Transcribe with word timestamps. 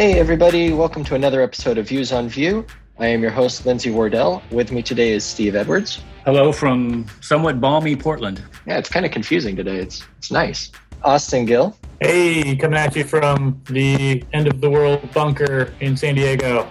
Hey, 0.00 0.18
everybody, 0.18 0.72
welcome 0.72 1.04
to 1.04 1.14
another 1.14 1.42
episode 1.42 1.76
of 1.76 1.86
Views 1.86 2.10
on 2.10 2.26
Vue. 2.26 2.64
I 2.98 3.08
am 3.08 3.20
your 3.20 3.30
host, 3.30 3.66
Lindsay 3.66 3.90
Wardell. 3.90 4.42
With 4.50 4.72
me 4.72 4.80
today 4.80 5.12
is 5.12 5.24
Steve 5.24 5.54
Edwards. 5.54 6.02
Hello 6.24 6.52
from 6.52 7.04
somewhat 7.20 7.60
balmy 7.60 7.94
Portland. 7.96 8.42
Yeah, 8.66 8.78
it's 8.78 8.88
kind 8.88 9.04
of 9.04 9.12
confusing 9.12 9.56
today. 9.56 9.76
It's, 9.76 10.02
it's 10.16 10.30
nice. 10.30 10.72
Austin 11.02 11.44
Gil. 11.44 11.76
Hey, 12.00 12.56
coming 12.56 12.78
at 12.78 12.96
you 12.96 13.04
from 13.04 13.60
the 13.66 14.24
end 14.32 14.46
of 14.46 14.62
the 14.62 14.70
world 14.70 15.06
bunker 15.12 15.70
in 15.80 15.98
San 15.98 16.14
Diego. 16.14 16.66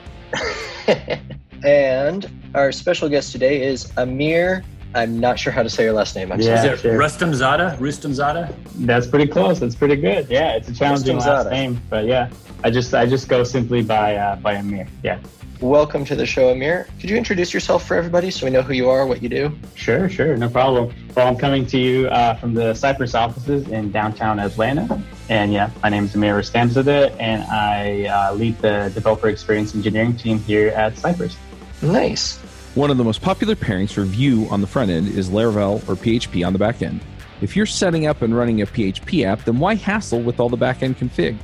and 1.64 2.32
our 2.56 2.72
special 2.72 3.10
guest 3.10 3.32
today 3.32 3.62
is 3.62 3.94
Amir. 3.98 4.64
I'm 4.96 5.20
not 5.20 5.38
sure 5.38 5.54
how 5.54 5.62
to 5.62 5.70
say 5.70 5.84
your 5.84 5.94
last 5.94 6.16
name. 6.16 6.32
I'm 6.32 6.42
yeah, 6.42 6.64
sorry. 6.64 6.74
Is 6.74 6.80
it 6.80 6.82
sure. 6.82 6.98
Rustam 6.98 7.36
Zada? 7.36 7.78
Rustam 7.80 8.12
Zada? 8.12 8.52
That's 8.74 9.06
pretty 9.06 9.28
close. 9.28 9.60
That's 9.60 9.76
pretty 9.76 9.98
good. 9.98 10.28
Yeah, 10.32 10.56
it's 10.56 10.70
a 10.70 10.74
challenging 10.74 11.20
last 11.20 11.52
name, 11.52 11.80
but 11.92 12.06
yeah, 12.06 12.32
I 12.64 12.70
just 12.70 12.94
I 12.94 13.06
just 13.06 13.30
go 13.30 13.44
simply 13.44 13.82
by 13.82 14.16
uh, 14.16 14.36
by 14.38 14.56
Amir. 14.56 14.88
Yeah. 15.04 15.20
Welcome 15.62 16.06
to 16.06 16.16
the 16.16 16.26
show, 16.26 16.50
Amir. 16.52 16.88
Could 17.02 17.10
you 17.10 17.18
introduce 17.18 17.54
yourself 17.54 17.86
for 17.86 17.96
everybody 17.96 18.32
so 18.32 18.46
we 18.46 18.52
know 18.52 18.62
who 18.62 18.72
you 18.72 18.90
are, 18.90 19.06
what 19.06 19.22
you 19.22 19.28
do? 19.28 19.58
Sure, 19.76 20.08
sure, 20.08 20.38
no 20.38 20.48
problem. 20.48 20.94
Well, 21.16 21.28
I'm 21.28 21.36
coming 21.36 21.66
to 21.68 21.78
you 21.78 22.08
uh, 22.08 22.36
from 22.36 22.54
the 22.54 22.74
Cypress 22.74 23.14
offices 23.14 23.68
in 23.68 23.92
downtown 23.92 24.40
Atlanta. 24.40 25.02
And 25.28 25.52
yeah, 25.52 25.70
my 25.84 25.90
name 25.90 26.06
is 26.06 26.16
Amir 26.16 26.40
Rustamzadeh, 26.40 27.14
and 27.20 27.44
I 27.44 28.06
uh, 28.06 28.36
lead 28.36 28.58
the 28.60 28.90
developer 28.94 29.28
experience 29.28 29.76
engineering 29.76 30.16
team 30.16 30.40
here 30.40 30.70
at 30.70 30.98
Cypress. 30.98 31.36
Nice. 31.82 32.38
One 32.76 32.90
of 32.90 32.96
the 32.96 33.04
most 33.04 33.22
popular 33.22 33.56
pairings 33.56 33.92
for 33.92 34.04
Vue 34.04 34.48
on 34.48 34.62
the 34.62 34.68
front 34.68 34.92
end 34.92 35.10
is 35.10 35.30
Laravel 35.30 35.88
or 35.90 35.96
PHP 35.96 36.48
on 36.48 36.54
the 36.54 36.60
back 36.60 36.82
end. 36.82 37.02
If 37.42 37.58
you're 37.58 37.66
setting 37.66 38.06
up 38.06 38.22
and 38.22 38.36
running 38.36 38.62
a 38.62 38.66
PHP 38.66 39.26
app, 39.26 39.44
then 39.44 39.60
why 39.60 39.76
hassle 39.76 40.22
with 40.22 40.40
all 40.40 40.48
the 40.50 40.58
back 40.58 40.84
end 40.84 40.98
config? 40.98 41.38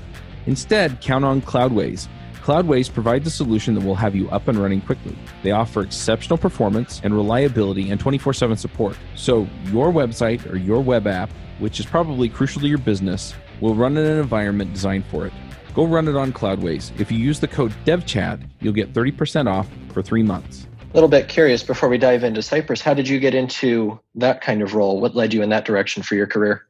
Instead, 0.45 1.01
count 1.01 1.25
on 1.25 1.41
Cloudways 1.41 2.07
Cloudways 2.45 2.93
provides 2.93 3.25
a 3.25 3.31
solution 3.31 3.73
that 3.73 3.83
will 3.83 3.95
have 3.95 4.15
you 4.15 4.29
up 4.29 4.47
and 4.47 4.59
running 4.59 4.79
quickly. 4.79 5.17
They 5.41 5.49
offer 5.49 5.81
exceptional 5.81 6.37
performance 6.37 7.01
and 7.03 7.11
reliability 7.11 7.89
and 7.89 7.99
24 7.99 8.33
7 8.33 8.55
support. 8.55 8.95
So, 9.15 9.47
your 9.71 9.91
website 9.91 10.47
or 10.53 10.55
your 10.55 10.79
web 10.79 11.07
app, 11.07 11.31
which 11.57 11.79
is 11.79 11.87
probably 11.87 12.29
crucial 12.29 12.61
to 12.61 12.67
your 12.67 12.77
business, 12.77 13.33
will 13.61 13.73
run 13.73 13.97
in 13.97 14.05
an 14.05 14.19
environment 14.19 14.73
designed 14.73 15.07
for 15.07 15.25
it. 15.25 15.33
Go 15.73 15.85
run 15.85 16.07
it 16.07 16.15
on 16.15 16.31
Cloudways. 16.31 16.91
If 16.99 17.11
you 17.11 17.17
use 17.17 17.39
the 17.39 17.47
code 17.47 17.73
DevChat, 17.83 18.47
you'll 18.59 18.73
get 18.73 18.93
30% 18.93 19.51
off 19.51 19.67
for 19.91 20.03
three 20.03 20.21
months. 20.21 20.67
A 20.91 20.93
little 20.93 21.09
bit 21.09 21.27
curious 21.27 21.63
before 21.63 21.89
we 21.89 21.97
dive 21.97 22.23
into 22.23 22.43
Cypress, 22.43 22.79
how 22.79 22.93
did 22.93 23.07
you 23.07 23.19
get 23.19 23.33
into 23.33 23.99
that 24.13 24.41
kind 24.41 24.61
of 24.61 24.75
role? 24.75 25.01
What 25.01 25.15
led 25.15 25.33
you 25.33 25.41
in 25.41 25.49
that 25.49 25.65
direction 25.65 26.03
for 26.03 26.13
your 26.13 26.27
career? 26.27 26.63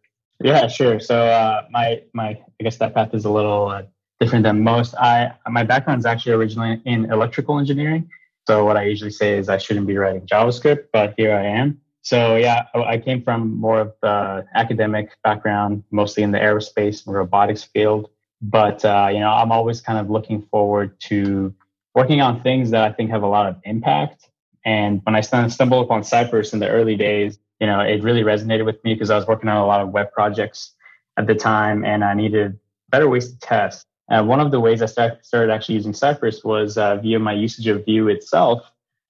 Yeah, 0.44 0.68
sure. 0.68 1.00
So 1.00 1.28
uh, 1.28 1.66
my 1.72 2.02
my 2.14 2.30
I 2.60 2.64
guess 2.64 2.78
that 2.78 2.94
path 2.94 3.14
is 3.14 3.26
a 3.26 3.30
little 3.30 3.70
uh, 3.70 3.84
different 4.20 4.44
than 4.44 4.64
most. 4.64 4.96
I 4.96 5.34
my 5.50 5.64
background 5.64 6.00
is 6.00 6.06
actually 6.06 6.34
originally 6.34 6.82
in 6.86 7.12
electrical 7.12 7.58
engineering. 7.60 8.10
So 8.48 8.66
what 8.66 8.78
I 8.78 8.84
usually 8.84 9.12
say 9.12 9.38
is 9.38 9.50
I 9.50 9.58
shouldn't 9.58 9.88
be 9.88 9.98
writing 9.98 10.22
JavaScript, 10.28 10.88
but 10.94 11.16
here 11.18 11.36
I 11.36 11.46
am. 11.46 11.80
So 12.02 12.36
yeah, 12.36 12.66
I 12.76 13.00
came 13.00 13.24
from 13.24 13.56
more 13.58 13.80
of 13.80 13.94
the 14.02 14.46
academic 14.54 15.10
background, 15.24 15.84
mostly 15.90 16.22
in 16.22 16.32
the 16.32 16.38
aerospace 16.38 17.06
and 17.08 17.16
robotics 17.16 17.64
field. 17.64 18.10
But 18.42 18.86
uh, 18.86 19.10
you 19.12 19.20
know, 19.20 19.32
I'm 19.32 19.52
always 19.52 19.82
kind 19.82 19.98
of 19.98 20.10
looking 20.10 20.44
forward 20.44 21.00
to 21.02 21.54
working 21.96 22.22
on 22.22 22.44
things 22.44 22.70
that 22.72 22.84
I 22.84 22.92
think 22.92 23.10
have 23.10 23.24
a 23.24 23.28
lot 23.28 23.48
of 23.48 23.56
impact. 23.64 24.30
And 24.66 25.02
when 25.04 25.16
I 25.16 25.22
stumbled 25.22 25.86
upon 25.86 26.04
Cypress 26.04 26.54
in 26.54 26.60
the 26.60 26.70
early 26.70 26.96
days, 26.96 27.40
you 27.60 27.68
know, 27.68 27.80
it 27.80 28.04
really 28.04 28.24
resonated 28.24 28.66
with 28.66 28.84
me 28.84 28.94
because 28.94 29.10
I 29.10 29.16
was 29.16 29.28
working 29.28 29.50
on 29.50 29.58
a 29.58 29.66
lot 29.66 29.82
of 29.82 29.90
web 29.90 30.12
projects 30.12 30.74
at 31.18 31.28
the 31.28 31.36
time, 31.36 31.86
and 31.86 32.04
I 32.04 32.14
needed 32.14 32.60
better 32.90 33.10
ways 33.10 33.32
to 33.32 33.40
test. 33.40 33.86
Uh, 34.10 34.24
one 34.24 34.40
of 34.40 34.52
the 34.52 34.60
ways 34.60 34.82
I 34.82 34.86
started 34.86 35.52
actually 35.52 35.76
using 35.76 35.94
Cypress 35.94 36.44
was 36.44 36.78
uh, 36.78 36.98
via 36.98 37.18
my 37.18 37.34
usage 37.34 37.68
of 37.68 37.86
Vue 37.86 38.08
itself. 38.08 38.62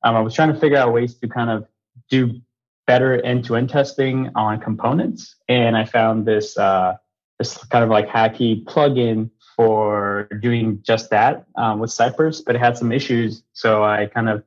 Um, 0.03 0.15
I 0.15 0.21
was 0.21 0.33
trying 0.33 0.53
to 0.53 0.59
figure 0.59 0.77
out 0.77 0.93
ways 0.93 1.15
to 1.15 1.27
kind 1.27 1.49
of 1.49 1.67
do 2.09 2.39
better 2.87 3.21
end-to-end 3.23 3.69
testing 3.69 4.29
on 4.35 4.59
components, 4.59 5.35
and 5.49 5.75
I 5.75 5.85
found 5.85 6.25
this 6.25 6.57
uh, 6.57 6.95
this 7.39 7.57
kind 7.65 7.83
of 7.83 7.89
like 7.89 8.07
hacky 8.07 8.63
plugin 8.63 9.29
for 9.55 10.27
doing 10.41 10.81
just 10.83 11.09
that 11.09 11.45
um, 11.55 11.79
with 11.79 11.91
Cypress, 11.91 12.41
but 12.41 12.55
it 12.55 12.59
had 12.59 12.77
some 12.77 12.91
issues. 12.91 13.43
So 13.53 13.83
I 13.83 14.05
kind 14.05 14.29
of 14.29 14.43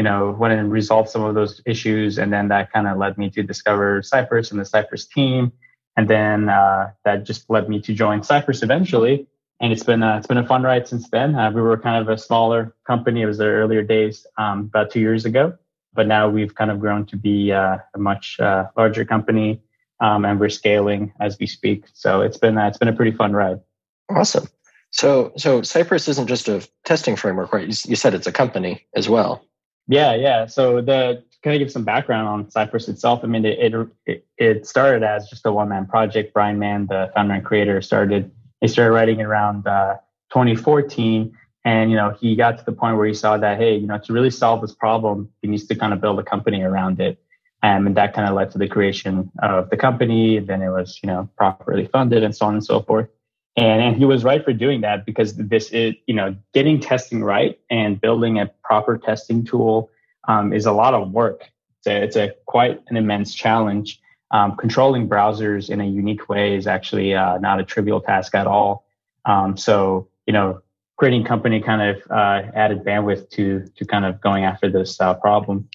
you 0.00 0.04
know 0.08 0.30
went 0.42 0.54
and 0.58 0.72
resolved 0.72 1.10
some 1.10 1.24
of 1.28 1.34
those 1.34 1.60
issues, 1.66 2.18
and 2.18 2.32
then 2.32 2.48
that 2.48 2.72
kind 2.72 2.86
of 2.88 2.96
led 2.96 3.18
me 3.18 3.28
to 3.36 3.42
discover 3.42 4.02
Cypress 4.02 4.50
and 4.50 4.58
the 4.58 4.64
Cypress 4.64 5.04
team, 5.06 5.52
and 5.96 6.08
then 6.08 6.48
uh, 6.48 6.90
that 7.04 7.24
just 7.24 7.50
led 7.50 7.68
me 7.68 7.80
to 7.82 7.92
join 7.92 8.22
Cypress 8.22 8.62
eventually 8.62 9.26
and 9.60 9.72
it's 9.72 9.82
been 9.82 10.02
a, 10.02 10.16
it's 10.16 10.26
been 10.26 10.38
a 10.38 10.46
fun 10.46 10.62
ride 10.62 10.88
since 10.88 11.08
then. 11.10 11.34
Uh, 11.34 11.50
we 11.50 11.60
were 11.60 11.76
kind 11.76 12.00
of 12.00 12.08
a 12.08 12.18
smaller 12.18 12.74
company. 12.86 13.22
It 13.22 13.26
was 13.26 13.38
the 13.38 13.46
earlier 13.46 13.82
days, 13.82 14.26
um, 14.38 14.60
about 14.60 14.90
two 14.90 15.00
years 15.00 15.26
ago, 15.26 15.56
but 15.92 16.06
now 16.06 16.28
we've 16.28 16.54
kind 16.54 16.70
of 16.70 16.80
grown 16.80 17.04
to 17.06 17.16
be 17.16 17.52
uh, 17.52 17.78
a 17.94 17.98
much 17.98 18.40
uh, 18.40 18.66
larger 18.76 19.04
company, 19.04 19.60
um, 20.00 20.24
and 20.24 20.40
we're 20.40 20.48
scaling 20.48 21.12
as 21.20 21.38
we 21.38 21.46
speak. 21.46 21.84
So 21.92 22.22
it's 22.22 22.38
been 22.38 22.56
uh, 22.56 22.68
it's 22.68 22.78
been 22.78 22.88
a 22.88 22.94
pretty 22.94 23.12
fun 23.12 23.34
ride. 23.34 23.60
Awesome. 24.08 24.48
So 24.90 25.32
so 25.36 25.60
Cypress 25.62 26.08
isn't 26.08 26.26
just 26.26 26.48
a 26.48 26.66
testing 26.86 27.16
framework, 27.16 27.52
right? 27.52 27.68
You, 27.68 27.74
you 27.86 27.96
said 27.96 28.14
it's 28.14 28.26
a 28.26 28.32
company 28.32 28.86
as 28.96 29.08
well. 29.08 29.44
Yeah, 29.90 30.14
yeah. 30.14 30.46
So 30.46 30.80
the 30.80 31.24
kind 31.42 31.56
of 31.56 31.58
give 31.58 31.72
some 31.72 31.84
background 31.84 32.28
on 32.28 32.50
Cypress 32.50 32.88
itself. 32.88 33.20
I 33.24 33.26
mean, 33.26 33.44
it 33.44 33.74
it, 34.06 34.24
it 34.38 34.66
started 34.66 35.02
as 35.02 35.28
just 35.28 35.44
a 35.44 35.52
one 35.52 35.68
man 35.68 35.86
project. 35.86 36.32
Brian 36.32 36.58
Mann, 36.58 36.86
the 36.86 37.10
founder 37.14 37.34
and 37.34 37.44
creator, 37.44 37.82
started 37.82 38.30
he 38.60 38.68
started 38.68 38.92
writing 38.92 39.20
around 39.20 39.66
uh, 39.66 39.96
2014. 40.30 41.36
And, 41.64 41.90
you 41.90 41.96
know, 41.96 42.16
he 42.18 42.36
got 42.36 42.58
to 42.58 42.64
the 42.64 42.72
point 42.72 42.96
where 42.96 43.06
he 43.06 43.14
saw 43.14 43.36
that, 43.36 43.58
hey, 43.58 43.76
you 43.76 43.86
know, 43.86 43.98
to 43.98 44.12
really 44.12 44.30
solve 44.30 44.62
this 44.62 44.74
problem, 44.74 45.28
he 45.42 45.48
needs 45.48 45.66
to 45.66 45.74
kind 45.74 45.92
of 45.92 46.00
build 46.00 46.18
a 46.18 46.22
company 46.22 46.62
around 46.62 47.00
it. 47.00 47.22
Um, 47.62 47.86
and 47.86 47.96
that 47.96 48.14
kind 48.14 48.26
of 48.26 48.34
led 48.34 48.50
to 48.52 48.58
the 48.58 48.68
creation 48.68 49.30
of 49.42 49.68
the 49.68 49.76
company. 49.76 50.38
Then 50.38 50.62
it 50.62 50.70
was, 50.70 50.98
you 51.02 51.08
know, 51.08 51.28
properly 51.36 51.86
funded 51.86 52.22
and 52.22 52.34
so 52.34 52.46
on 52.46 52.54
and 52.54 52.64
so 52.64 52.80
forth. 52.80 53.08
And, 53.56 53.82
and 53.82 53.96
he 53.96 54.04
was 54.04 54.24
right 54.24 54.44
for 54.44 54.52
doing 54.52 54.82
that 54.82 55.04
because 55.04 55.34
this 55.34 55.70
is, 55.70 55.94
you 56.06 56.14
know, 56.14 56.36
getting 56.54 56.80
testing 56.80 57.22
right 57.22 57.58
and 57.68 58.00
building 58.00 58.38
a 58.38 58.46
proper 58.62 58.96
testing 58.96 59.44
tool 59.44 59.90
um, 60.28 60.52
is 60.52 60.66
a 60.66 60.72
lot 60.72 60.94
of 60.94 61.10
work. 61.10 61.42
It's 61.78 61.86
a, 61.86 62.02
it's 62.02 62.16
a 62.16 62.34
quite 62.46 62.80
an 62.88 62.96
immense 62.96 63.34
challenge 63.34 64.00
um, 64.30 64.56
controlling 64.56 65.08
browsers 65.08 65.70
in 65.70 65.80
a 65.80 65.84
unique 65.84 66.28
way 66.28 66.54
is 66.54 66.66
actually 66.66 67.14
uh, 67.14 67.38
not 67.38 67.58
a 67.58 67.64
trivial 67.64 68.00
task 68.00 68.34
at 68.34 68.46
all. 68.46 68.84
Um, 69.24 69.56
so, 69.56 70.08
you 70.26 70.32
know, 70.32 70.62
creating 70.96 71.24
company 71.24 71.60
kind 71.60 71.82
of 71.82 72.10
uh, 72.10 72.42
added 72.54 72.84
bandwidth 72.84 73.30
to 73.30 73.66
to 73.76 73.84
kind 73.84 74.04
of 74.04 74.20
going 74.20 74.44
after 74.44 74.70
this 74.70 75.00
uh, 75.00 75.14
problem. 75.14 75.68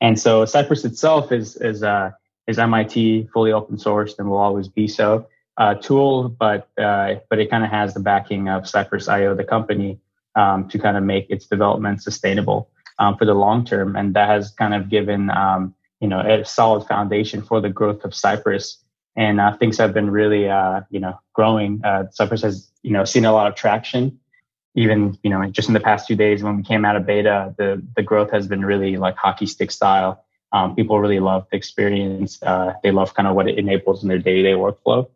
And 0.00 0.18
so, 0.18 0.44
Cypress 0.44 0.84
itself 0.84 1.30
is 1.30 1.56
is 1.56 1.82
uh, 1.82 2.10
is 2.46 2.58
MIT 2.58 3.28
fully 3.32 3.52
open 3.52 3.76
sourced 3.76 4.18
and 4.18 4.28
will 4.28 4.38
always 4.38 4.68
be 4.68 4.88
so. 4.88 5.26
Uh, 5.58 5.74
tool, 5.74 6.28
but 6.28 6.68
uh, 6.78 7.16
but 7.28 7.40
it 7.40 7.50
kind 7.50 7.64
of 7.64 7.70
has 7.70 7.92
the 7.92 7.98
backing 7.98 8.48
of 8.48 8.68
Cypress 8.68 9.08
IO, 9.08 9.34
the 9.34 9.42
company, 9.42 9.98
um, 10.36 10.68
to 10.68 10.78
kind 10.78 10.96
of 10.96 11.02
make 11.02 11.26
its 11.30 11.46
development 11.46 12.00
sustainable 12.00 12.70
um, 13.00 13.16
for 13.16 13.24
the 13.24 13.34
long 13.34 13.64
term, 13.64 13.96
and 13.96 14.14
that 14.14 14.28
has 14.28 14.52
kind 14.52 14.72
of 14.72 14.88
given 14.88 15.30
um, 15.30 15.74
you 16.00 16.06
know 16.06 16.20
a 16.20 16.44
solid 16.44 16.86
foundation 16.86 17.42
for 17.42 17.60
the 17.60 17.68
growth 17.68 18.04
of 18.04 18.14
Cypress. 18.14 18.78
And 19.16 19.40
uh, 19.40 19.56
things 19.56 19.76
have 19.78 19.92
been 19.92 20.10
really, 20.10 20.48
uh, 20.48 20.82
you 20.90 21.00
know, 21.00 21.18
growing. 21.32 21.80
Uh, 21.84 22.04
Cypress 22.12 22.42
has, 22.42 22.70
you 22.84 22.92
know, 22.92 23.04
seen 23.04 23.24
a 23.24 23.32
lot 23.32 23.48
of 23.48 23.56
traction. 23.56 24.20
Even, 24.76 25.18
you 25.24 25.30
know, 25.30 25.44
just 25.50 25.66
in 25.66 25.74
the 25.74 25.80
past 25.80 26.06
few 26.06 26.14
days 26.14 26.40
when 26.40 26.58
we 26.58 26.62
came 26.62 26.84
out 26.84 26.94
of 26.94 27.04
beta, 27.04 27.52
the 27.58 27.82
the 27.96 28.02
growth 28.04 28.30
has 28.30 28.46
been 28.46 28.64
really 28.64 28.96
like 28.96 29.16
hockey 29.16 29.46
stick 29.46 29.72
style. 29.72 30.24
Um, 30.52 30.76
people 30.76 31.00
really 31.00 31.18
love 31.18 31.48
the 31.50 31.56
experience. 31.56 32.40
Uh, 32.44 32.74
they 32.84 32.92
love 32.92 33.12
kind 33.14 33.26
of 33.26 33.34
what 33.34 33.48
it 33.48 33.58
enables 33.58 34.04
in 34.04 34.08
their 34.08 34.18
day 34.18 34.36
to 34.36 34.42
day 34.44 34.52
workflow. 34.52 35.08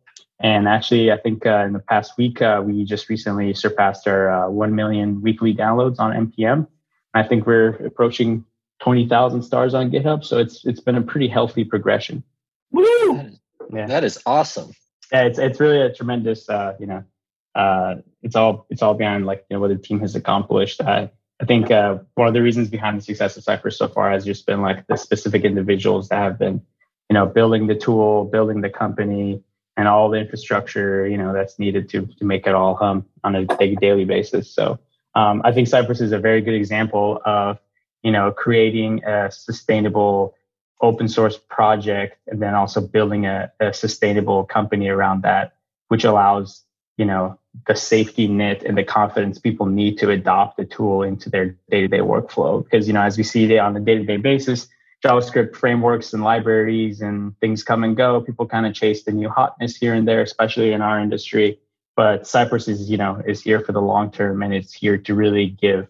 And 0.42 0.66
actually, 0.66 1.12
I 1.12 1.18
think 1.18 1.46
uh, 1.46 1.64
in 1.66 1.72
the 1.72 1.78
past 1.78 2.18
week, 2.18 2.42
uh, 2.42 2.62
we 2.64 2.84
just 2.84 3.08
recently 3.08 3.54
surpassed 3.54 4.08
our 4.08 4.50
1 4.50 4.74
million 4.74 5.22
weekly 5.22 5.54
downloads 5.54 6.00
on 6.00 6.28
NPM. 6.28 6.66
I 7.14 7.22
think 7.22 7.46
we're 7.46 7.70
approaching 7.86 8.44
20,000 8.80 9.42
stars 9.42 9.74
on 9.74 9.90
GitHub. 9.90 10.24
So 10.24 10.38
it's 10.38 10.64
it's 10.64 10.80
been 10.80 10.96
a 10.96 11.02
pretty 11.02 11.28
healthy 11.28 11.64
progression. 11.64 12.24
Woo! 12.72 13.16
That 13.16 13.26
is, 13.26 13.40
yeah. 13.72 13.86
that 13.86 14.04
is 14.04 14.20
awesome. 14.26 14.72
Yeah, 15.12 15.24
it's 15.24 15.38
it's 15.38 15.60
really 15.60 15.80
a 15.80 15.92
tremendous 15.92 16.48
uh, 16.48 16.74
you 16.80 16.86
know, 16.86 17.04
uh, 17.54 17.96
it's 18.22 18.34
all 18.34 18.66
it's 18.70 18.82
all 18.82 18.94
behind 18.94 19.26
like 19.26 19.44
you 19.48 19.56
know 19.56 19.60
what 19.60 19.68
the 19.68 19.76
team 19.76 20.00
has 20.00 20.16
accomplished. 20.16 20.80
Uh, 20.80 21.06
I 21.40 21.44
think 21.44 21.70
uh, 21.70 21.98
one 22.14 22.28
of 22.28 22.34
the 22.34 22.42
reasons 22.42 22.68
behind 22.68 22.98
the 22.98 23.02
success 23.02 23.36
of 23.36 23.44
Cypress 23.44 23.78
so 23.78 23.88
far 23.88 24.10
has 24.10 24.24
just 24.24 24.46
been 24.46 24.62
like 24.62 24.86
the 24.86 24.96
specific 24.96 25.44
individuals 25.44 26.08
that 26.08 26.18
have 26.18 26.38
been, 26.38 26.62
you 27.10 27.14
know, 27.14 27.26
building 27.26 27.66
the 27.66 27.74
tool, 27.74 28.24
building 28.24 28.60
the 28.60 28.70
company, 28.70 29.42
and 29.76 29.88
all 29.88 30.10
the 30.10 30.18
infrastructure, 30.18 31.06
you 31.06 31.16
know, 31.16 31.32
that's 31.32 31.58
needed 31.58 31.88
to 31.90 32.06
to 32.18 32.24
make 32.24 32.46
it 32.46 32.54
all 32.54 32.74
hum 32.74 33.06
on 33.24 33.34
a 33.34 33.44
daily 33.76 34.04
basis. 34.04 34.50
So 34.50 34.78
um, 35.14 35.42
I 35.44 35.52
think 35.52 35.68
Cypress 35.68 36.00
is 36.00 36.12
a 36.12 36.18
very 36.18 36.40
good 36.40 36.54
example 36.54 37.20
of 37.24 37.58
you 38.02 38.10
know, 38.10 38.32
creating 38.32 39.04
a 39.04 39.30
sustainable 39.30 40.34
open 40.80 41.08
source 41.08 41.38
project 41.38 42.18
and 42.26 42.42
then 42.42 42.54
also 42.54 42.80
building 42.80 43.26
a, 43.26 43.52
a 43.60 43.72
sustainable 43.72 44.44
company 44.44 44.88
around 44.88 45.22
that, 45.22 45.54
which 45.88 46.02
allows 46.02 46.64
you 46.96 47.04
know, 47.04 47.38
the 47.66 47.74
safety 47.74 48.28
net 48.28 48.62
and 48.62 48.76
the 48.76 48.84
confidence 48.84 49.38
people 49.38 49.66
need 49.66 49.98
to 49.98 50.10
adopt 50.10 50.56
the 50.56 50.64
tool 50.64 51.02
into 51.02 51.30
their 51.30 51.56
day-to-day 51.70 51.98
workflow. 51.98 52.62
Because, 52.62 52.86
you 52.86 52.92
know, 52.92 53.02
as 53.02 53.16
we 53.16 53.24
see 53.24 53.58
on 53.58 53.76
a 53.76 53.80
day-to-day 53.80 54.18
basis, 54.18 54.68
JavaScript 55.02 55.56
frameworks 55.56 56.12
and 56.12 56.22
libraries 56.22 57.00
and 57.00 57.38
things 57.40 57.64
come 57.64 57.82
and 57.82 57.96
go. 57.96 58.20
People 58.20 58.46
kind 58.46 58.66
of 58.66 58.74
chase 58.74 59.02
the 59.02 59.10
new 59.12 59.28
hotness 59.28 59.76
here 59.76 59.94
and 59.94 60.06
there, 60.06 60.22
especially 60.22 60.72
in 60.72 60.80
our 60.80 61.00
industry. 61.00 61.58
But 61.96 62.26
Cypress 62.26 62.68
is, 62.68 62.88
you 62.90 62.96
know, 62.96 63.20
is 63.26 63.42
here 63.42 63.60
for 63.60 63.72
the 63.72 63.82
long 63.82 64.10
term 64.10 64.42
and 64.42 64.54
it's 64.54 64.72
here 64.72 64.96
to 64.96 65.14
really 65.14 65.48
give 65.48 65.88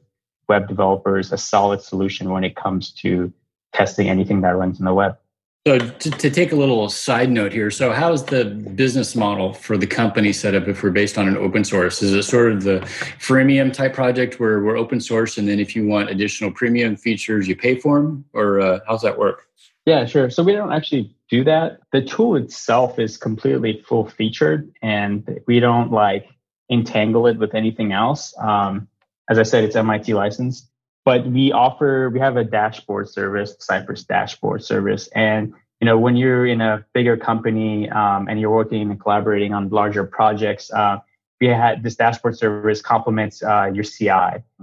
web 0.49 0.67
developers 0.67 1.33
a 1.33 1.39
solid 1.39 1.83
solution 1.83 2.31
when 2.31 2.43
it 2.43 2.57
comes 2.57 2.91
to 2.93 3.33
testing 3.73 4.09
anything 4.09 4.41
that 4.41 4.57
runs 4.57 4.79
in 4.79 4.85
the 4.85 4.95
web. 4.95 5.17
So 5.65 5.79
to, 5.79 6.11
to, 6.11 6.29
take 6.29 6.51
a 6.51 6.57
little 6.57 6.89
side 6.89 7.31
note 7.31 7.53
here, 7.53 7.71
so 7.71 7.93
how's 7.93 8.25
the 8.25 8.47
business 8.47 9.15
model 9.15 9.53
for 9.53 9.77
the 9.77 9.87
company 9.87 10.33
set 10.33 10.57
up 10.57 10.67
if 10.67 10.83
we're 10.83 10.91
based 10.91 11.17
on 11.17 11.29
an 11.29 11.37
open 11.37 11.63
source? 11.63 12.03
Is 12.03 12.13
it 12.15 12.25
sort 12.25 12.51
of 12.51 12.65
the 12.65 12.81
freemium 13.21 13.73
type 13.73 13.95
project 13.95 14.41
where 14.41 14.61
we're 14.65 14.77
open 14.77 15.01
source 15.01 15.39
and 15.39 15.47
then 15.47 15.61
if 15.61 15.77
you 15.77 15.87
want 15.87 16.11
additional 16.11 16.51
premium 16.51 16.97
features, 16.97 17.47
you 17.47 17.55
pay 17.55 17.79
for 17.79 18.03
them? 18.03 18.25
Or 18.33 18.61
uh, 18.61 18.81
how's 18.89 19.03
that 19.03 19.17
work? 19.17 19.47
Yeah, 19.87 20.05
sure. 20.05 20.31
So 20.31 20.43
we 20.43 20.53
don't 20.53 20.73
actually 20.73 21.15
do 21.31 21.45
that. 21.45 21.79
The 21.93 22.03
tool 22.03 22.35
itself 22.35 22.99
is 22.99 23.17
completely 23.17 23.85
full 23.87 24.09
featured 24.09 24.69
and 24.83 25.41
we 25.47 25.61
don't 25.61 25.93
like 25.93 26.27
entangle 26.73 27.29
it 27.29 27.39
with 27.39 27.55
anything 27.55 27.93
else. 27.93 28.35
Um, 28.41 28.89
as 29.31 29.39
I 29.39 29.45
said, 29.45 29.63
it's 29.63 29.77
MIT 29.77 30.13
licensed 30.13 30.72
but 31.05 31.27
we 31.27 31.53
offer 31.53 32.11
we 32.11 32.21
have 32.21 32.37
a 32.37 32.45
dashboard 32.45 33.09
service 33.09 33.57
cypress 33.61 34.05
dashboard 34.05 34.65
service. 34.65 35.09
And 35.09 35.55
you 35.81 35.87
know 35.87 35.99
when 35.99 36.17
you're 36.17 36.47
in 36.47 36.61
a 36.61 36.85
bigger 36.95 37.17
company 37.17 37.91
um, 37.91 38.29
and 38.29 38.41
you're 38.41 38.51
working 38.51 38.91
and 38.91 39.01
collaborating 39.01 39.53
on 39.53 39.69
larger 39.69 40.05
projects 40.05 40.73
uh, 40.73 40.99
we 41.41 41.49
had 41.49 41.83
this 41.83 41.97
dashboard 41.97 42.39
service 42.39 42.81
complements 42.81 43.43
uh, 43.43 43.69
your 43.75 43.83
ci 43.83 44.09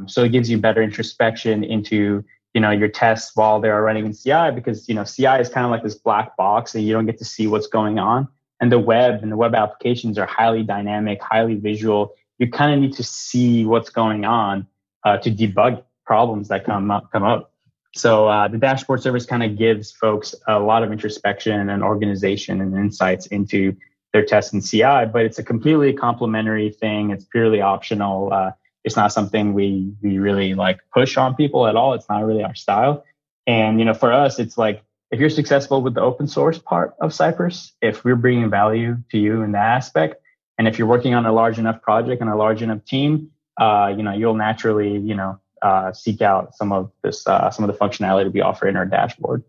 so 0.07 0.23
it 0.23 0.29
gives 0.29 0.49
you 0.49 0.57
better 0.57 0.81
introspection 0.81 1.61
into 1.65 2.23
you 2.53 2.61
know 2.61 2.71
your 2.71 2.87
tests 2.87 3.35
while 3.35 3.59
they 3.59 3.69
are 3.69 3.83
running 3.83 4.05
in 4.05 4.13
ci 4.13 4.51
because 4.51 4.87
you 4.89 4.95
know 4.95 5.03
ci 5.03 5.25
is 5.25 5.49
kind 5.49 5.65
of 5.65 5.71
like 5.71 5.83
this 5.83 5.95
black 5.95 6.35
box 6.37 6.73
and 6.73 6.85
you 6.85 6.93
don't 6.93 7.05
get 7.05 7.17
to 7.17 7.25
see 7.25 7.47
what's 7.47 7.67
going 7.67 7.99
on. 7.99 8.27
And 8.61 8.71
the 8.71 8.79
web 8.79 9.21
and 9.23 9.31
the 9.31 9.37
web 9.37 9.55
applications 9.55 10.17
are 10.17 10.25
highly 10.25 10.63
dynamic 10.63 11.21
highly 11.21 11.55
visual. 11.55 12.13
You 12.39 12.49
kind 12.49 12.73
of 12.73 12.79
need 12.79 12.93
to 12.93 13.03
see 13.03 13.65
what's 13.65 13.89
going 13.89 14.25
on 14.25 14.67
uh, 15.05 15.17
to 15.17 15.31
debug 15.31 15.83
problems 16.09 16.47
that 16.47 16.65
come 16.65 16.89
up 16.89 17.11
come 17.11 17.23
up. 17.23 17.51
So 17.93 18.27
uh, 18.27 18.47
the 18.47 18.57
dashboard 18.57 19.01
service 19.03 19.27
kind 19.27 19.43
of 19.43 19.55
gives 19.55 19.91
folks 19.91 20.33
a 20.47 20.59
lot 20.59 20.81
of 20.83 20.91
introspection 20.91 21.69
and 21.69 21.83
organization 21.83 22.61
and 22.61 22.75
insights 22.75 23.27
into 23.27 23.75
their 24.11 24.25
tests 24.25 24.51
and 24.51 24.65
CI, 24.65 25.05
but 25.13 25.21
it's 25.27 25.37
a 25.37 25.43
completely 25.43 25.93
complementary 25.93 26.71
thing. 26.71 27.11
It's 27.11 27.25
purely 27.25 27.61
optional. 27.61 28.33
Uh, 28.33 28.51
it's 28.83 28.95
not 28.95 29.13
something 29.13 29.53
we 29.53 29.93
we 30.01 30.17
really 30.17 30.55
like 30.55 30.79
push 30.91 31.15
on 31.15 31.35
people 31.35 31.67
at 31.67 31.75
all. 31.75 31.93
It's 31.93 32.09
not 32.09 32.25
really 32.25 32.43
our 32.43 32.55
style. 32.55 33.05
And 33.45 33.77
you 33.77 33.85
know, 33.85 33.93
for 33.93 34.11
us, 34.11 34.39
it's 34.39 34.57
like 34.57 34.81
if 35.11 35.19
you're 35.19 35.29
successful 35.41 35.83
with 35.83 35.93
the 35.93 36.01
open 36.01 36.27
source 36.27 36.57
part 36.57 36.95
of 37.01 37.13
Cypress, 37.13 37.71
if 37.83 38.03
we're 38.03 38.21
bringing 38.25 38.49
value 38.49 38.97
to 39.11 39.19
you 39.19 39.43
in 39.43 39.51
that 39.51 39.67
aspect, 39.77 40.15
and 40.57 40.67
if 40.67 40.79
you're 40.79 40.87
working 40.87 41.13
on 41.13 41.27
a 41.27 41.31
large 41.31 41.59
enough 41.59 41.83
project 41.83 42.19
and 42.19 42.31
a 42.31 42.35
large 42.35 42.63
enough 42.63 42.83
team, 42.83 43.29
uh, 43.61 43.93
you 43.95 44.01
know, 44.01 44.13
you'll 44.13 44.39
naturally, 44.49 44.97
you 44.97 45.13
know, 45.13 45.39
uh, 45.61 45.91
seek 45.93 46.21
out 46.21 46.55
some 46.55 46.71
of 46.71 46.91
this 47.03 47.25
uh, 47.27 47.49
some 47.51 47.67
of 47.67 47.71
the 47.71 47.77
functionality 47.77 48.31
we 48.31 48.41
offer 48.41 48.67
in 48.67 48.75
our 48.75 48.85
dashboard. 48.85 49.43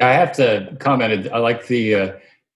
I 0.00 0.12
have 0.12 0.32
to 0.36 0.76
comment. 0.78 1.28
I 1.32 1.38
like 1.38 1.66
the 1.66 1.94
uh, 1.94 2.12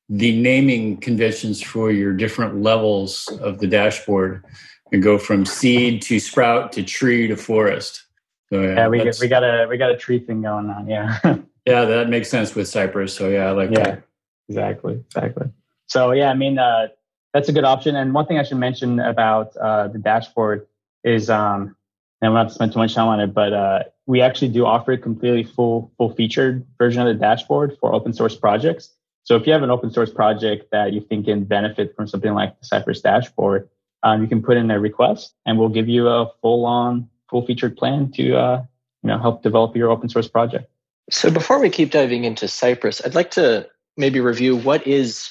the 0.09 0.41
naming 0.41 0.97
conventions 0.99 1.63
for 1.63 1.91
your 1.91 2.13
different 2.13 2.63
levels 2.63 3.29
of 3.41 3.59
the 3.59 3.67
dashboard. 3.67 4.45
and 4.93 5.03
go 5.03 5.19
from 5.19 5.47
seed 5.47 6.03
to 6.03 6.19
sprout 6.19 6.73
to 6.73 6.83
tree 6.83 7.29
to 7.29 7.37
forest. 7.37 8.05
So, 8.53 8.61
yeah, 8.61 8.75
yeah 8.75 8.89
we 8.89 8.99
get, 8.99 9.19
we 9.21 9.29
got 9.29 9.45
a 9.45 9.67
we 9.69 9.77
got 9.77 9.91
a 9.91 9.97
tree 9.97 10.19
thing 10.19 10.43
going 10.43 10.69
on. 10.69 10.89
Yeah. 10.89 11.19
yeah, 11.65 11.85
that 11.85 12.09
makes 12.09 12.29
sense 12.29 12.55
with 12.55 12.69
Cypress. 12.69 13.15
So 13.15 13.29
yeah, 13.29 13.47
I 13.47 13.51
like 13.53 13.71
yeah, 13.71 13.83
that. 13.83 14.03
Exactly. 14.49 14.95
Exactly. 14.95 15.47
So 15.87 16.11
yeah, 16.11 16.31
I 16.31 16.35
mean 16.35 16.59
uh, 16.59 16.89
that's 17.33 17.49
a 17.49 17.53
good 17.53 17.65
option. 17.65 17.95
And 17.97 18.13
one 18.13 18.27
thing 18.27 18.39
I 18.39 18.43
should 18.43 18.59
mention 18.59 18.99
about 18.99 19.57
uh, 19.57 19.89
the 19.89 19.99
dashboard 19.99 20.67
is 21.05 21.31
um, 21.31 21.77
and 22.21 22.29
I'm 22.29 22.35
not 22.35 22.49
to 22.49 22.55
spend 22.55 22.73
too 22.73 22.79
much 22.79 22.95
time 22.95 23.09
on 23.09 23.21
it, 23.21 23.29
but 23.29 23.53
uh, 23.53 23.83
we 24.07 24.21
actually 24.21 24.49
do 24.49 24.67
offer 24.67 24.93
a 24.93 24.99
completely 24.99 25.45
full 25.45 25.93
full 25.97 26.15
featured 26.15 26.67
version 26.79 27.01
of 27.01 27.09
the 27.09 27.15
dashboard 27.15 27.77
for 27.81 27.95
open 27.95 28.13
source 28.13 28.37
projects. 28.37 28.93
So 29.25 29.37
if 29.37 29.47
you 29.47 29.53
have 29.53 29.63
an 29.63 29.71
open 29.71 29.91
source 29.91 30.11
project 30.11 30.71
that 30.73 30.93
you 30.93 31.01
think 31.01 31.27
can 31.27 31.45
benefit 31.45 31.95
from 31.95 32.09
something 32.09 32.33
like 32.35 32.59
the 32.59 32.67
Cypress 32.67 33.01
dashboard, 33.01 33.69
um, 34.03 34.23
you 34.23 34.29
can 34.29 34.43
put 34.43 34.57
in 34.57 34.71
a 34.71 34.81
request, 34.81 35.35
and 35.47 35.59
we'll 35.59 35.69
give 35.69 35.89
you 35.89 36.09
a 36.09 36.31
full 36.43 36.65
on 36.67 37.09
full 37.29 37.47
featured 37.47 37.77
plan 37.77 38.11
to 38.13 38.37
uh, 38.37 38.63
you 39.03 39.09
know 39.09 39.19
help 39.19 39.43
develop 39.43 39.77
your 39.77 39.91
open 39.91 40.09
source 40.09 40.29
project. 40.29 40.71
So 41.11 41.31
before 41.31 41.59
we 41.59 41.71
keep 41.71 41.91
diving 41.91 42.25
into 42.25 42.49
Cypress, 42.49 43.01
I'd 43.05 43.15
like 43.15 43.31
to 43.33 43.69
maybe 43.97 44.21
review 44.21 44.57
what 44.57 44.87
is 44.87 45.31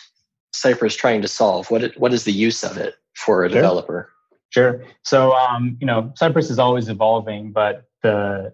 Cypress 0.54 0.96
trying 0.96 1.22
to 1.22 1.28
solve. 1.28 1.70
What 1.70 1.96
what 1.98 2.14
is 2.14 2.24
the 2.24 2.34
use 2.34 2.64
of 2.64 2.78
it 2.78 2.96
for 3.16 3.46
a 3.46 3.50
sure. 3.50 3.56
developer? 3.56 4.10
Sure. 4.50 4.84
So, 5.04 5.34
um, 5.34 5.78
you 5.80 5.86
know, 5.86 6.12
Cypress 6.16 6.50
is 6.50 6.60
always 6.60 6.90
evolving, 6.90 7.52
but 7.52 7.86
the 8.02 8.54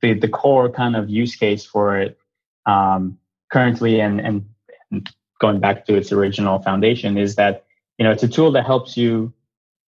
the, 0.00 0.14
the 0.14 0.28
core 0.28 0.68
kind 0.68 0.96
of 0.96 1.08
use 1.08 1.36
case 1.36 1.64
for 1.64 1.96
it 1.96 2.18
um, 2.66 3.18
currently 3.52 4.00
and, 4.00 4.20
and, 4.20 4.46
going 5.40 5.58
back 5.58 5.86
to 5.86 5.94
its 5.94 6.12
original 6.12 6.58
foundation 6.60 7.16
is 7.16 7.36
that 7.36 7.64
you 7.96 8.04
know 8.04 8.10
it's 8.10 8.22
a 8.22 8.28
tool 8.28 8.52
that 8.52 8.66
helps 8.66 8.94
you 8.96 9.32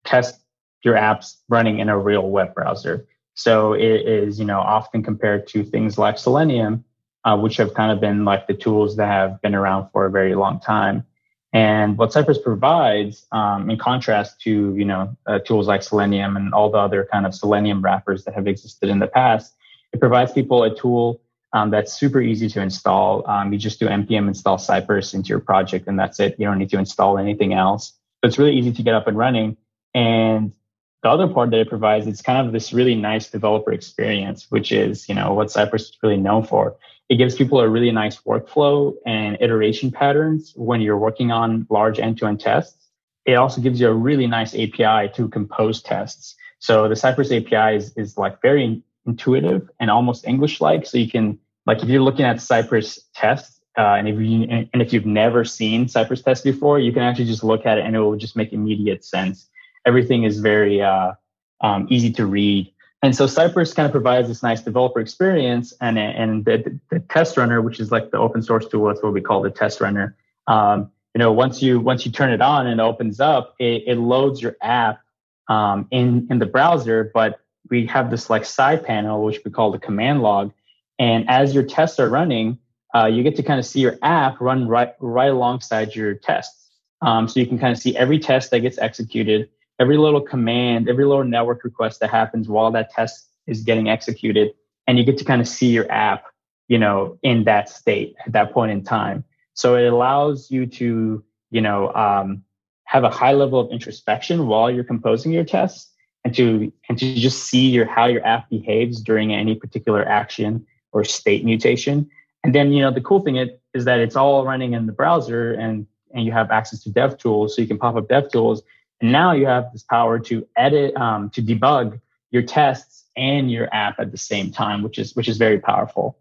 test 0.04 0.40
your 0.84 0.94
apps 0.94 1.36
running 1.48 1.78
in 1.78 1.88
a 1.88 1.98
real 1.98 2.28
web 2.28 2.54
browser. 2.54 3.06
So 3.34 3.72
it 3.72 4.02
is 4.06 4.38
you 4.38 4.44
know 4.44 4.60
often 4.60 5.02
compared 5.02 5.46
to 5.48 5.64
things 5.64 5.96
like 5.96 6.18
Selenium, 6.18 6.84
uh, 7.24 7.36
which 7.38 7.56
have 7.56 7.72
kind 7.72 7.90
of 7.90 8.00
been 8.00 8.24
like 8.24 8.46
the 8.46 8.54
tools 8.54 8.96
that 8.96 9.06
have 9.06 9.40
been 9.40 9.54
around 9.54 9.88
for 9.90 10.04
a 10.04 10.10
very 10.10 10.34
long 10.34 10.60
time. 10.60 11.04
And 11.52 11.96
what 11.96 12.12
Cypress 12.12 12.38
provides, 12.38 13.26
um, 13.32 13.70
in 13.70 13.78
contrast 13.78 14.40
to 14.42 14.74
you 14.76 14.84
know 14.84 15.16
uh, 15.26 15.38
tools 15.38 15.66
like 15.66 15.82
Selenium 15.82 16.36
and 16.36 16.52
all 16.52 16.70
the 16.70 16.78
other 16.78 17.08
kind 17.10 17.24
of 17.24 17.34
Selenium 17.34 17.80
wrappers 17.82 18.24
that 18.24 18.34
have 18.34 18.46
existed 18.46 18.88
in 18.88 18.98
the 18.98 19.06
past, 19.06 19.54
it 19.92 20.00
provides 20.00 20.32
people 20.32 20.62
a 20.62 20.74
tool 20.74 21.20
um, 21.54 21.70
that's 21.70 21.94
super 21.94 22.20
easy 22.20 22.48
to 22.50 22.60
install. 22.60 23.28
Um, 23.28 23.52
you 23.52 23.58
just 23.58 23.80
do 23.80 23.86
npm 23.86 24.28
install 24.28 24.58
Cypress 24.58 25.14
into 25.14 25.28
your 25.28 25.40
project, 25.40 25.88
and 25.88 25.98
that's 25.98 26.20
it. 26.20 26.36
You 26.38 26.46
don't 26.46 26.58
need 26.58 26.70
to 26.70 26.78
install 26.78 27.18
anything 27.18 27.54
else. 27.54 27.94
So 28.20 28.28
it's 28.28 28.38
really 28.38 28.56
easy 28.56 28.72
to 28.72 28.82
get 28.82 28.94
up 28.94 29.06
and 29.06 29.16
running. 29.16 29.56
And 29.94 30.52
the 31.02 31.08
other 31.08 31.28
part 31.28 31.50
that 31.52 31.60
it 31.60 31.68
provides, 31.68 32.06
it's 32.06 32.20
kind 32.20 32.46
of 32.46 32.52
this 32.52 32.72
really 32.72 32.94
nice 32.94 33.30
developer 33.30 33.72
experience, 33.72 34.46
which 34.50 34.70
is 34.70 35.08
you 35.08 35.14
know 35.14 35.32
what 35.32 35.50
Cypress 35.50 35.84
is 35.84 35.96
really 36.02 36.18
known 36.18 36.44
for 36.44 36.76
it 37.08 37.16
gives 37.16 37.34
people 37.34 37.60
a 37.60 37.68
really 37.68 37.90
nice 37.90 38.20
workflow 38.22 38.94
and 39.06 39.38
iteration 39.40 39.90
patterns 39.90 40.52
when 40.56 40.80
you're 40.80 40.98
working 40.98 41.30
on 41.30 41.66
large 41.70 41.98
end-to-end 41.98 42.40
tests. 42.40 42.88
It 43.24 43.34
also 43.34 43.60
gives 43.60 43.80
you 43.80 43.88
a 43.88 43.94
really 43.94 44.26
nice 44.26 44.54
API 44.54 45.10
to 45.14 45.28
compose 45.28 45.82
tests. 45.82 46.34
So 46.58 46.88
the 46.88 46.96
Cypress 46.96 47.32
API 47.32 47.76
is, 47.76 47.96
is 47.96 48.18
like 48.18 48.42
very 48.42 48.82
intuitive 49.06 49.70
and 49.80 49.90
almost 49.90 50.26
English-like. 50.26 50.86
So 50.86 50.98
you 50.98 51.10
can, 51.10 51.38
like, 51.66 51.82
if 51.82 51.88
you're 51.88 52.02
looking 52.02 52.24
at 52.24 52.40
Cypress 52.40 53.00
tests, 53.14 53.60
uh, 53.78 53.94
and 53.94 54.08
if 54.08 54.18
you 54.18 54.42
and 54.50 54.82
if 54.82 54.92
you've 54.92 55.06
never 55.06 55.44
seen 55.44 55.86
Cypress 55.86 56.20
tests 56.20 56.42
before, 56.42 56.80
you 56.80 56.92
can 56.92 57.02
actually 57.02 57.26
just 57.26 57.44
look 57.44 57.64
at 57.64 57.78
it 57.78 57.86
and 57.86 57.94
it 57.94 58.00
will 58.00 58.16
just 58.16 58.34
make 58.34 58.52
immediate 58.52 59.04
sense. 59.04 59.48
Everything 59.86 60.24
is 60.24 60.40
very 60.40 60.82
uh, 60.82 61.12
um, 61.60 61.86
easy 61.88 62.12
to 62.14 62.26
read 62.26 62.72
and 63.02 63.14
so 63.14 63.26
Cypress 63.26 63.74
kind 63.74 63.86
of 63.86 63.92
provides 63.92 64.26
this 64.26 64.42
nice 64.42 64.60
developer 64.60 64.98
experience, 64.98 65.72
and 65.80 65.98
and 65.98 66.44
the, 66.44 66.78
the 66.90 66.98
test 67.00 67.36
runner, 67.36 67.62
which 67.62 67.78
is 67.78 67.92
like 67.92 68.10
the 68.10 68.18
open 68.18 68.42
source 68.42 68.66
tool, 68.66 68.86
that's 68.86 69.02
what 69.02 69.12
we 69.12 69.20
call 69.20 69.40
the 69.40 69.50
test 69.50 69.80
runner. 69.80 70.16
Um, 70.48 70.90
you 71.14 71.20
know, 71.20 71.32
once 71.32 71.62
you 71.62 71.78
once 71.78 72.04
you 72.04 72.10
turn 72.10 72.32
it 72.32 72.40
on 72.40 72.66
and 72.66 72.80
it 72.80 72.82
opens 72.82 73.20
up, 73.20 73.54
it, 73.60 73.84
it 73.86 73.96
loads 73.96 74.42
your 74.42 74.56
app 74.62 75.00
um, 75.48 75.86
in 75.92 76.26
in 76.28 76.40
the 76.40 76.46
browser. 76.46 77.10
But 77.14 77.40
we 77.70 77.86
have 77.86 78.10
this 78.10 78.28
like 78.28 78.44
side 78.44 78.84
panel, 78.84 79.22
which 79.22 79.40
we 79.44 79.50
call 79.52 79.70
the 79.70 79.78
command 79.78 80.22
log, 80.22 80.52
and 80.98 81.28
as 81.30 81.54
your 81.54 81.62
tests 81.62 82.00
are 82.00 82.08
running, 82.08 82.58
uh, 82.96 83.06
you 83.06 83.22
get 83.22 83.36
to 83.36 83.44
kind 83.44 83.60
of 83.60 83.66
see 83.66 83.80
your 83.80 83.96
app 84.02 84.40
run 84.40 84.66
right 84.66 84.94
right 84.98 85.30
alongside 85.30 85.94
your 85.94 86.14
tests. 86.14 86.68
Um, 87.00 87.28
so 87.28 87.38
you 87.38 87.46
can 87.46 87.60
kind 87.60 87.72
of 87.72 87.78
see 87.78 87.96
every 87.96 88.18
test 88.18 88.50
that 88.50 88.60
gets 88.60 88.76
executed 88.78 89.50
every 89.78 89.96
little 89.96 90.20
command, 90.20 90.88
every 90.88 91.04
little 91.04 91.24
network 91.24 91.64
request 91.64 92.00
that 92.00 92.10
happens 92.10 92.48
while 92.48 92.70
that 92.72 92.90
test 92.90 93.28
is 93.46 93.62
getting 93.62 93.88
executed. 93.88 94.52
And 94.86 94.98
you 94.98 95.04
get 95.04 95.18
to 95.18 95.24
kind 95.24 95.40
of 95.40 95.48
see 95.48 95.68
your 95.68 95.90
app, 95.90 96.24
you 96.68 96.78
know, 96.78 97.18
in 97.22 97.44
that 97.44 97.68
state 97.68 98.16
at 98.26 98.32
that 98.32 98.52
point 98.52 98.72
in 98.72 98.82
time. 98.82 99.24
So 99.54 99.76
it 99.76 99.86
allows 99.86 100.50
you 100.50 100.66
to, 100.66 101.24
you 101.50 101.60
know, 101.60 101.92
um, 101.94 102.44
have 102.84 103.04
a 103.04 103.10
high 103.10 103.32
level 103.32 103.60
of 103.60 103.70
introspection 103.70 104.46
while 104.46 104.70
you're 104.70 104.84
composing 104.84 105.32
your 105.32 105.44
tests 105.44 105.92
and 106.24 106.34
to 106.34 106.72
and 106.88 106.98
to 106.98 107.14
just 107.14 107.44
see 107.44 107.68
your 107.68 107.86
how 107.86 108.06
your 108.06 108.24
app 108.26 108.48
behaves 108.48 109.00
during 109.00 109.32
any 109.32 109.54
particular 109.54 110.06
action 110.06 110.66
or 110.92 111.04
state 111.04 111.44
mutation. 111.44 112.08
And 112.44 112.54
then, 112.54 112.72
you 112.72 112.82
know, 112.82 112.90
the 112.90 113.00
cool 113.00 113.20
thing 113.20 113.36
is 113.74 113.84
that 113.84 114.00
it's 114.00 114.16
all 114.16 114.44
running 114.44 114.72
in 114.72 114.86
the 114.86 114.92
browser 114.92 115.52
and 115.52 115.86
and 116.14 116.24
you 116.24 116.32
have 116.32 116.50
access 116.50 116.82
to 116.84 116.90
dev 116.90 117.18
tools 117.18 117.54
so 117.54 117.62
you 117.62 117.68
can 117.68 117.78
pop 117.78 117.94
up 117.96 118.08
dev 118.08 118.30
tools 118.30 118.62
And 119.00 119.12
now 119.12 119.32
you 119.32 119.46
have 119.46 119.72
this 119.72 119.82
power 119.82 120.18
to 120.20 120.46
edit, 120.56 120.96
um, 120.96 121.30
to 121.30 121.42
debug 121.42 122.00
your 122.30 122.42
tests 122.42 123.04
and 123.16 123.50
your 123.50 123.72
app 123.72 123.98
at 123.98 124.12
the 124.12 124.18
same 124.18 124.50
time, 124.50 124.82
which 124.82 124.98
is 124.98 125.14
which 125.14 125.28
is 125.28 125.38
very 125.38 125.58
powerful. 125.58 126.18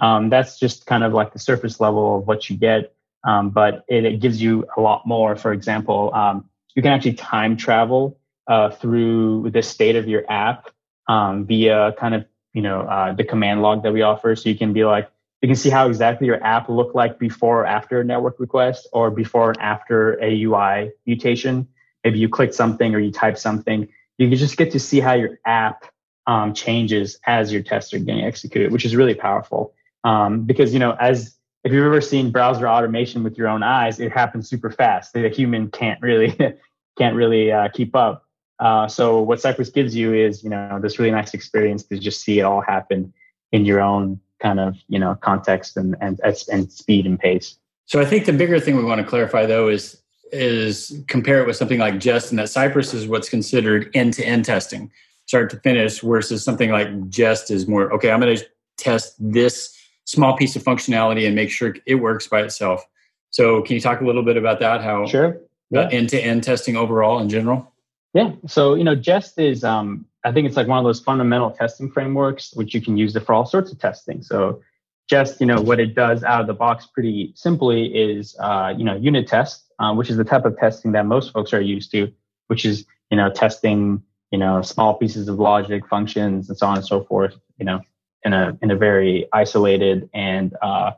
Um, 0.00 0.30
that's 0.30 0.58
just 0.58 0.86
kind 0.86 1.04
of 1.04 1.12
like 1.12 1.32
the 1.32 1.38
surface 1.38 1.80
level 1.80 2.18
of 2.18 2.26
what 2.26 2.48
you 2.48 2.56
get, 2.56 2.94
um, 3.24 3.50
but 3.50 3.84
it, 3.88 4.04
it, 4.04 4.20
gives 4.20 4.40
you 4.40 4.66
a 4.76 4.80
lot 4.80 5.06
more. 5.06 5.36
For 5.36 5.52
example, 5.52 6.10
um, 6.14 6.48
you 6.74 6.82
can 6.82 6.92
actually 6.92 7.14
time 7.14 7.56
travel 7.56 8.18
uh, 8.46 8.70
through 8.70 9.50
the 9.50 9.62
state 9.62 9.96
of 9.96 10.08
your 10.08 10.24
app 10.30 10.70
um, 11.06 11.44
via 11.44 11.92
kind 11.98 12.14
of 12.14 12.24
you 12.54 12.62
know 12.62 12.80
uh, 12.80 13.12
the 13.12 13.24
command 13.24 13.62
log 13.62 13.82
that 13.82 13.92
we 13.92 14.02
offer. 14.02 14.34
So 14.36 14.48
you 14.48 14.56
can 14.56 14.72
be 14.72 14.84
like, 14.84 15.10
you 15.42 15.48
can 15.48 15.56
see 15.56 15.70
how 15.70 15.86
exactly 15.86 16.26
your 16.26 16.42
app 16.42 16.68
looked 16.68 16.94
like 16.94 17.18
before 17.18 17.62
or 17.62 17.66
after 17.66 18.00
a 18.00 18.04
network 18.04 18.40
request 18.40 18.88
or 18.92 19.10
before 19.10 19.50
and 19.50 19.60
after 19.60 20.14
a 20.22 20.44
UI 20.44 20.92
mutation. 21.06 21.68
Maybe 22.04 22.18
you 22.18 22.28
click 22.28 22.54
something 22.54 22.94
or 22.94 22.98
you 22.98 23.12
type 23.12 23.38
something. 23.38 23.88
You 24.18 24.34
just 24.36 24.56
get 24.56 24.70
to 24.72 24.80
see 24.80 25.00
how 25.00 25.14
your 25.14 25.38
app 25.46 25.84
um, 26.26 26.54
changes 26.54 27.18
as 27.26 27.52
your 27.52 27.62
tests 27.62 27.92
are 27.94 27.98
getting 27.98 28.24
executed, 28.24 28.72
which 28.72 28.84
is 28.84 28.94
really 28.94 29.14
powerful. 29.14 29.74
Um, 30.04 30.44
because 30.44 30.72
you 30.72 30.78
know, 30.78 30.92
as 31.00 31.36
if 31.64 31.72
you've 31.72 31.84
ever 31.84 32.00
seen 32.00 32.30
browser 32.30 32.68
automation 32.68 33.22
with 33.22 33.36
your 33.36 33.48
own 33.48 33.62
eyes, 33.62 34.00
it 34.00 34.12
happens 34.12 34.48
super 34.48 34.70
fast. 34.70 35.12
The 35.12 35.28
human 35.28 35.70
can't 35.70 36.00
really 36.00 36.36
can't 36.98 37.16
really 37.16 37.52
uh, 37.52 37.68
keep 37.68 37.94
up. 37.94 38.26
Uh, 38.58 38.86
so 38.86 39.20
what 39.20 39.40
Cypress 39.40 39.70
gives 39.70 39.96
you 39.96 40.14
is 40.14 40.42
you 40.44 40.50
know 40.50 40.78
this 40.80 40.98
really 40.98 41.10
nice 41.10 41.34
experience 41.34 41.82
to 41.84 41.98
just 41.98 42.22
see 42.22 42.40
it 42.40 42.42
all 42.42 42.60
happen 42.60 43.12
in 43.52 43.64
your 43.64 43.80
own 43.80 44.20
kind 44.38 44.60
of 44.60 44.76
you 44.88 44.98
know 44.98 45.14
context 45.16 45.76
and 45.76 45.96
and 46.00 46.20
and 46.50 46.70
speed 46.72 47.06
and 47.06 47.18
pace. 47.18 47.56
So 47.86 48.00
I 48.00 48.04
think 48.04 48.26
the 48.26 48.32
bigger 48.32 48.60
thing 48.60 48.76
we 48.76 48.84
want 48.84 49.00
to 49.00 49.06
clarify 49.06 49.46
though 49.46 49.68
is 49.68 50.00
is 50.32 51.02
compare 51.08 51.40
it 51.40 51.46
with 51.46 51.56
something 51.56 51.78
like 51.78 51.98
Jest, 51.98 52.30
and 52.30 52.38
that 52.38 52.48
Cypress 52.48 52.94
is 52.94 53.06
what's 53.06 53.28
considered 53.28 53.90
end 53.94 54.14
to 54.14 54.24
end 54.24 54.44
testing, 54.44 54.90
start 55.26 55.50
to 55.50 55.56
finish, 55.58 56.00
versus 56.00 56.44
something 56.44 56.70
like 56.70 57.08
Jest 57.08 57.50
is 57.50 57.66
more 57.66 57.92
okay. 57.92 58.10
I'm 58.10 58.20
going 58.20 58.36
to 58.36 58.44
test 58.76 59.14
this 59.18 59.76
small 60.04 60.36
piece 60.36 60.56
of 60.56 60.62
functionality 60.62 61.26
and 61.26 61.34
make 61.34 61.50
sure 61.50 61.76
it 61.86 61.96
works 61.96 62.26
by 62.26 62.42
itself. 62.42 62.84
So 63.30 63.62
can 63.62 63.74
you 63.74 63.80
talk 63.80 64.00
a 64.00 64.04
little 64.04 64.24
bit 64.24 64.36
about 64.36 64.58
that? 64.60 64.82
How 64.82 65.06
sure 65.06 65.40
end 65.72 66.08
to 66.10 66.20
end 66.20 66.42
testing 66.42 66.76
overall 66.76 67.20
in 67.20 67.28
general? 67.28 67.72
Yeah. 68.12 68.32
So 68.46 68.74
you 68.74 68.84
know, 68.84 68.94
Jest 68.94 69.38
is 69.38 69.62
um, 69.64 70.06
I 70.24 70.32
think 70.32 70.46
it's 70.46 70.56
like 70.56 70.66
one 70.66 70.78
of 70.78 70.84
those 70.84 71.00
fundamental 71.00 71.50
testing 71.50 71.90
frameworks 71.90 72.52
which 72.54 72.74
you 72.74 72.80
can 72.80 72.96
use 72.96 73.14
it 73.14 73.20
for 73.20 73.34
all 73.34 73.46
sorts 73.46 73.72
of 73.72 73.78
testing. 73.78 74.22
So 74.22 74.60
just 75.08 75.40
you 75.40 75.46
know 75.46 75.60
what 75.60 75.80
it 75.80 75.94
does 75.94 76.22
out 76.24 76.40
of 76.40 76.46
the 76.46 76.54
box 76.54 76.86
pretty 76.86 77.32
simply 77.34 77.86
is 77.86 78.36
uh, 78.40 78.74
you 78.76 78.84
know 78.84 78.96
unit 78.96 79.26
test, 79.26 79.69
um, 79.80 79.96
which 79.96 80.10
is 80.10 80.16
the 80.16 80.24
type 80.24 80.44
of 80.44 80.56
testing 80.56 80.92
that 80.92 81.06
most 81.06 81.32
folks 81.32 81.52
are 81.52 81.60
used 81.60 81.90
to, 81.92 82.12
which 82.46 82.64
is 82.64 82.86
you 83.10 83.16
know 83.16 83.30
testing 83.30 84.02
you 84.30 84.38
know 84.38 84.62
small 84.62 84.94
pieces 84.94 85.26
of 85.26 85.40
logic, 85.40 85.86
functions, 85.88 86.48
and 86.48 86.56
so 86.56 86.66
on 86.66 86.76
and 86.76 86.86
so 86.86 87.02
forth. 87.02 87.34
You 87.58 87.64
know 87.64 87.80
in 88.22 88.32
a 88.32 88.56
in 88.62 88.70
a 88.70 88.76
very 88.76 89.26
isolated 89.32 90.08
and 90.14 90.54
uh, 90.62 90.92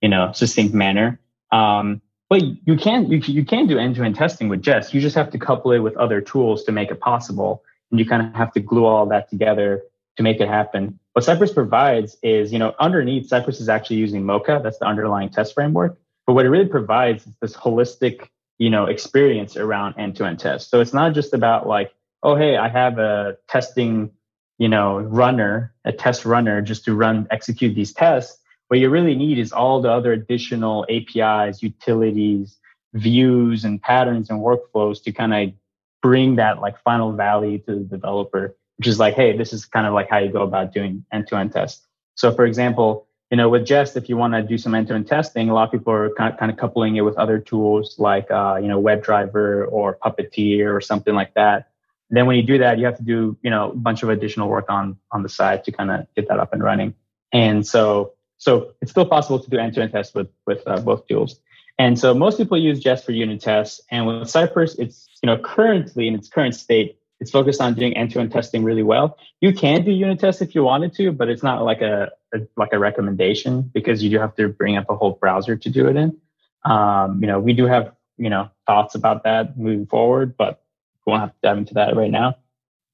you 0.00 0.08
know 0.08 0.32
succinct 0.32 0.72
manner. 0.72 1.20
Um, 1.52 2.00
but 2.30 2.42
you 2.42 2.76
can 2.76 3.10
you, 3.10 3.18
you 3.18 3.44
can 3.44 3.66
do 3.66 3.78
end 3.78 3.96
to 3.96 4.02
end 4.02 4.14
testing 4.14 4.48
with 4.48 4.62
Jest. 4.62 4.94
You 4.94 5.00
just 5.00 5.16
have 5.16 5.30
to 5.32 5.38
couple 5.38 5.72
it 5.72 5.80
with 5.80 5.96
other 5.96 6.20
tools 6.20 6.64
to 6.64 6.72
make 6.72 6.90
it 6.90 7.00
possible 7.00 7.62
and 7.90 7.98
you 7.98 8.06
kind 8.06 8.26
of 8.26 8.34
have 8.34 8.52
to 8.52 8.60
glue 8.60 8.84
all 8.84 9.06
that 9.06 9.30
together 9.30 9.82
to 10.16 10.22
make 10.22 10.40
it 10.40 10.48
happen. 10.48 10.98
What 11.12 11.24
Cypress 11.24 11.52
provides 11.52 12.16
is, 12.22 12.52
you 12.52 12.58
know, 12.58 12.74
underneath 12.78 13.28
Cypress 13.28 13.60
is 13.60 13.68
actually 13.68 13.96
using 13.96 14.24
Mocha. 14.24 14.60
That's 14.62 14.78
the 14.78 14.86
underlying 14.86 15.30
test 15.30 15.54
framework. 15.54 15.98
But 16.28 16.34
what 16.34 16.44
it 16.44 16.50
really 16.50 16.68
provides 16.68 17.26
is 17.26 17.34
this 17.40 17.54
holistic, 17.54 18.28
you 18.58 18.68
know, 18.68 18.84
experience 18.84 19.56
around 19.56 19.94
end-to-end 19.96 20.38
tests. 20.38 20.70
So 20.70 20.82
it's 20.82 20.92
not 20.92 21.14
just 21.14 21.32
about 21.32 21.66
like, 21.66 21.90
oh, 22.22 22.36
hey, 22.36 22.58
I 22.58 22.68
have 22.68 22.98
a 22.98 23.38
testing, 23.48 24.10
you 24.58 24.68
know, 24.68 24.98
runner, 24.98 25.72
a 25.86 25.92
test 25.92 26.26
runner 26.26 26.60
just 26.60 26.84
to 26.84 26.94
run, 26.94 27.26
execute 27.30 27.74
these 27.74 27.94
tests. 27.94 28.38
What 28.66 28.78
you 28.78 28.90
really 28.90 29.14
need 29.14 29.38
is 29.38 29.52
all 29.52 29.80
the 29.80 29.90
other 29.90 30.12
additional 30.12 30.84
APIs, 30.90 31.62
utilities, 31.62 32.58
views 32.92 33.64
and 33.64 33.80
patterns 33.80 34.28
and 34.28 34.40
workflows 34.40 35.02
to 35.04 35.12
kind 35.12 35.32
of 35.32 35.54
bring 36.02 36.36
that 36.36 36.60
like 36.60 36.78
final 36.82 37.12
value 37.12 37.56
to 37.60 37.74
the 37.74 37.84
developer, 37.84 38.54
which 38.76 38.86
is 38.86 38.98
like, 38.98 39.14
hey, 39.14 39.34
this 39.34 39.54
is 39.54 39.64
kind 39.64 39.86
of 39.86 39.94
like 39.94 40.10
how 40.10 40.18
you 40.18 40.30
go 40.30 40.42
about 40.42 40.74
doing 40.74 41.06
end-to-end 41.10 41.52
tests. 41.52 41.86
So 42.16 42.34
for 42.34 42.44
example, 42.44 43.07
you 43.30 43.36
know, 43.36 43.48
with 43.48 43.66
Jest, 43.66 43.96
if 43.96 44.08
you 44.08 44.16
want 44.16 44.34
to 44.34 44.42
do 44.42 44.56
some 44.56 44.74
end-to-end 44.74 45.06
testing, 45.06 45.50
a 45.50 45.54
lot 45.54 45.64
of 45.64 45.72
people 45.72 45.92
are 45.92 46.10
kind 46.14 46.32
of, 46.32 46.38
kind 46.38 46.50
of 46.50 46.56
coupling 46.56 46.96
it 46.96 47.02
with 47.02 47.16
other 47.16 47.38
tools 47.38 47.96
like, 47.98 48.30
uh, 48.30 48.58
you 48.60 48.68
know, 48.68 48.80
WebDriver 48.80 49.70
or 49.70 49.98
Puppeteer 50.02 50.74
or 50.74 50.80
something 50.80 51.14
like 51.14 51.34
that. 51.34 51.70
And 52.08 52.16
then 52.16 52.26
when 52.26 52.36
you 52.36 52.42
do 52.42 52.58
that, 52.58 52.78
you 52.78 52.86
have 52.86 52.96
to 52.96 53.02
do, 53.02 53.36
you 53.42 53.50
know, 53.50 53.70
a 53.70 53.76
bunch 53.76 54.02
of 54.02 54.08
additional 54.08 54.48
work 54.48 54.70
on 54.70 54.96
on 55.12 55.22
the 55.22 55.28
side 55.28 55.64
to 55.64 55.72
kind 55.72 55.90
of 55.90 56.06
get 56.16 56.28
that 56.28 56.38
up 56.38 56.54
and 56.54 56.62
running. 56.62 56.94
And 57.32 57.66
so, 57.66 58.14
so 58.38 58.72
it's 58.80 58.90
still 58.90 59.04
possible 59.04 59.38
to 59.38 59.50
do 59.50 59.58
end-to-end 59.58 59.92
tests 59.92 60.14
with 60.14 60.28
with 60.46 60.62
uh, 60.66 60.80
both 60.80 61.06
tools. 61.06 61.38
And 61.78 61.98
so 61.98 62.14
most 62.14 62.38
people 62.38 62.58
use 62.58 62.80
Jest 62.80 63.04
for 63.04 63.12
unit 63.12 63.40
tests. 63.40 63.80
And 63.90 64.06
with 64.06 64.28
Cypress, 64.28 64.74
it's, 64.78 65.06
you 65.22 65.26
know, 65.28 65.38
currently 65.38 66.08
in 66.08 66.14
its 66.14 66.28
current 66.28 66.54
state, 66.54 66.98
it's 67.20 67.30
focused 67.30 67.60
on 67.60 67.74
doing 67.74 67.96
end-to-end 67.96 68.32
testing 68.32 68.64
really 68.64 68.82
well. 68.82 69.16
You 69.40 69.52
can 69.52 69.84
do 69.84 69.92
unit 69.92 70.18
tests 70.18 70.40
if 70.40 70.54
you 70.54 70.64
wanted 70.64 70.94
to, 70.94 71.12
but 71.12 71.28
it's 71.28 71.42
not 71.42 71.62
like 71.62 71.80
a, 71.80 72.10
a 72.34 72.40
like 72.56 72.72
a 72.72 72.78
recommendation 72.78 73.62
because 73.62 74.02
you 74.02 74.10
do 74.10 74.18
have 74.18 74.34
to 74.36 74.48
bring 74.48 74.76
up 74.76 74.86
a 74.88 74.96
whole 74.96 75.12
browser 75.12 75.56
to 75.56 75.70
do 75.70 75.88
it 75.88 75.96
in. 75.96 76.16
Um, 76.64 77.20
you 77.20 77.26
know, 77.26 77.40
we 77.40 77.52
do 77.52 77.66
have, 77.66 77.94
you 78.16 78.30
know, 78.30 78.50
thoughts 78.66 78.94
about 78.94 79.24
that 79.24 79.58
moving 79.58 79.86
forward, 79.86 80.36
but 80.36 80.62
we 81.06 81.10
won't 81.10 81.22
have 81.22 81.30
to 81.30 81.38
dive 81.42 81.58
into 81.58 81.74
that 81.74 81.96
right 81.96 82.10
now. 82.10 82.36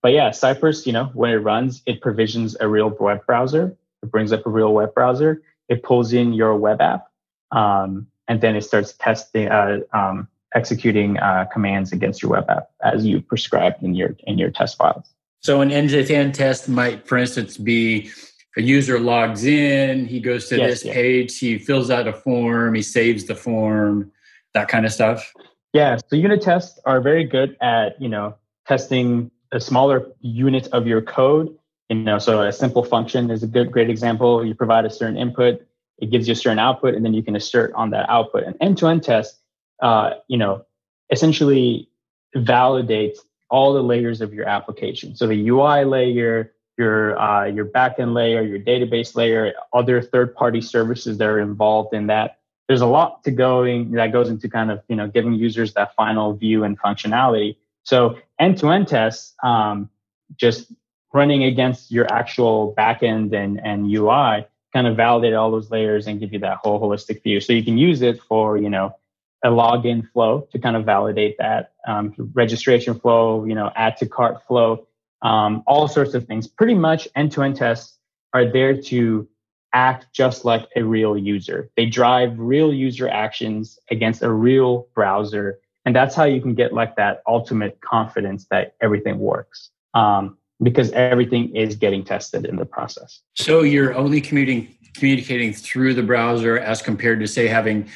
But 0.03 0.13
yeah, 0.13 0.31
Cypress, 0.31 0.87
you 0.87 0.93
know, 0.93 1.07
when 1.15 1.31
it 1.31 1.37
runs, 1.37 1.83
it 1.87 2.01
provisions 2.01 2.57
a 2.61 2.69
real 2.69 2.91
web 2.91 3.25
browser. 3.27 3.77
It 4.03 4.11
brings 4.11 4.33
up 4.33 4.47
a 4.47 4.51
real 4.51 4.73
web 4.73 4.95
browser. 4.95 5.43
It 5.69 5.83
pulls 5.83 6.13
in 6.13 6.35
your 6.35 6.57
web 6.57 6.81
app. 6.81 7.07
Um, 7.51 8.07
and 8.29 8.41
then 8.41 8.55
it 8.55 8.63
starts 8.63 8.93
testing, 8.93 9.49
uh, 9.49 9.81
um, 9.93 10.29
executing 10.55 11.19
uh, 11.19 11.47
commands 11.53 11.93
against 11.93 12.23
your 12.23 12.33
web 12.33 12.49
app 12.49 12.71
as 12.83 13.05
you 13.05 13.21
prescribed 13.21 13.83
in 13.83 13.95
your 13.95 14.15
in 14.27 14.39
your 14.39 14.51
test 14.51 14.77
files. 14.77 15.11
So 15.41 15.61
an 15.61 15.71
end-to-end 15.71 16.35
test 16.35 16.69
might, 16.69 17.07
for 17.07 17.19
instance, 17.19 17.59
be 17.59 18.11
a 18.57 18.63
user 18.63 19.01
logs 19.01 19.45
in, 19.45 20.07
he 20.07 20.21
goes 20.21 20.49
to 20.49 20.57
yes, 20.57 20.83
this 20.83 20.93
page, 20.93 21.39
he 21.39 21.59
fills 21.59 21.91
out 21.91 22.07
a 22.07 22.13
form, 22.13 22.75
he 22.75 22.83
saves 22.83 23.25
the 23.25 23.35
form, 23.35 24.13
that 24.53 24.69
kind 24.69 24.87
of 24.87 24.93
stuff. 24.93 25.33
Yeah. 25.73 25.97
So 26.09 26.17
unit 26.17 26.41
tests 26.41 26.79
are 26.85 27.01
very 27.01 27.25
good 27.25 27.57
at 27.61 28.01
you 28.01 28.09
know 28.09 28.37
testing 28.67 29.31
a 29.53 29.61
smaller 29.61 30.07
unit 30.21 30.69
of 30.73 30.87
your 30.87 31.03
code. 31.03 31.57
You 31.91 31.97
know, 31.97 32.19
so 32.19 32.43
a 32.43 32.53
simple 32.53 32.83
function 32.83 33.31
is 33.31 33.43
a 33.43 33.47
good 33.47 33.71
great 33.71 33.91
example. 33.91 34.45
You 34.45 34.55
provide 34.55 34.85
a 34.85 34.91
certain 34.91 35.17
input 35.17 35.67
it 35.99 36.11
gives 36.11 36.27
you 36.27 36.33
a 36.33 36.37
certain 36.37 36.59
output, 36.59 36.95
and 36.95 37.05
then 37.05 37.15
you 37.15 37.23
can 37.23 37.37
assert 37.37 37.73
on 37.75 37.91
that 37.91 38.09
output. 38.09 38.45
An 38.45 38.55
end-to-end 38.61 39.03
test, 39.03 39.41
uh, 39.81 40.11
you 40.29 40.37
know, 40.37 40.65
essentially 41.11 41.89
validates 42.37 43.19
all 43.51 43.75
the 43.75 43.83
layers 43.83 44.21
of 44.21 44.35
your 44.35 44.47
application. 44.47 45.15
So 45.15 45.27
the 45.27 45.49
UI 45.49 45.85
layer, 45.85 46.53
your 46.77 47.19
uh, 47.19 47.47
your 47.47 47.67
backend 47.67 48.15
layer, 48.15 48.43
your 48.43 48.59
database 48.59 49.15
layer, 49.15 49.55
other 49.73 50.03
third-party 50.03 50.61
services 50.61 51.19
that 51.19 51.29
are 51.29 51.41
involved 51.41 51.95
in 51.95 52.07
that. 52.09 52.39
There's 52.69 52.81
a 52.81 52.87
lot 52.87 53.23
to 53.25 53.31
going 53.31 53.93
that 53.93 54.13
goes 54.13 54.29
into 54.29 54.49
kind 54.49 54.71
of 54.71 54.83
you 54.89 54.97
know 54.97 55.09
giving 55.09 55.35
users 55.35 55.75
that 55.75 55.95
final 55.95 56.35
view 56.35 56.65
and 56.65 56.79
functionality. 56.79 57.57
So 57.85 58.19
end-to-end 58.39 58.89
tests, 58.89 59.35
um, 59.43 59.91
just 60.37 60.73
running 61.13 61.45
against 61.45 61.93
your 61.93 62.13
actual 62.13 62.75
backend 62.77 63.35
and 63.35 63.61
and 63.61 63.91
UI 63.91 64.47
kind 64.75 64.89
of 64.89 64.97
validate 64.97 65.35
all 65.35 65.51
those 65.51 65.71
layers 65.71 66.07
and 66.07 66.19
give 66.19 66.33
you 66.33 66.41
that 66.41 66.59
whole 66.59 66.81
holistic 66.81 67.23
view. 67.23 67.41
So 67.41 67.53
you 67.53 67.65
can 67.65 67.79
use 67.79 68.03
it 68.03 68.21
for, 68.21 68.59
you 68.59 68.69
know, 68.69 68.97
a 69.45 69.49
login 69.49 70.11
flow 70.11 70.49
to 70.51 70.59
kind 70.59 70.77
of 70.77 70.85
validate 70.85 71.37
that 71.39 71.73
um, 71.87 72.13
registration 72.33 72.99
flow, 72.99 73.45
you 73.45 73.55
know, 73.55 73.71
add 73.77 73.97
to 73.99 74.07
cart 74.07 74.43
flow, 74.49 74.87
um, 75.23 75.63
all 75.67 75.89
sorts 75.89 76.15
of 76.15 76.27
things. 76.27 76.47
Pretty 76.47 76.75
much 76.75 77.09
end-to-end 77.17 77.57
tests 77.57 77.99
are 78.33 78.45
there 78.45 78.81
to 78.83 79.29
act 79.73 80.07
just 80.13 80.45
like 80.45 80.69
a 80.77 80.83
real 80.83 81.17
user. 81.17 81.71
They 81.77 81.87
drive 81.87 82.39
real 82.39 82.73
user 82.73 83.09
actions 83.09 83.79
against 83.91 84.23
a 84.23 84.31
real 84.31 84.87
browser. 84.95 85.59
And 85.85 85.95
that's 85.95 86.15
how 86.15 86.25
you 86.25 86.41
can 86.41 86.55
get 86.55 86.73
like 86.73 86.97
that 86.97 87.23
ultimate 87.27 87.81
confidence 87.81 88.47
that 88.51 88.75
everything 88.81 89.19
works. 89.19 89.71
Um, 89.95 90.39
because 90.63 90.91
everything 90.93 91.55
is 91.55 91.77
getting 91.77 92.05
tested 92.05 92.47
in 92.47 92.57
the 92.57 92.65
process. 92.65 93.21
So 93.35 93.63
you're 93.63 93.95
only 93.95 94.21
commuting, 94.21 94.75
communicating 94.95 95.53
through 95.53 95.95
the 95.95 96.03
browser 96.03 96.59
as 96.59 96.81
compared 96.81 97.21
to, 97.21 97.27
say, 97.27 97.49
having 97.49 97.89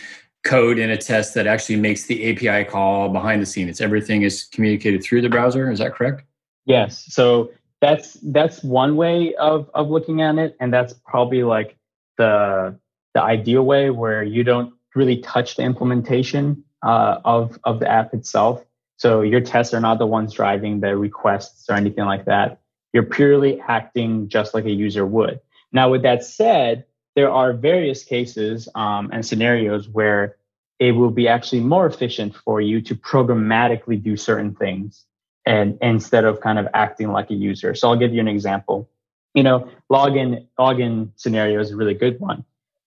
code 0.45 0.79
in 0.79 0.91
a 0.91 0.97
test 0.97 1.35
that 1.35 1.47
actually 1.47 1.77
makes 1.77 2.07
the 2.07 2.31
API 2.31 2.69
call 2.69 3.09
behind 3.09 3.41
the 3.41 3.47
scenes. 3.47 3.81
Everything 3.81 4.23
is 4.23 4.45
communicated 4.53 5.03
through 5.03 5.23
the 5.23 5.29
browser. 5.29 5.71
Is 5.71 5.79
that 5.79 5.95
correct? 5.95 6.23
Yes. 6.69 7.07
So 7.09 7.51
that's 7.81 8.15
that's 8.23 8.63
one 8.63 8.97
way 8.97 9.35
of 9.35 9.71
of 9.75 9.89
looking 9.89 10.21
at 10.21 10.37
it, 10.37 10.57
and 10.61 10.73
that's 10.73 10.93
probably 10.93 11.43
like 11.43 11.77
the 12.19 12.79
the 13.15 13.23
ideal 13.23 13.63
way 13.63 13.91
where 13.91 14.23
you 14.23 14.45
don't 14.45 14.75
really 14.95 15.19
touch 15.19 15.57
the 15.57 15.63
implementation 15.63 16.63
uh, 16.83 17.21
of 17.25 17.59
of 17.65 17.81
the 17.81 17.91
app 17.91 18.13
itself. 18.13 18.65
So 18.99 19.23
your 19.23 19.41
tests 19.41 19.73
are 19.73 19.81
not 19.81 19.99
the 19.99 20.07
ones 20.07 20.35
driving 20.35 20.81
the 20.81 20.97
requests 20.97 21.71
or 21.71 21.75
anything 21.75 22.05
like 22.05 22.27
that. 22.27 22.61
You're 22.93 23.05
purely 23.05 23.61
acting 23.61 24.29
just 24.29 24.53
like 24.55 24.67
a 24.67 24.71
user 24.71 25.07
would. 25.07 25.41
Now, 25.73 25.91
with 25.91 26.03
that 26.03 26.25
said, 26.25 26.85
there 27.15 27.31
are 27.31 27.53
various 27.53 28.05
cases 28.05 28.69
um, 28.75 29.09
and 29.13 29.25
scenarios 29.25 29.89
where 29.89 30.37
it 30.79 30.93
will 30.93 31.11
be 31.11 31.29
actually 31.29 31.61
more 31.61 31.87
efficient 31.87 32.35
for 32.35 32.61
you 32.61 32.81
to 32.83 32.95
programmatically 32.95 34.03
do 34.03 34.17
certain 34.17 34.55
things 34.55 35.05
and 35.49 35.78
instead 35.81 36.25
of 36.25 36.40
kind 36.43 36.59
of 36.59 36.69
acting 36.75 37.11
like 37.11 37.31
a 37.31 37.35
user. 37.35 37.75
So 37.75 37.88
I'll 37.88 37.97
give 37.97 38.12
you 38.12 38.21
an 38.21 38.28
example. 38.28 38.88
You 39.33 39.43
know, 39.43 39.69
login 39.90 40.47
login 40.59 41.11
scenario 41.17 41.59
is 41.59 41.71
a 41.71 41.76
really 41.76 41.95
good 41.95 42.21
one. 42.21 42.45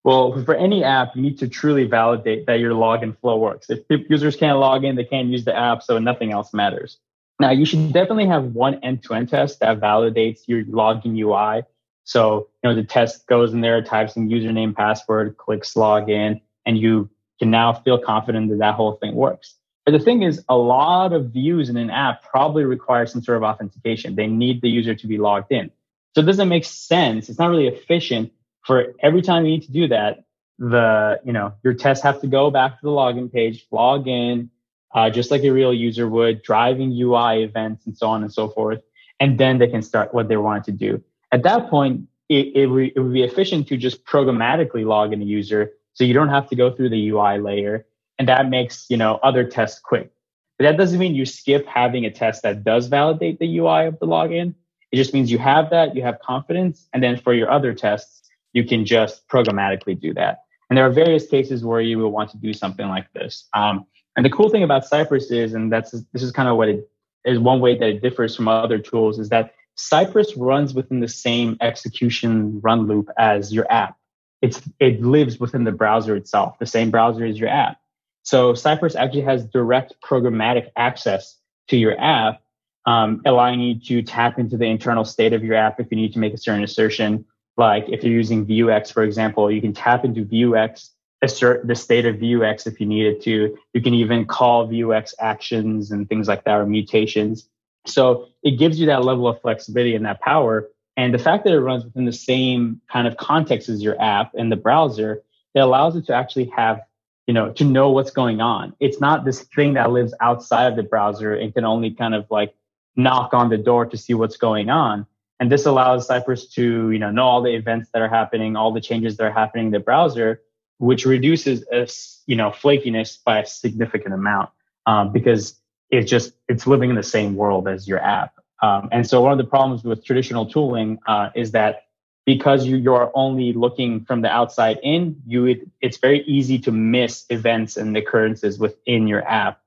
Well, 0.05 0.41
for 0.45 0.55
any 0.55 0.83
app, 0.83 1.15
you 1.15 1.21
need 1.21 1.37
to 1.39 1.49
truly 1.49 1.83
validate 1.83 2.45
that 2.45 2.59
your 2.59 2.73
login 2.73 3.17
flow 3.19 3.37
works. 3.37 3.67
If 3.69 3.81
users 4.09 4.35
can't 4.37 4.59
log 4.59 4.85
in, 4.85 4.95
they 4.95 5.03
can't 5.03 5.27
use 5.27 5.43
the 5.43 5.55
app, 5.55 5.83
so 5.83 5.97
nothing 5.97 6.31
else 6.31 6.53
matters. 6.53 6.97
Now, 7.39 7.49
you 7.49 7.65
should 7.65 7.91
definitely 7.91 8.27
have 8.27 8.43
one 8.53 8.75
end-to-end 8.83 9.29
test 9.29 9.59
that 9.59 9.79
validates 9.79 10.41
your 10.47 10.63
login 10.65 11.17
UI. 11.17 11.63
So, 12.03 12.47
you 12.63 12.69
know, 12.69 12.75
the 12.75 12.83
test 12.83 13.25
goes 13.27 13.51
in 13.51 13.61
there, 13.61 13.81
types 13.81 14.15
in 14.15 14.29
username, 14.29 14.75
password, 14.75 15.37
clicks 15.37 15.73
login, 15.73 16.39
and 16.67 16.77
you 16.77 17.09
can 17.39 17.49
now 17.49 17.73
feel 17.73 17.97
confident 17.97 18.49
that 18.51 18.59
that 18.59 18.75
whole 18.75 18.93
thing 18.93 19.15
works. 19.15 19.55
But 19.85 19.91
the 19.91 19.99
thing 19.99 20.23
is, 20.23 20.43
a 20.49 20.57
lot 20.57 21.13
of 21.13 21.31
views 21.31 21.69
in 21.69 21.77
an 21.77 21.91
app 21.91 22.23
probably 22.23 22.63
require 22.63 23.05
some 23.05 23.21
sort 23.21 23.37
of 23.37 23.43
authentication. 23.43 24.15
They 24.15 24.27
need 24.27 24.61
the 24.61 24.69
user 24.69 24.95
to 24.95 25.07
be 25.07 25.17
logged 25.17 25.51
in. 25.51 25.69
So 26.15 26.21
it 26.21 26.25
doesn't 26.25 26.49
make 26.49 26.65
sense. 26.65 27.29
It's 27.29 27.37
not 27.37 27.49
really 27.49 27.67
efficient 27.67 28.31
for 28.65 28.95
every 28.99 29.21
time 29.21 29.45
you 29.45 29.51
need 29.51 29.63
to 29.63 29.71
do 29.71 29.87
that, 29.89 30.25
the 30.57 31.19
you 31.23 31.33
know 31.33 31.53
your 31.63 31.73
tests 31.73 32.03
have 32.03 32.19
to 32.21 32.27
go 32.27 32.49
back 32.49 32.79
to 32.79 32.85
the 32.85 32.91
login 32.91 33.31
page, 33.31 33.65
log 33.71 34.07
in, 34.07 34.49
uh, 34.93 35.09
just 35.09 35.31
like 35.31 35.43
a 35.43 35.51
real 35.51 35.73
user 35.73 36.09
would, 36.09 36.41
driving 36.41 36.91
UI 36.91 37.43
events 37.43 37.85
and 37.85 37.97
so 37.97 38.07
on 38.07 38.23
and 38.23 38.33
so 38.33 38.49
forth, 38.49 38.81
and 39.19 39.37
then 39.37 39.59
they 39.59 39.67
can 39.67 39.81
start 39.81 40.13
what 40.13 40.27
they 40.27 40.37
want 40.37 40.63
to 40.65 40.71
do. 40.71 41.01
At 41.31 41.43
that 41.43 41.69
point, 41.69 42.07
it, 42.29 42.55
it, 42.55 42.67
re, 42.67 42.91
it 42.95 42.99
would 42.99 43.13
be 43.13 43.23
efficient 43.23 43.67
to 43.67 43.77
just 43.77 44.05
programmatically 44.05 44.85
log 44.85 45.13
in 45.13 45.21
a 45.21 45.25
user, 45.25 45.73
so 45.93 46.03
you 46.03 46.13
don't 46.13 46.29
have 46.29 46.49
to 46.49 46.55
go 46.55 46.71
through 46.71 46.89
the 46.89 47.09
UI 47.09 47.37
layer, 47.37 47.85
and 48.17 48.27
that 48.27 48.49
makes 48.49 48.85
you 48.89 48.97
know 48.97 49.19
other 49.23 49.43
tests 49.43 49.79
quick. 49.79 50.11
But 50.57 50.65
that 50.65 50.77
doesn't 50.77 50.99
mean 50.99 51.15
you 51.15 51.25
skip 51.25 51.65
having 51.67 52.05
a 52.05 52.11
test 52.11 52.43
that 52.43 52.63
does 52.63 52.87
validate 52.87 53.39
the 53.39 53.57
UI 53.57 53.87
of 53.87 53.99
the 53.99 54.07
login. 54.07 54.53
It 54.91 54.95
just 54.97 55.13
means 55.13 55.29
you 55.29 55.37
have 55.39 55.69
that, 55.71 55.95
you 55.95 56.01
have 56.03 56.19
confidence, 56.19 56.87
and 56.93 57.03
then 57.03 57.17
for 57.17 57.33
your 57.33 57.51
other 57.51 57.73
tests, 57.73 58.29
you 58.53 58.63
can 58.63 58.85
just 58.85 59.27
programmatically 59.27 59.99
do 59.99 60.13
that. 60.13 60.43
And 60.69 60.77
there 60.77 60.85
are 60.85 60.91
various 60.91 61.27
cases 61.27 61.63
where 61.63 61.81
you 61.81 61.97
will 61.97 62.11
want 62.11 62.29
to 62.31 62.37
do 62.37 62.53
something 62.53 62.87
like 62.87 63.11
this. 63.13 63.47
Um, 63.53 63.85
and 64.15 64.25
the 64.25 64.29
cool 64.29 64.49
thing 64.49 64.63
about 64.63 64.85
Cypress 64.85 65.29
is, 65.29 65.53
and 65.53 65.71
that's 65.71 65.91
this 65.91 66.23
is 66.23 66.31
kind 66.31 66.47
of 66.47 66.57
what 66.57 66.69
it 66.69 66.89
is 67.25 67.37
one 67.37 67.59
way 67.59 67.77
that 67.77 67.87
it 67.87 68.01
differs 68.01 68.35
from 68.35 68.47
other 68.47 68.79
tools, 68.79 69.19
is 69.19 69.29
that 69.29 69.53
Cypress 69.75 70.35
runs 70.37 70.73
within 70.73 71.01
the 71.01 71.07
same 71.07 71.57
execution 71.59 72.61
run 72.61 72.87
loop 72.87 73.09
as 73.17 73.53
your 73.53 73.69
app. 73.69 73.97
It's 74.41 74.61
it 74.79 75.01
lives 75.01 75.39
within 75.39 75.65
the 75.65 75.71
browser 75.71 76.15
itself, 76.15 76.57
the 76.59 76.65
same 76.65 76.91
browser 76.91 77.25
as 77.25 77.37
your 77.37 77.49
app. 77.49 77.77
So 78.25 78.53
Cypress 78.53 78.95
actually 78.95 79.21
has 79.21 79.45
direct 79.45 79.95
programmatic 80.03 80.71
access 80.75 81.37
to 81.69 81.77
your 81.77 81.97
app, 81.99 82.41
um, 82.85 83.21
allowing 83.25 83.61
you 83.61 83.79
to 83.79 84.01
tap 84.01 84.37
into 84.37 84.57
the 84.57 84.65
internal 84.65 85.05
state 85.05 85.31
of 85.31 85.43
your 85.43 85.55
app 85.55 85.79
if 85.79 85.87
you 85.89 85.95
need 85.95 86.11
to 86.13 86.19
make 86.19 86.33
a 86.33 86.37
certain 86.37 86.63
assertion 86.63 87.25
like 87.57 87.85
if 87.89 88.03
you're 88.03 88.13
using 88.13 88.45
Vuex, 88.45 88.91
for 88.91 89.03
example, 89.03 89.49
you 89.49 89.61
can 89.61 89.73
tap 89.73 90.03
into 90.03 90.25
Vuex, 90.25 90.89
assert 91.21 91.65
the 91.67 91.75
state 91.75 92.05
of 92.05 92.17
Vuex 92.17 92.67
if 92.67 92.79
you 92.79 92.85
needed 92.85 93.21
to. 93.21 93.57
You 93.73 93.81
can 93.81 93.93
even 93.93 94.25
call 94.25 94.67
Vuex 94.67 95.13
actions 95.19 95.91
and 95.91 96.07
things 96.09 96.27
like 96.27 96.43
that 96.43 96.59
or 96.59 96.65
mutations. 96.65 97.47
So 97.85 98.29
it 98.43 98.51
gives 98.51 98.79
you 98.79 98.87
that 98.87 99.05
level 99.05 99.27
of 99.27 99.39
flexibility 99.41 99.95
and 99.95 100.05
that 100.05 100.21
power. 100.21 100.69
And 100.97 101.13
the 101.13 101.19
fact 101.19 101.43
that 101.45 101.53
it 101.53 101.59
runs 101.59 101.83
within 101.83 102.05
the 102.05 102.13
same 102.13 102.81
kind 102.91 103.07
of 103.07 103.17
context 103.17 103.69
as 103.69 103.81
your 103.81 104.01
app 104.01 104.31
and 104.33 104.51
the 104.51 104.55
browser, 104.55 105.23
it 105.53 105.59
allows 105.59 105.95
it 105.95 106.05
to 106.07 106.13
actually 106.13 106.51
have, 106.55 106.81
you 107.27 107.33
know, 107.33 107.51
to 107.53 107.63
know 107.63 107.89
what's 107.89 108.11
going 108.11 108.41
on. 108.41 108.73
It's 108.79 109.01
not 109.01 109.25
this 109.25 109.41
thing 109.41 109.73
that 109.73 109.91
lives 109.91 110.13
outside 110.21 110.67
of 110.67 110.75
the 110.75 110.83
browser 110.83 111.33
and 111.33 111.53
can 111.53 111.65
only 111.65 111.91
kind 111.91 112.13
of 112.13 112.25
like 112.29 112.53
knock 112.95 113.33
on 113.33 113.49
the 113.49 113.57
door 113.57 113.85
to 113.85 113.97
see 113.97 114.13
what's 114.13 114.37
going 114.37 114.69
on. 114.69 115.05
And 115.39 115.51
this 115.51 115.65
allows 115.65 116.07
Cypress 116.07 116.47
to, 116.53 116.91
you 116.91 116.99
know, 116.99 117.11
know 117.11 117.23
all 117.23 117.41
the 117.41 117.53
events 117.53 117.89
that 117.93 118.01
are 118.01 118.07
happening, 118.07 118.55
all 118.55 118.71
the 118.71 118.79
changes 118.79 119.17
that 119.17 119.23
are 119.25 119.31
happening 119.31 119.67
in 119.67 119.71
the 119.71 119.79
browser, 119.79 120.41
which 120.77 121.05
reduces, 121.05 122.23
you 122.25 122.35
know, 122.35 122.51
flakiness 122.51 123.17
by 123.23 123.39
a 123.39 123.45
significant 123.45 124.13
amount 124.13 124.49
um, 124.85 125.11
because 125.11 125.59
it's 125.89 126.09
just 126.09 126.33
it's 126.47 126.67
living 126.67 126.89
in 126.89 126.95
the 126.95 127.03
same 127.03 127.35
world 127.35 127.67
as 127.67 127.87
your 127.87 127.99
app. 127.99 128.33
Um, 128.61 128.87
and 128.91 129.07
so 129.07 129.21
one 129.21 129.31
of 129.31 129.37
the 129.37 129.43
problems 129.43 129.83
with 129.83 130.05
traditional 130.05 130.45
tooling 130.45 130.99
uh, 131.07 131.29
is 131.35 131.51
that 131.51 131.84
because 132.25 132.65
you, 132.65 132.77
you're 132.77 133.11
only 133.13 133.53
looking 133.53 134.03
from 134.05 134.21
the 134.21 134.29
outside 134.29 134.79
in, 134.83 135.21
you 135.27 135.45
it, 135.45 135.67
it's 135.81 135.97
very 135.97 136.23
easy 136.23 136.57
to 136.59 136.71
miss 136.71 137.25
events 137.29 137.77
and 137.77 137.95
occurrences 137.95 138.57
within 138.59 139.07
your 139.07 139.25
app 139.27 139.61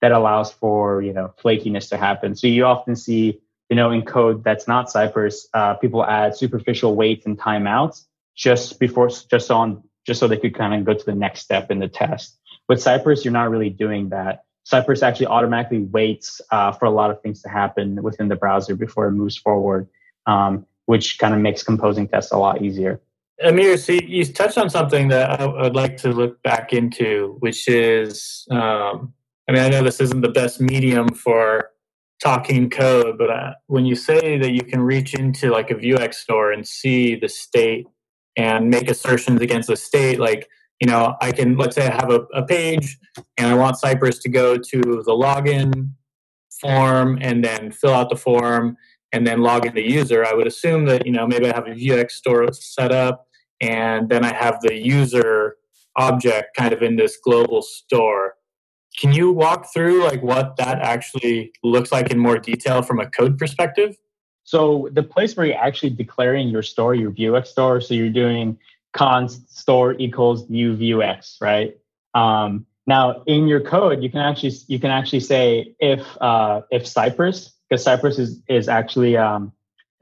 that 0.00 0.12
allows 0.12 0.52
for 0.52 1.02
you 1.02 1.12
know 1.12 1.34
flakiness 1.42 1.88
to 1.88 1.96
happen. 1.96 2.36
So 2.36 2.46
you 2.46 2.64
often 2.64 2.96
see 2.96 3.40
you 3.70 3.76
know, 3.76 3.90
in 3.90 4.02
code 4.02 4.44
that's 4.44 4.68
not 4.68 4.90
Cypress, 4.90 5.48
uh, 5.54 5.74
people 5.74 6.04
add 6.04 6.36
superficial 6.36 6.94
waits 6.94 7.26
and 7.26 7.38
timeouts 7.38 8.04
just 8.34 8.78
before, 8.78 9.08
just 9.08 9.50
on, 9.50 9.82
just 10.06 10.20
so 10.20 10.28
they 10.28 10.36
could 10.36 10.54
kind 10.54 10.74
of 10.74 10.84
go 10.84 10.94
to 10.94 11.04
the 11.04 11.14
next 11.14 11.40
step 11.40 11.70
in 11.70 11.78
the 11.78 11.88
test. 11.88 12.38
With 12.68 12.80
Cypress, 12.80 13.24
you're 13.24 13.32
not 13.32 13.50
really 13.50 13.70
doing 13.70 14.10
that. 14.10 14.44
Cypress 14.64 15.02
actually 15.02 15.26
automatically 15.26 15.80
waits 15.80 16.40
uh, 16.50 16.72
for 16.72 16.86
a 16.86 16.90
lot 16.90 17.10
of 17.10 17.20
things 17.20 17.42
to 17.42 17.48
happen 17.48 18.02
within 18.02 18.28
the 18.28 18.36
browser 18.36 18.74
before 18.74 19.06
it 19.08 19.12
moves 19.12 19.36
forward, 19.36 19.88
um, 20.26 20.66
which 20.86 21.18
kind 21.18 21.34
of 21.34 21.40
makes 21.40 21.62
composing 21.62 22.08
tests 22.08 22.32
a 22.32 22.38
lot 22.38 22.62
easier. 22.62 23.00
Amir, 23.42 23.76
so 23.76 23.92
you 23.92 24.24
touched 24.24 24.58
on 24.58 24.70
something 24.70 25.08
that 25.08 25.40
I 25.40 25.46
would 25.46 25.74
like 25.74 25.96
to 25.98 26.10
look 26.10 26.40
back 26.42 26.72
into, 26.72 27.36
which 27.40 27.66
is, 27.66 28.46
um, 28.50 29.12
I 29.48 29.52
mean, 29.52 29.62
I 29.62 29.68
know 29.68 29.82
this 29.82 30.00
isn't 30.00 30.20
the 30.20 30.28
best 30.28 30.60
medium 30.60 31.08
for 31.08 31.70
talking 32.22 32.70
code, 32.70 33.18
but 33.18 33.30
uh, 33.30 33.54
when 33.66 33.86
you 33.86 33.96
say 33.96 34.38
that 34.38 34.52
you 34.52 34.62
can 34.62 34.80
reach 34.80 35.14
into 35.14 35.50
like 35.50 35.70
a 35.70 35.74
Vuex 35.74 36.14
store 36.14 36.52
and 36.52 36.66
see 36.66 37.16
the 37.16 37.28
state 37.28 37.86
and 38.36 38.70
make 38.70 38.88
assertions 38.88 39.40
against 39.40 39.68
the 39.68 39.76
state, 39.76 40.20
like, 40.20 40.48
you 40.80 40.86
know, 40.86 41.16
I 41.20 41.32
can, 41.32 41.56
let's 41.56 41.74
say 41.74 41.88
I 41.88 41.94
have 41.94 42.10
a, 42.10 42.20
a 42.34 42.46
page 42.46 42.98
and 43.36 43.48
I 43.48 43.54
want 43.54 43.78
Cypress 43.78 44.18
to 44.20 44.28
go 44.28 44.56
to 44.56 44.80
the 44.80 45.12
login 45.12 45.90
form 46.60 47.18
and 47.20 47.44
then 47.44 47.72
fill 47.72 47.92
out 47.92 48.10
the 48.10 48.16
form 48.16 48.76
and 49.14 49.26
then 49.26 49.40
log 49.40 49.64
in 49.66 49.74
the 49.74 49.82
user. 49.82 50.24
I 50.24 50.34
would 50.34 50.46
assume 50.46 50.84
that, 50.86 51.06
you 51.06 51.12
know, 51.12 51.26
maybe 51.26 51.46
I 51.50 51.54
have 51.54 51.66
a 51.66 51.74
Vuex 51.74 52.10
store 52.12 52.52
set 52.52 52.92
up 52.92 53.26
and 53.60 54.08
then 54.08 54.24
I 54.24 54.34
have 54.34 54.60
the 54.60 54.74
user 54.74 55.56
object 55.96 56.56
kind 56.56 56.72
of 56.72 56.82
in 56.82 56.96
this 56.96 57.16
global 57.24 57.62
store 57.62 58.34
can 58.98 59.12
you 59.12 59.32
walk 59.32 59.72
through 59.72 60.04
like 60.04 60.22
what 60.22 60.56
that 60.56 60.80
actually 60.80 61.52
looks 61.62 61.90
like 61.90 62.10
in 62.10 62.18
more 62.18 62.38
detail 62.38 62.82
from 62.82 63.00
a 63.00 63.06
code 63.10 63.38
perspective? 63.38 63.96
So 64.44 64.88
the 64.92 65.02
place 65.02 65.36
where 65.36 65.46
you're 65.46 65.58
actually 65.58 65.90
declaring 65.90 66.48
your 66.48 66.62
store, 66.62 66.94
your 66.94 67.10
Vuex 67.10 67.48
store, 67.48 67.80
so 67.80 67.94
you're 67.94 68.10
doing 68.10 68.58
const 68.92 69.56
store 69.58 69.94
equals 69.98 70.48
new 70.48 70.76
Vuex, 70.76 71.40
right? 71.40 71.76
Um, 72.14 72.66
now 72.86 73.22
in 73.26 73.48
your 73.48 73.60
code, 73.60 74.02
you 74.02 74.10
can 74.10 74.20
actually 74.20 74.52
you 74.68 74.78
can 74.78 74.90
actually 74.90 75.20
say 75.20 75.74
if 75.80 76.06
uh, 76.20 76.60
if 76.70 76.86
Cypress, 76.86 77.53
because 77.68 77.84
Cypress 77.84 78.18
is 78.18 78.40
is 78.48 78.68
actually 78.68 79.16
um, 79.16 79.52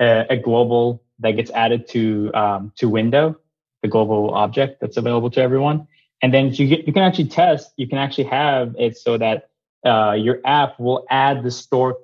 a, 0.01 0.27
a, 0.31 0.37
global 0.37 1.03
that 1.21 1.33
gets 1.33 1.51
added 1.51 1.89
to 1.89 2.31
um, 2.35 2.73
to 2.77 2.89
window, 2.89 3.39
the 3.83 3.89
global 3.89 4.31
object 4.35 4.81
that's 4.81 4.97
available 4.97 5.31
to 5.31 5.41
everyone. 5.41 5.87
And 6.23 6.33
then 6.33 6.53
you 6.53 6.69
get, 6.69 6.87
you 6.87 6.93
can 6.93 7.03
actually 7.03 7.29
test, 7.29 7.73
you 7.77 7.89
can 7.89 7.99
actually 7.99 8.25
have 8.25 8.77
it 8.79 8.97
so 8.97 9.19
that 9.19 9.51
uh, 9.85 10.13
your 10.13 10.41
app 10.45 10.79
will 10.79 11.05
add 11.11 11.43
the 11.43 11.51
store 11.51 11.99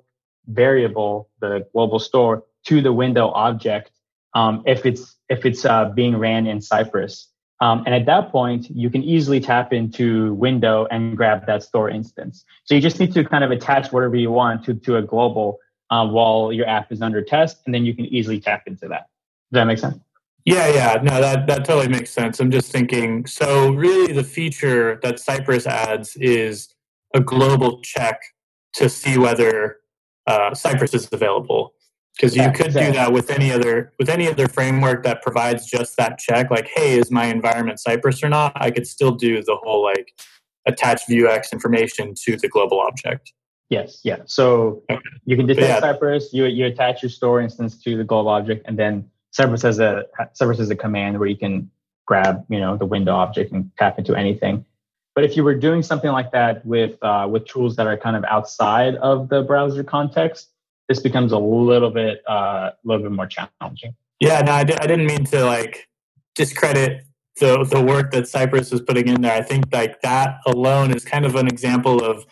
variable, 0.47 1.29
the 1.39 1.65
global 1.71 1.99
store, 1.99 2.43
to 2.65 2.81
the 2.81 2.91
window 2.91 3.29
object 3.29 3.91
um, 4.33 4.63
if 4.65 4.85
it's 4.85 5.15
if 5.29 5.45
it's 5.45 5.65
uh, 5.65 5.85
being 5.85 6.17
ran 6.17 6.47
in 6.47 6.61
Cypress. 6.61 7.27
Um, 7.61 7.83
and 7.85 7.93
at 7.93 8.05
that 8.05 8.31
point, 8.31 8.69
you 8.69 8.89
can 8.89 9.03
easily 9.03 9.39
tap 9.39 9.73
into 9.73 10.33
window 10.35 10.87
and 10.91 11.17
grab 11.17 11.45
that 11.47 11.61
store 11.61 11.89
instance. 11.89 12.45
So 12.63 12.73
you 12.73 12.81
just 12.81 12.99
need 12.99 13.13
to 13.13 13.25
kind 13.25 13.43
of 13.43 13.51
attach 13.51 13.91
whatever 13.91 14.15
you 14.15 14.31
want 14.31 14.63
to, 14.65 14.73
to 14.73 14.95
a 14.97 15.01
global 15.01 15.59
uh, 15.89 16.07
while 16.07 16.53
your 16.53 16.67
app 16.67 16.91
is 16.91 17.01
under 17.01 17.21
test, 17.21 17.57
and 17.65 17.75
then 17.75 17.85
you 17.85 17.93
can 17.93 18.05
easily 18.05 18.39
tap 18.39 18.63
into 18.67 18.87
that. 18.87 19.07
Does 19.51 19.59
that 19.59 19.63
make 19.65 19.79
sense? 19.79 19.97
Yeah, 20.45 20.67
yeah, 20.69 21.01
no, 21.03 21.19
that 21.19 21.47
that 21.47 21.65
totally 21.65 21.89
makes 21.89 22.11
sense. 22.11 22.39
I'm 22.39 22.49
just 22.49 22.71
thinking. 22.71 23.25
So 23.25 23.71
really, 23.73 24.13
the 24.13 24.23
feature 24.23 24.99
that 25.03 25.19
Cypress 25.19 25.67
adds 25.67 26.15
is 26.15 26.73
a 27.13 27.19
global 27.19 27.81
check 27.81 28.21
to 28.75 28.87
see 28.87 29.17
whether 29.17 29.77
uh, 30.27 30.53
Cypress 30.53 30.93
is 30.93 31.09
available. 31.11 31.73
Because 32.19 32.35
you 32.35 32.51
could 32.51 32.73
do 32.73 32.91
that 32.91 33.13
with 33.13 33.29
any 33.29 33.49
other 33.51 33.93
with 33.97 34.09
any 34.09 34.27
other 34.27 34.49
framework 34.49 35.03
that 35.03 35.21
provides 35.21 35.65
just 35.65 35.95
that 35.95 36.17
check, 36.17 36.51
like, 36.51 36.67
hey, 36.75 36.97
is 36.97 37.09
my 37.09 37.25
environment 37.25 37.79
Cypress 37.79 38.21
or 38.21 38.27
not? 38.27 38.51
I 38.55 38.71
could 38.71 38.85
still 38.85 39.11
do 39.11 39.41
the 39.41 39.55
whole 39.63 39.83
like 39.83 40.13
attach 40.65 41.03
Vuex 41.07 41.53
information 41.53 42.13
to 42.25 42.35
the 42.35 42.49
global 42.49 42.81
object. 42.81 43.31
Yes, 43.69 44.01
yeah. 44.03 44.17
So 44.25 44.83
okay. 44.89 44.99
you 45.25 45.37
can 45.37 45.45
detect 45.45 45.67
yeah. 45.67 45.79
Cypress. 45.79 46.33
You 46.33 46.45
you 46.45 46.65
attach 46.65 47.01
your 47.01 47.09
store 47.09 47.39
instance 47.39 47.81
to 47.83 47.95
the 47.95 48.03
global 48.03 48.31
object, 48.31 48.65
and 48.67 48.77
then 48.77 49.09
Cypress 49.31 49.61
has 49.61 49.79
a 49.79 50.05
Cypress 50.33 50.57
has 50.57 50.69
a 50.69 50.75
command 50.75 51.19
where 51.19 51.29
you 51.29 51.37
can 51.37 51.71
grab 52.05 52.43
you 52.49 52.59
know 52.59 52.75
the 52.75 52.85
window 52.85 53.13
object 53.13 53.53
and 53.53 53.71
tap 53.77 53.97
into 53.97 54.13
anything. 54.15 54.65
But 55.15 55.23
if 55.23 55.37
you 55.37 55.43
were 55.43 55.55
doing 55.55 55.83
something 55.83 56.11
like 56.11 56.31
that 56.31 56.65
with 56.65 56.97
uh, 57.01 57.29
with 57.31 57.45
tools 57.45 57.77
that 57.77 57.87
are 57.87 57.95
kind 57.95 58.17
of 58.17 58.25
outside 58.25 58.95
of 58.95 59.29
the 59.29 59.41
browser 59.43 59.85
context, 59.85 60.49
this 60.89 60.99
becomes 60.99 61.31
a 61.31 61.37
little 61.37 61.91
bit 61.91 62.21
uh, 62.27 62.33
a 62.33 62.35
uh, 62.35 62.71
little 62.83 63.03
bit 63.03 63.11
more 63.13 63.27
challenging. 63.27 63.95
Yeah, 64.19 64.41
no, 64.41 64.51
I 64.51 64.63
d- 64.65 64.73
I 64.73 64.87
didn't 64.87 65.05
mean 65.05 65.23
to 65.25 65.45
like 65.45 65.87
discredit 66.35 67.03
the 67.39 67.63
the 67.63 67.81
work 67.81 68.11
that 68.11 68.27
Cypress 68.27 68.73
is 68.73 68.81
putting 68.81 69.07
in 69.07 69.21
there. 69.21 69.33
I 69.33 69.41
think 69.41 69.65
like 69.71 70.01
that 70.01 70.39
alone 70.45 70.91
is 70.91 71.05
kind 71.05 71.25
of 71.25 71.35
an 71.35 71.47
example 71.47 72.03
of 72.03 72.25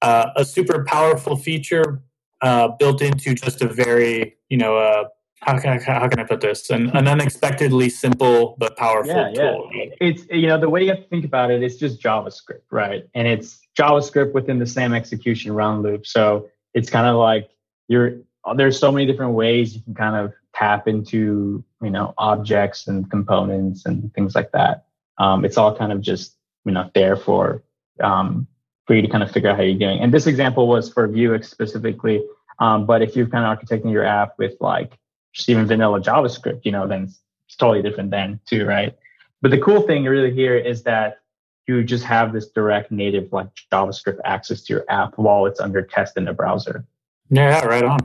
uh, 0.00 0.30
a 0.36 0.44
super 0.44 0.84
powerful 0.84 1.36
feature 1.36 2.02
uh, 2.40 2.68
built 2.78 3.02
into 3.02 3.34
just 3.34 3.60
a 3.60 3.68
very 3.68 4.36
you 4.48 4.56
know 4.56 4.78
uh, 4.78 5.04
how 5.40 5.58
can 5.58 5.78
I, 5.78 5.82
how 5.82 6.08
can 6.08 6.20
I 6.20 6.24
put 6.24 6.40
this 6.40 6.70
an, 6.70 6.90
an 6.96 7.08
unexpectedly 7.08 7.90
simple 7.90 8.56
but 8.58 8.76
powerful 8.76 9.12
yeah, 9.14 9.32
tool. 9.32 9.70
Yeah. 9.74 9.84
It's 10.00 10.26
you 10.30 10.46
know 10.46 10.58
the 10.58 10.70
way 10.70 10.82
you 10.82 10.88
have 10.90 11.02
to 11.02 11.08
think 11.08 11.24
about 11.24 11.50
it 11.50 11.62
is 11.62 11.76
just 11.76 12.00
JavaScript, 12.00 12.62
right? 12.70 13.06
And 13.14 13.26
it's 13.26 13.60
JavaScript 13.78 14.32
within 14.32 14.58
the 14.60 14.66
same 14.66 14.94
execution 14.94 15.52
run 15.52 15.82
loop. 15.82 16.06
So 16.06 16.48
it's 16.74 16.88
kind 16.88 17.06
of 17.06 17.16
like 17.16 17.50
you're 17.88 18.18
there's 18.56 18.78
so 18.78 18.92
many 18.92 19.06
different 19.06 19.32
ways 19.32 19.74
you 19.74 19.82
can 19.82 19.94
kind 19.94 20.16
of 20.16 20.32
tap 20.54 20.86
into 20.86 21.64
you 21.82 21.90
know 21.90 22.14
objects 22.18 22.86
and 22.86 23.10
components 23.10 23.86
and 23.86 24.12
things 24.14 24.34
like 24.34 24.52
that. 24.52 24.86
Um, 25.18 25.44
it's 25.44 25.56
all 25.56 25.76
kind 25.76 25.92
of 25.92 26.00
just 26.00 26.36
you 26.64 26.72
know 26.72 26.90
there 26.94 27.16
for 27.16 27.62
um, 28.02 28.46
for 28.86 28.94
you 28.94 29.02
to 29.02 29.08
kind 29.08 29.22
of 29.22 29.30
figure 29.30 29.50
out 29.50 29.56
how 29.56 29.62
you're 29.62 29.78
doing. 29.78 30.00
And 30.00 30.12
this 30.12 30.26
example 30.26 30.68
was 30.68 30.92
for 30.92 31.06
Vue 31.08 31.40
specifically. 31.42 32.24
Um, 32.58 32.86
but 32.86 33.02
if 33.02 33.16
you're 33.16 33.26
kind 33.26 33.44
of 33.44 33.58
architecting 33.58 33.90
your 33.90 34.04
app 34.04 34.38
with 34.38 34.54
like 34.60 34.98
just 35.32 35.48
even 35.48 35.66
vanilla 35.66 36.00
JavaScript, 36.00 36.60
you 36.64 36.72
know, 36.72 36.86
then 36.86 37.04
it's 37.46 37.56
totally 37.56 37.82
different 37.82 38.10
then 38.10 38.40
too, 38.46 38.64
right? 38.64 38.96
But 39.42 39.50
the 39.50 39.58
cool 39.58 39.82
thing 39.82 40.04
really 40.04 40.32
here 40.32 40.56
is 40.56 40.82
that 40.84 41.18
you 41.66 41.82
just 41.82 42.04
have 42.04 42.32
this 42.32 42.48
direct 42.48 42.92
native 42.92 43.32
like 43.32 43.48
JavaScript 43.72 44.18
access 44.24 44.62
to 44.62 44.72
your 44.72 44.84
app 44.88 45.14
while 45.16 45.46
it's 45.46 45.60
under 45.60 45.82
test 45.82 46.16
in 46.16 46.24
the 46.24 46.32
browser. 46.32 46.86
Yeah, 47.30 47.64
right 47.64 47.84
on. 47.84 47.98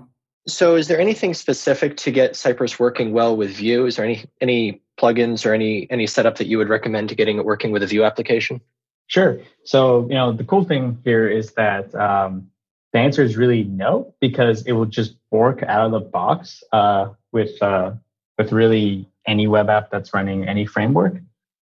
So 0.47 0.75
is 0.75 0.87
there 0.87 0.99
anything 0.99 1.33
specific 1.33 1.97
to 1.97 2.11
get 2.11 2.35
Cypress 2.35 2.79
working 2.79 3.11
well 3.11 3.35
with 3.35 3.51
Vue? 3.51 3.85
Is 3.85 3.97
there 3.97 4.05
any 4.05 4.25
any 4.41 4.81
plugins 4.99 5.45
or 5.45 5.53
any 5.53 5.89
any 5.91 6.07
setup 6.07 6.37
that 6.37 6.47
you 6.47 6.57
would 6.57 6.69
recommend 6.69 7.09
to 7.09 7.15
getting 7.15 7.37
it 7.37 7.45
working 7.45 7.71
with 7.71 7.83
a 7.83 7.87
Vue 7.87 8.03
application? 8.03 8.61
Sure. 9.07 9.39
So, 9.63 10.07
you 10.07 10.15
know, 10.15 10.31
the 10.31 10.43
cool 10.43 10.63
thing 10.63 10.99
here 11.03 11.27
is 11.27 11.53
that 11.53 11.93
um, 11.95 12.49
the 12.93 12.99
answer 12.99 13.23
is 13.23 13.37
really 13.37 13.63
no, 13.63 14.13
because 14.19 14.63
it 14.63 14.73
will 14.73 14.85
just 14.85 15.15
work 15.31 15.63
out 15.63 15.85
of 15.85 15.91
the 15.91 15.99
box 15.99 16.63
uh, 16.71 17.09
with 17.31 17.61
uh, 17.61 17.93
with 18.37 18.51
really 18.51 19.07
any 19.27 19.47
web 19.47 19.69
app 19.69 19.91
that's 19.91 20.13
running 20.13 20.47
any 20.47 20.65
framework. 20.65 21.17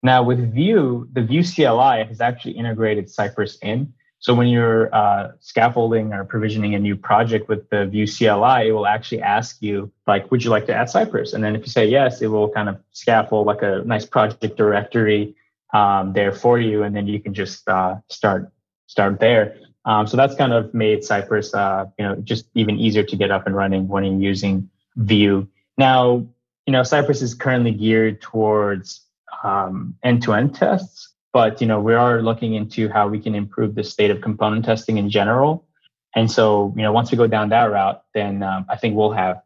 Now, 0.04 0.22
with 0.22 0.54
Vue, 0.54 1.08
the 1.14 1.22
Vue 1.22 1.44
CLI 1.44 2.06
has 2.06 2.22
actually 2.22 2.52
integrated 2.52 3.10
Cypress 3.10 3.58
in. 3.62 3.94
So 4.26 4.34
when 4.34 4.48
you're 4.48 4.90
uh, 4.92 5.34
scaffolding 5.40 6.12
or 6.12 6.26
provisioning 6.26 6.74
a 6.74 6.80
new 6.80 6.96
project 6.96 7.48
with 7.48 7.70
the 7.70 7.86
Vue 7.86 8.08
CLI, 8.08 8.70
it 8.70 8.72
will 8.72 8.88
actually 8.88 9.22
ask 9.22 9.62
you, 9.62 9.92
like, 10.08 10.32
would 10.32 10.44
you 10.44 10.50
like 10.50 10.66
to 10.66 10.74
add 10.74 10.90
Cypress? 10.90 11.34
And 11.34 11.44
then 11.44 11.56
if 11.56 11.62
you 11.62 11.72
say 11.72 11.86
yes, 11.86 12.24
it 12.24 12.28
will 12.30 12.50
kind 12.50 12.68
of 12.68 12.80
scaffold 12.92 13.46
like 13.46 13.62
a 13.62 13.84
nice 13.86 14.04
project 14.04 14.58
directory 14.58 15.36
um, 15.76 16.14
there 16.14 16.32
for 16.32 16.58
you, 16.58 16.82
and 16.82 16.96
then 16.96 17.06
you 17.06 17.20
can 17.20 17.36
just 17.36 17.70
uh, 17.70 17.98
start 18.10 18.52
start 18.88 19.20
there. 19.20 19.60
Um, 19.86 20.08
so 20.08 20.18
that's 20.18 20.34
kind 20.34 20.54
of 20.54 20.74
made 20.74 21.04
Cypress, 21.04 21.54
uh, 21.54 21.86
you 22.00 22.06
know, 22.06 22.16
just 22.16 22.48
even 22.56 22.80
easier 22.80 23.04
to 23.04 23.16
get 23.16 23.30
up 23.30 23.46
and 23.46 23.56
running 23.56 23.88
when 23.88 24.06
you're 24.06 24.32
using 24.32 24.72
Vue. 24.96 25.48
Now, 25.78 26.26
you 26.66 26.72
know, 26.72 26.82
Cypress 26.82 27.22
is 27.22 27.36
currently 27.36 27.74
geared 27.74 28.22
towards 28.22 29.02
um, 29.44 29.96
end-to-end 30.02 30.56
tests, 30.56 31.10
but 31.36 31.60
you 31.60 31.68
know, 31.68 31.82
we 31.82 31.94
are 31.94 32.22
looking 32.22 32.54
into 32.54 32.88
how 32.88 33.10
we 33.10 33.20
can 33.20 33.36
improve 33.36 33.76
the 33.76 33.84
state 33.84 34.10
of 34.10 34.22
component 34.22 34.64
testing 34.64 34.98
in 34.98 35.10
general. 35.10 35.66
And 36.16 36.32
so, 36.32 36.74
you 36.78 36.82
know, 36.82 36.94
once 36.94 37.12
we 37.12 37.18
go 37.18 37.28
down 37.28 37.50
that 37.50 37.66
route, 37.66 38.02
then 38.14 38.42
um, 38.42 38.66
I 38.70 38.78
think 38.78 38.96
we'll 38.96 39.12
have 39.12 39.42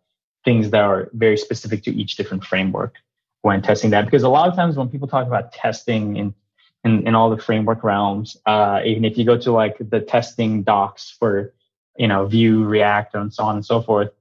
things 0.45 0.69
that 0.69 0.81
are 0.81 1.09
very 1.13 1.35
specific 1.35 1.81
to 1.85 1.91
each 1.91 2.15
different 2.15 2.45
framework 2.45 2.93
when 3.41 3.63
testing 3.63 3.89
that. 3.89 4.05
Because 4.05 4.21
a 4.21 4.29
lot 4.29 4.47
of 4.47 4.55
times 4.55 4.77
when 4.77 4.87
people 4.87 5.07
talk 5.07 5.25
about 5.25 5.51
testing 5.51 6.15
in 6.15 6.35
in, 6.83 7.07
in 7.07 7.15
all 7.15 7.31
the 7.31 7.41
framework 7.41 7.83
realms. 7.83 8.37
Uh, 8.45 8.81
even 8.85 9.03
if 9.03 9.17
you 9.17 9.25
go 9.25 9.37
to 9.39 9.51
like 9.51 9.77
the 9.79 9.99
testing 9.99 10.61
docs 10.61 11.09
for, 11.17 11.55
you 11.97 12.07
know, 12.07 12.27
Vue, 12.27 12.65
React, 12.65 13.15
and 13.15 13.33
so 13.33 13.43
on 13.43 13.55
and 13.55 13.65
so 13.65 13.81
forth, 13.81 14.11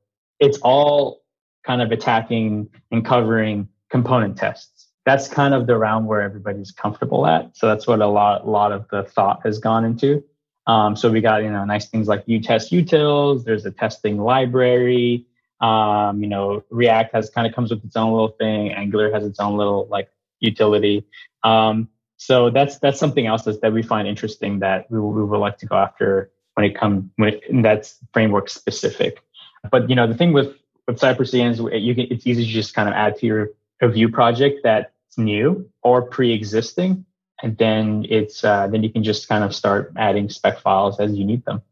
it's 0.41 0.59
all 0.63 1.23
kind 1.65 1.83
of 1.83 1.93
attacking 1.93 2.71
and 2.91 3.05
covering 3.05 3.69
component 3.91 4.39
tests. 4.39 4.78
That's 5.09 5.27
kind 5.27 5.55
of 5.55 5.67
the 5.67 5.79
realm 5.79 6.05
where 6.05 6.21
everybody's 6.21 6.71
comfortable 6.71 7.27
at. 7.27 7.57
So 7.57 7.67
that's 7.67 7.87
what 7.87 8.03
a 8.03 8.07
lot, 8.07 8.43
a 8.43 8.51
lot 8.51 8.73
of 8.73 8.87
the 8.91 9.05
thought 9.05 9.41
has 9.43 9.59
gone 9.59 9.87
into. 9.87 10.23
Um, 10.67 10.97
so 10.97 11.11
we 11.11 11.23
got, 11.23 11.43
you 11.43 11.51
know, 11.51 11.65
nice 11.65 11.89
things 11.89 12.09
like 12.09 12.27
Vue 12.27 12.43
test 12.43 12.71
utils. 12.71 13.45
There's 13.45 13.65
a 13.65 13.71
testing 13.71 14.19
library. 14.19 15.25
Um, 15.63 16.23
you 16.23 16.29
know, 16.29 16.63
React 16.69 17.15
has 17.15 17.31
kind 17.31 17.47
of 17.47 17.55
comes 17.55 17.71
with 17.71 17.83
its 17.87 17.97
own 17.97 18.13
little 18.13 18.35
thing. 18.43 18.71
Angular 18.73 19.11
has 19.11 19.25
its 19.25 19.41
own 19.41 19.57
little 19.57 19.89
like 19.91 20.11
utility. 20.41 21.07
Um, 21.43 21.89
so 22.19 22.51
that's 22.51 22.79
that's 22.79 23.01
something 23.01 23.27
else 23.27 23.45
that 23.45 23.73
we 23.73 23.83
find 23.83 24.07
interesting 24.07 24.59
that 24.59 24.91
we, 24.91 25.01
we 25.01 25.25
would 25.25 25.39
like 25.39 25.57
to 25.59 25.67
go 25.67 25.77
after 25.77 26.31
when 26.53 26.67
it 26.67 26.77
comes 26.79 27.09
when 27.17 27.63
that's 27.63 27.97
framework 28.13 28.51
specific. 28.51 29.23
But 29.71 29.89
you 29.89 29.97
know 29.97 30.07
the 30.07 30.15
thing 30.15 30.35
with 30.35 30.55
with 30.87 30.99
Cypress 30.99 31.33
is 31.33 31.61
you 31.61 31.95
can 31.95 32.09
it's 32.11 32.27
easy 32.27 32.45
to 32.45 32.51
just 32.51 32.75
kind 32.75 32.91
of 32.91 32.95
add 32.95 33.17
to 33.21 33.27
your 33.27 33.49
Vue 33.81 34.11
project 34.11 34.65
that's 35.09 35.19
new 35.19 35.69
or 35.83 36.03
pre-existing, 36.03 37.05
and 37.43 37.57
then 37.59 38.07
it's 38.09 38.45
uh, 38.45 38.67
then 38.69 38.83
you 38.83 38.91
can 38.91 39.03
just 39.03 39.29
kind 39.29 39.45
of 39.45 39.55
start 39.55 39.93
adding 39.97 40.29
spec 40.29 40.61
files 40.61 41.01
as 41.01 41.13
you 41.15 41.25
need 41.25 41.45
them. 41.45 41.63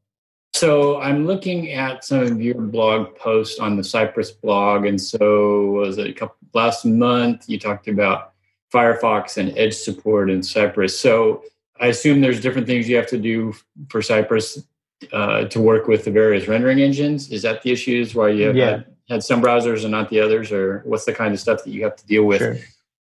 So 0.55 1.01
I'm 1.01 1.27
looking 1.27 1.73
at 1.73 2.05
some 2.05 2.21
of 2.21 2.41
your 2.41 2.61
blog 2.61 3.15
posts 3.17 3.59
on 3.59 3.77
the 3.77 3.85
Cypress 3.85 4.31
blog, 4.31 4.87
and 4.87 5.01
so 5.01 5.67
was 5.67 5.99
it 5.99 6.07
a 6.07 6.13
couple 6.13 6.37
last 6.55 6.85
month 6.87 7.49
you 7.49 7.59
talked 7.59 7.89
about 7.89 8.33
Firefox 8.73 9.37
and 9.37 9.57
Edge 9.57 9.75
support 9.75 10.31
in 10.31 10.43
Cypress. 10.43 10.99
So 10.99 11.45
I 11.79 11.89
assume 11.89 12.21
there's 12.21 12.41
different 12.41 12.67
things 12.67 12.89
you 12.89 12.97
have 12.97 13.07
to 13.09 13.19
do 13.19 13.55
for 13.91 14.01
Cypress 14.01 14.67
uh, 15.13 15.45
to 15.45 15.61
work 15.61 15.89
with 15.89 16.05
the 16.05 16.11
various 16.11 16.49
rendering 16.49 16.81
engines. 16.81 17.31
Is 17.31 17.43
that 17.43 17.63
the 17.63 17.71
issues 17.71 18.15
why 18.15 18.31
you 18.31 18.47
have 18.47 18.57
yeah. 18.57 18.71
had, 18.71 18.87
had, 19.11 19.23
some 19.23 19.43
browsers 19.43 19.83
and 19.83 19.91
not 19.91 20.09
the 20.09 20.21
others, 20.21 20.51
or 20.53 20.81
what's 20.87 21.05
the 21.05 21.13
kind 21.13 21.35
of 21.35 21.41
stuff 21.41 21.65
that 21.65 21.71
you 21.71 21.85
have 21.85 21.97
to 21.97 22.07
deal 22.07 22.25
with? 22.25 22.39
Sure. 22.39 22.57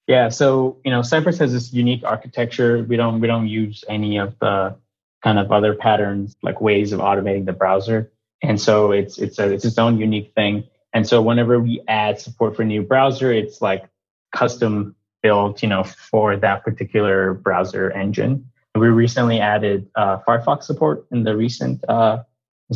Yeah, 0.08 0.30
so 0.30 0.78
you 0.84 0.92
know, 0.92 1.02
Cypress 1.02 1.38
has 1.40 1.54
this 1.54 1.72
unique 1.74 2.04
architecture. 2.04 2.84
We 2.84 2.98
don't 2.98 3.22
we 3.22 3.28
don't 3.28 3.48
use 3.48 3.84
any 3.88 4.18
of 4.18 4.38
the 4.40 4.76
kind 5.24 5.40
of 5.40 5.52
other 5.52 5.74
patterns 5.74 6.36
like 6.42 6.60
ways 6.60 6.92
of 6.92 7.00
automating 7.00 7.46
the 7.46 7.54
browser, 7.54 8.12
and 8.42 8.60
so 8.60 8.92
it's 8.92 9.18
it's 9.18 9.40
a, 9.40 9.52
it's 9.52 9.64
its 9.64 9.78
own 9.78 10.00
unique 10.00 10.34
thing. 10.36 10.66
And 10.94 11.08
so 11.08 11.22
whenever 11.22 11.60
we 11.60 11.82
add 11.88 12.20
support 12.20 12.56
for 12.56 12.62
a 12.62 12.66
new 12.66 12.84
browser, 12.84 13.32
it's 13.32 13.62
like 13.62 13.86
custom 14.34 14.96
built, 15.22 15.64
you 15.64 15.70
know, 15.70 15.84
for 15.84 16.36
that 16.38 16.64
particular 16.64 17.34
browser 17.34 17.90
engine. 17.92 18.46
We 18.76 18.88
recently 18.88 19.40
added 19.40 19.90
uh, 19.96 20.18
Firefox 20.28 20.64
support 20.64 21.06
in 21.12 21.24
the 21.24 21.36
recent 21.36 21.84
uh, 21.88 22.24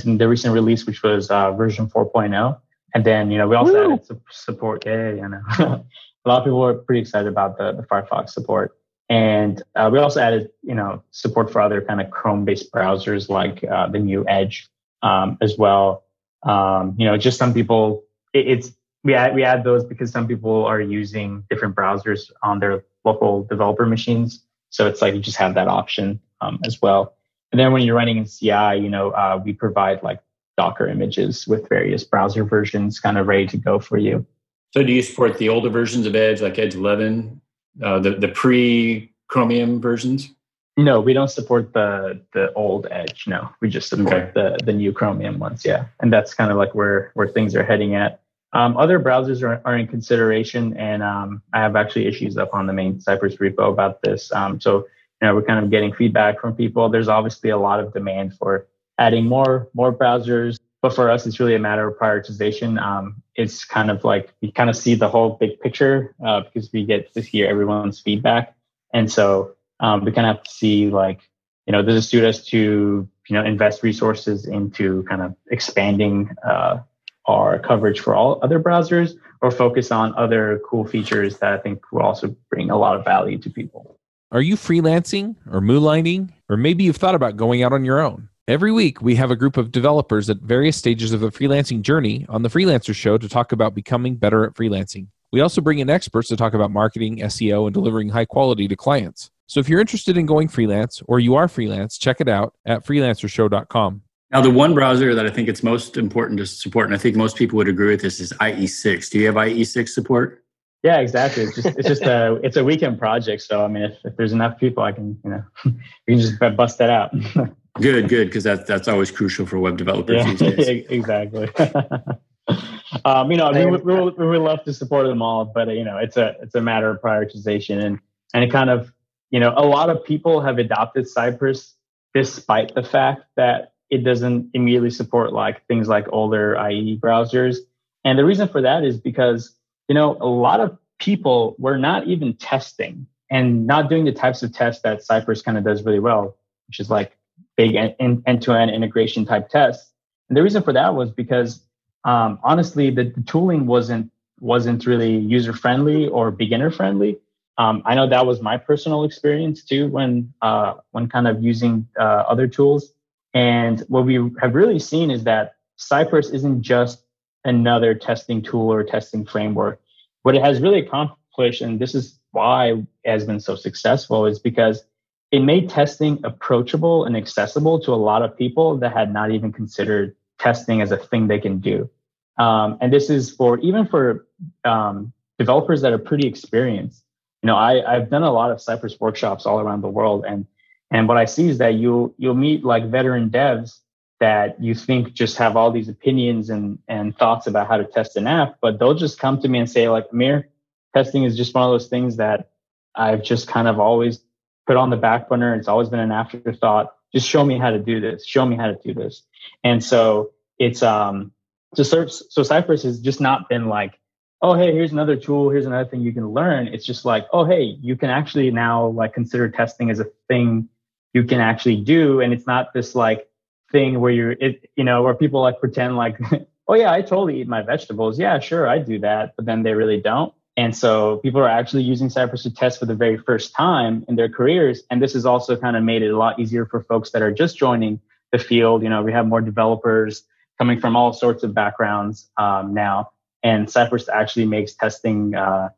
in 0.05 0.17
the 0.17 0.27
recent 0.27 0.53
release, 0.53 0.85
which 0.85 1.03
was 1.03 1.29
uh, 1.29 1.51
version 1.51 1.87
4.0. 1.87 2.59
And 2.93 3.05
then, 3.05 3.31
you 3.31 3.37
know, 3.37 3.47
we 3.47 3.55
also 3.55 3.73
Woo! 3.73 3.93
added 3.93 4.21
support. 4.31 4.85
Yeah, 4.85 5.09
you 5.09 5.27
know, 5.27 5.85
a 6.27 6.29
lot 6.29 6.39
of 6.39 6.43
people 6.43 6.59
were 6.59 6.73
pretty 6.73 6.99
excited 6.99 7.27
about 7.27 7.57
the, 7.57 7.71
the 7.71 7.83
Firefox 7.83 8.31
support. 8.31 8.77
And 9.09 9.63
uh, 9.75 9.89
we 9.91 9.99
also 9.99 10.19
added, 10.19 10.49
you 10.61 10.75
know, 10.75 11.01
support 11.11 11.49
for 11.49 11.61
other 11.61 11.81
kind 11.81 12.01
of 12.01 12.11
Chrome-based 12.11 12.71
browsers 12.71 13.29
like 13.29 13.63
uh, 13.63 13.87
the 13.87 13.99
new 13.99 14.25
Edge 14.27 14.67
um, 15.01 15.37
as 15.41 15.57
well. 15.57 16.03
Um, 16.43 16.95
you 16.97 17.05
know, 17.05 17.17
just 17.17 17.37
some 17.37 17.53
people, 17.53 18.03
it, 18.33 18.47
it's 18.47 18.71
we 19.05 19.13
add 19.13 19.33
we 19.33 19.43
add 19.45 19.63
those 19.63 19.85
because 19.85 20.11
some 20.11 20.27
people 20.27 20.65
are 20.65 20.81
using 20.81 21.45
different 21.49 21.75
browsers 21.75 22.29
on 22.43 22.59
their 22.59 22.83
local 23.05 23.45
developer 23.45 23.85
machines. 23.85 24.43
So 24.69 24.85
it's 24.87 25.01
like 25.01 25.15
you 25.15 25.21
just 25.21 25.37
have 25.37 25.53
that 25.53 25.69
option 25.69 26.19
um, 26.41 26.59
as 26.65 26.81
well. 26.81 27.15
And 27.53 27.59
then 27.59 27.71
when 27.71 27.83
you're 27.83 27.95
running 27.95 28.17
in 28.17 28.25
CI, 28.25 28.81
you 28.81 28.89
know, 28.89 29.11
uh, 29.11 29.41
we 29.43 29.53
provide 29.53 30.03
like 30.03 30.19
Docker 30.57 30.87
images 30.87 31.47
with 31.47 31.69
various 31.69 32.03
browser 32.03 32.43
versions 32.43 32.99
kind 32.99 33.17
of 33.17 33.27
ready 33.27 33.47
to 33.47 33.57
go 33.57 33.79
for 33.79 33.97
you. 33.97 34.25
So 34.71 34.83
do 34.83 34.91
you 34.91 35.01
support 35.01 35.37
the 35.37 35.49
older 35.49 35.69
versions 35.69 36.05
of 36.05 36.15
Edge, 36.15 36.41
like 36.41 36.59
Edge 36.59 36.75
11, 36.75 37.41
uh, 37.81 37.99
the 37.99 38.11
the 38.11 38.27
pre 38.27 39.11
Chromium 39.27 39.81
versions? 39.81 40.33
No, 40.77 41.01
we 41.01 41.13
don't 41.13 41.29
support 41.29 41.73
the 41.73 42.21
the 42.33 42.53
old 42.53 42.87
Edge. 42.91 43.25
No, 43.27 43.49
we 43.61 43.69
just 43.69 43.89
support 43.89 44.13
okay. 44.13 44.31
the 44.35 44.57
the 44.63 44.73
new 44.73 44.93
Chromium 44.93 45.39
ones. 45.39 45.65
Yeah, 45.65 45.85
and 46.01 46.13
that's 46.13 46.33
kind 46.33 46.51
of 46.51 46.57
like 46.57 46.75
where 46.75 47.11
where 47.15 47.27
things 47.27 47.55
are 47.55 47.63
heading 47.63 47.95
at. 47.95 48.21
Um, 48.53 48.77
other 48.77 48.99
browsers 48.99 49.43
are, 49.43 49.61
are, 49.65 49.77
in 49.77 49.87
consideration, 49.87 50.75
and 50.77 51.03
um, 51.03 51.41
I 51.53 51.59
have 51.59 51.75
actually 51.75 52.07
issues 52.07 52.37
up 52.37 52.53
on 52.53 52.65
the 52.65 52.73
main 52.73 52.99
Cypress 52.99 53.35
repo 53.35 53.69
about 53.69 54.01
this. 54.01 54.31
Um, 54.31 54.61
so, 54.61 54.87
you 55.21 55.27
know, 55.27 55.35
we're 55.35 55.43
kind 55.43 55.63
of 55.63 55.69
getting 55.69 55.93
feedback 55.93 56.39
from 56.39 56.55
people. 56.55 56.87
There's 56.87 57.09
obviously 57.09 57.49
a 57.49 57.57
lot 57.57 57.81
of 57.81 57.93
demand 57.93 58.37
for 58.37 58.67
adding 58.99 59.25
more 59.25 59.67
more 59.73 59.93
browsers. 59.93 60.57
But 60.87 60.95
for 60.95 61.11
us, 61.11 61.27
it's 61.27 61.37
really 61.37 61.53
a 61.53 61.59
matter 61.59 61.85
of 61.85 61.97
prioritization. 61.97 62.81
Um, 62.81 63.21
it's 63.35 63.65
kind 63.65 63.91
of 63.91 64.05
like 64.05 64.33
we 64.41 64.53
kind 64.53 64.69
of 64.69 64.77
see 64.77 64.95
the 64.95 65.09
whole 65.09 65.31
big 65.31 65.59
picture 65.59 66.15
uh, 66.25 66.43
because 66.43 66.71
we 66.71 66.85
get 66.85 67.13
to 67.13 67.19
hear 67.19 67.45
everyone's 67.45 67.99
feedback, 67.99 68.55
and 68.93 69.11
so 69.11 69.51
um, 69.81 70.05
we 70.05 70.13
kind 70.13 70.25
of 70.25 70.37
have 70.37 70.45
to 70.45 70.49
see 70.49 70.89
like 70.89 71.19
you 71.65 71.73
know 71.73 71.81
does 71.81 72.05
it 72.05 72.07
suit 72.07 72.23
us 72.23 72.41
to 72.45 73.05
you 73.27 73.33
know 73.35 73.43
invest 73.43 73.83
resources 73.83 74.45
into 74.47 75.03
kind 75.09 75.21
of 75.21 75.35
expanding 75.51 76.33
uh, 76.47 76.79
our 77.25 77.59
coverage 77.59 77.99
for 77.99 78.15
all 78.15 78.39
other 78.41 78.57
browsers 78.57 79.15
or 79.41 79.51
focus 79.51 79.91
on 79.91 80.15
other 80.15 80.61
cool 80.69 80.85
features 80.85 81.39
that 81.39 81.51
I 81.51 81.57
think 81.57 81.81
will 81.91 82.03
also 82.03 82.33
bring 82.49 82.69
a 82.69 82.77
lot 82.77 82.95
of 82.95 83.03
value 83.03 83.37
to 83.39 83.49
people. 83.49 83.99
Are 84.31 84.39
you 84.41 84.55
freelancing 84.55 85.35
or 85.51 85.59
moonlighting? 85.59 86.29
Or 86.47 86.55
maybe 86.55 86.85
you've 86.85 86.95
thought 86.95 87.13
about 87.13 87.35
going 87.35 87.61
out 87.61 87.73
on 87.73 87.83
your 87.83 87.99
own? 87.99 88.29
Every 88.47 88.71
week, 88.71 89.01
we 89.01 89.15
have 89.15 89.29
a 89.29 89.35
group 89.35 89.57
of 89.57 89.73
developers 89.73 90.29
at 90.29 90.37
various 90.37 90.77
stages 90.77 91.11
of 91.11 91.19
the 91.19 91.31
freelancing 91.31 91.81
journey 91.81 92.25
on 92.29 92.43
the 92.43 92.49
Freelancer 92.49 92.95
Show 92.95 93.17
to 93.17 93.27
talk 93.27 93.51
about 93.51 93.75
becoming 93.75 94.15
better 94.15 94.45
at 94.45 94.53
freelancing. 94.53 95.07
We 95.33 95.41
also 95.41 95.59
bring 95.59 95.79
in 95.79 95.89
experts 95.89 96.29
to 96.29 96.37
talk 96.37 96.53
about 96.53 96.71
marketing, 96.71 97.17
SEO, 97.17 97.65
and 97.65 97.73
delivering 97.73 98.07
high 98.07 98.23
quality 98.23 98.69
to 98.69 98.75
clients. 98.77 99.31
So 99.47 99.59
if 99.59 99.67
you're 99.67 99.81
interested 99.81 100.15
in 100.15 100.25
going 100.25 100.47
freelance 100.47 101.01
or 101.07 101.19
you 101.19 101.35
are 101.35 101.49
freelance, 101.49 101.97
check 101.97 102.21
it 102.21 102.29
out 102.29 102.53
at 102.65 102.85
freelancershow.com. 102.85 104.01
Now, 104.31 104.39
the 104.39 104.49
one 104.49 104.73
browser 104.73 105.13
that 105.13 105.25
I 105.25 105.29
think 105.29 105.49
it's 105.49 105.61
most 105.61 105.97
important 105.97 106.39
to 106.39 106.45
support, 106.45 106.85
and 106.85 106.95
I 106.95 106.97
think 106.97 107.17
most 107.17 107.35
people 107.35 107.57
would 107.57 107.67
agree 107.67 107.89
with 107.89 108.01
this, 108.01 108.21
is 108.21 108.31
IE6. 108.31 109.09
Do 109.09 109.19
you 109.19 109.25
have 109.25 109.35
IE6 109.35 109.89
support? 109.89 110.45
Yeah, 110.83 110.99
exactly. 110.99 111.43
It's 111.43 111.55
just 111.55 111.67
it's 111.67 111.87
just 111.87 112.03
a 112.03 112.39
it's 112.43 112.55
a 112.55 112.63
weekend 112.63 112.97
project. 112.97 113.41
So 113.41 113.65
I 113.65 113.67
mean, 113.67 113.83
if, 113.83 113.97
if 114.05 114.15
there's 114.15 114.31
enough 114.31 114.57
people, 114.57 114.83
I 114.83 114.93
can 114.93 115.19
you 115.25 115.31
know 115.31 115.43
we 115.65 116.13
can 116.13 116.19
just 116.19 116.39
bust 116.55 116.77
that 116.77 116.89
out. 116.89 117.13
good, 117.81 118.09
good, 118.09 118.27
because 118.27 118.43
that's 118.43 118.67
that's 118.67 118.87
always 118.87 119.11
crucial 119.11 119.45
for 119.45 119.59
web 119.59 119.77
developers 119.77 120.17
yeah, 120.17 120.33
these 120.33 120.39
days. 120.39 120.85
exactly. 120.89 121.49
um, 123.05 123.31
you 123.31 123.37
know, 123.37 123.51
we 123.51 123.65
would, 123.65 123.85
we, 123.85 123.93
would, 123.93 124.17
we 124.17 124.37
love 124.37 124.63
to 124.63 124.73
support 124.73 125.07
them 125.07 125.21
all, 125.21 125.45
but 125.45 125.69
you 125.69 125.83
know, 125.83 125.97
it's 125.97 126.17
a 126.17 126.35
it's 126.41 126.55
a 126.55 126.61
matter 126.61 126.89
of 126.89 127.01
prioritization 127.01 127.83
and 127.83 127.99
and 128.33 128.43
it 128.43 128.51
kind 128.51 128.69
of 128.69 128.91
you 129.31 129.39
know 129.39 129.53
a 129.55 129.65
lot 129.65 129.89
of 129.89 130.03
people 130.03 130.41
have 130.41 130.57
adopted 130.57 131.07
Cypress 131.07 131.75
despite 132.13 132.73
the 132.73 132.83
fact 132.83 133.23
that 133.35 133.73
it 133.89 134.03
doesn't 134.03 134.49
immediately 134.53 134.89
support 134.89 135.33
like 135.33 135.65
things 135.67 135.87
like 135.87 136.05
older 136.09 136.55
IE 136.69 136.99
browsers. 136.99 137.57
And 138.03 138.17
the 138.17 138.25
reason 138.25 138.47
for 138.47 138.61
that 138.61 138.83
is 138.83 138.97
because, 138.97 139.55
you 139.87 139.95
know, 139.95 140.17
a 140.19 140.27
lot 140.27 140.59
of 140.59 140.77
people 140.99 141.55
were 141.57 141.77
not 141.77 142.07
even 142.07 142.35
testing 142.35 143.07
and 143.29 143.67
not 143.67 143.89
doing 143.89 144.05
the 144.05 144.11
types 144.11 144.43
of 144.43 144.53
tests 144.53 144.81
that 144.81 145.03
Cypress 145.03 145.41
kind 145.41 145.57
of 145.57 145.63
does 145.63 145.83
really 145.83 145.99
well, 145.99 146.37
which 146.67 146.79
is 146.79 146.89
like 146.89 147.17
big 147.57 147.75
end 147.75 148.41
to 148.43 148.53
end 148.53 148.71
integration 148.71 149.25
type 149.25 149.49
tests. 149.49 149.91
And 150.29 150.37
the 150.37 150.43
reason 150.43 150.63
for 150.63 150.71
that 150.73 150.95
was 150.95 151.11
because 151.11 151.61
um, 152.05 152.39
honestly, 152.43 152.89
the, 152.89 153.05
the, 153.05 153.21
tooling 153.21 153.65
wasn't 153.65 154.09
wasn't 154.39 154.85
really 154.85 155.17
user 155.17 155.51
friendly 155.51 156.07
or 156.07 156.31
beginner 156.31 156.71
friendly. 156.71 157.19
Um, 157.57 157.81
I 157.85 157.95
know 157.95 158.07
that 158.07 158.25
was 158.25 158.39
my 158.39 158.55
personal 158.55 159.03
experience 159.03 159.63
too 159.63 159.87
when 159.87 160.33
uh, 160.41 160.75
when 160.91 161.09
kind 161.09 161.27
of 161.27 161.43
using 161.43 161.87
uh, 161.99 162.23
other 162.29 162.47
tools. 162.47 162.93
And 163.33 163.81
what 163.89 164.05
we 164.05 164.15
have 164.39 164.55
really 164.55 164.79
seen 164.79 165.11
is 165.11 165.23
that 165.25 165.55
Cypress 165.75 166.29
isn't 166.29 166.61
just 166.61 167.03
another 167.43 167.93
testing 167.93 168.41
tool 168.41 168.71
or 168.71 168.83
testing 168.83 169.25
framework. 169.25 169.81
What 170.23 170.35
it 170.35 170.41
has 170.41 170.61
really 170.61 170.79
accomplished, 170.79 171.61
and 171.61 171.79
this 171.79 171.93
is 171.93 172.19
why 172.31 172.73
it 172.73 172.85
has 173.05 173.25
been 173.25 173.39
so 173.39 173.55
successful, 173.55 174.25
is 174.25 174.39
because 174.39 174.83
it 175.31 175.41
made 175.41 175.69
testing 175.69 176.19
approachable 176.23 177.05
and 177.05 177.17
accessible 177.17 177.79
to 177.81 177.93
a 177.93 177.95
lot 177.95 178.21
of 178.21 178.37
people 178.37 178.77
that 178.77 178.93
had 178.93 179.11
not 179.11 179.31
even 179.31 179.51
considered 179.51 180.15
testing 180.39 180.81
as 180.81 180.91
a 180.91 180.97
thing 180.97 181.27
they 181.27 181.39
can 181.39 181.59
do. 181.59 181.89
Um, 182.37 182.77
and 182.81 182.93
this 182.93 183.09
is 183.09 183.31
for 183.31 183.59
even 183.59 183.87
for 183.87 184.25
um, 184.63 185.11
developers 185.39 185.81
that 185.81 185.91
are 185.91 185.97
pretty 185.97 186.27
experienced. 186.27 187.03
You 187.41 187.47
know, 187.47 187.55
I, 187.55 187.95
I've 187.95 188.09
done 188.09 188.23
a 188.23 188.31
lot 188.31 188.51
of 188.51 188.61
Cypress 188.61 188.99
workshops 188.99 189.45
all 189.45 189.59
around 189.59 189.81
the 189.81 189.89
world, 189.89 190.25
and 190.27 190.45
and 190.91 191.07
what 191.07 191.17
I 191.17 191.25
see 191.25 191.49
is 191.49 191.57
that 191.57 191.75
you'll 191.75 192.13
you'll 192.17 192.35
meet 192.35 192.63
like 192.63 192.89
veteran 192.89 193.29
devs 193.29 193.79
that 194.19 194.61
you 194.61 194.73
think 194.73 195.13
just 195.13 195.37
have 195.37 195.55
all 195.55 195.71
these 195.71 195.89
opinions 195.89 196.49
and 196.49 196.79
and 196.87 197.17
thoughts 197.17 197.47
about 197.47 197.67
how 197.67 197.77
to 197.77 197.85
test 197.85 198.15
an 198.17 198.27
app, 198.27 198.57
but 198.61 198.79
they'll 198.79 198.93
just 198.93 199.19
come 199.19 199.41
to 199.41 199.47
me 199.47 199.59
and 199.59 199.69
say 199.69 199.89
like, 199.89 200.07
Amir, 200.11 200.49
testing 200.95 201.23
is 201.23 201.35
just 201.35 201.53
one 201.53 201.63
of 201.63 201.71
those 201.71 201.87
things 201.87 202.17
that 202.17 202.51
I've 202.95 203.23
just 203.23 203.47
kind 203.47 203.67
of 203.67 203.79
always 203.79 204.19
put 204.67 204.77
on 204.77 204.89
the 204.89 204.97
back 204.97 205.29
burner. 205.29 205.55
It's 205.55 205.67
always 205.67 205.89
been 205.89 205.99
an 205.99 206.11
afterthought. 206.11 206.93
Just 207.13 207.27
show 207.27 207.43
me 207.43 207.57
how 207.57 207.71
to 207.71 207.79
do 207.79 207.99
this. 207.99 208.27
Show 208.27 208.45
me 208.45 208.55
how 208.55 208.67
to 208.67 208.77
do 208.83 208.93
this. 208.93 209.23
And 209.63 209.83
so 209.83 210.31
it's 210.59 210.83
um 210.83 211.31
so 211.73 212.07
so 212.07 212.43
Cypress 212.43 212.83
has 212.83 212.99
just 212.99 213.21
not 213.21 213.49
been 213.49 213.67
like, 213.67 213.99
oh 214.41 214.53
hey, 214.53 214.73
here's 214.73 214.91
another 214.91 215.15
tool, 215.15 215.49
here's 215.49 215.65
another 215.65 215.89
thing 215.89 216.01
you 216.01 216.13
can 216.13 216.29
learn. 216.29 216.67
It's 216.67 216.85
just 216.85 217.05
like, 217.05 217.25
oh 217.31 217.45
hey, 217.45 217.77
you 217.81 217.95
can 217.95 218.09
actually 218.09 218.51
now 218.51 218.87
like 218.87 219.13
consider 219.13 219.49
testing 219.49 219.89
as 219.89 219.99
a 219.99 220.05
thing 220.27 220.69
you 221.13 221.23
can 221.23 221.39
actually 221.39 221.77
do. 221.77 222.21
And 222.21 222.33
it's 222.33 222.45
not 222.45 222.73
this 222.73 222.93
like 222.93 223.27
thing 223.71 223.99
where 223.99 224.11
you're, 224.11 224.31
it, 224.31 224.69
you 224.75 224.83
know, 224.83 225.01
where 225.03 225.15
people 225.15 225.41
like 225.41 225.59
pretend 225.59 225.95
like, 225.97 226.19
oh 226.67 226.75
yeah, 226.75 226.91
I 226.91 227.01
totally 227.01 227.41
eat 227.41 227.47
my 227.47 227.61
vegetables. 227.61 228.19
Yeah, 228.19 228.39
sure, 228.39 228.67
I 228.67 228.79
do 228.79 228.99
that. 228.99 229.35
But 229.35 229.45
then 229.45 229.63
they 229.63 229.73
really 229.73 230.01
don't. 230.01 230.33
And 230.57 230.75
so 230.75 231.17
people 231.17 231.39
are 231.39 231.47
actually 231.47 231.83
using 231.83 232.09
Cypress 232.09 232.43
to 232.43 232.53
test 232.53 232.79
for 232.79 232.87
the 232.87 232.95
very 232.95 233.17
first 233.17 233.53
time 233.53 234.03
in 234.07 234.15
their 234.15 234.27
careers. 234.27 234.81
And 234.89 235.01
this 235.01 235.13
has 235.13 235.25
also 235.25 235.55
kind 235.55 235.77
of 235.77 235.83
made 235.83 236.01
it 236.01 236.09
a 236.09 236.17
lot 236.17 236.39
easier 236.39 236.65
for 236.65 236.81
folks 236.81 237.11
that 237.11 237.21
are 237.21 237.31
just 237.31 237.57
joining 237.57 238.01
the 238.31 238.39
field. 238.39 238.81
You 238.81 238.89
know, 238.89 239.03
we 239.03 239.11
have 239.11 239.27
more 239.27 239.39
developers 239.39 240.23
coming 240.57 240.79
from 240.79 240.95
all 240.95 241.13
sorts 241.13 241.43
of 241.43 241.53
backgrounds 241.53 242.27
um, 242.37 242.73
now. 242.73 243.11
And 243.43 243.69
Cypress 243.69 244.09
actually 244.09 244.45
makes 244.45 244.73
testing, 244.73 245.35
uh, 245.35 245.69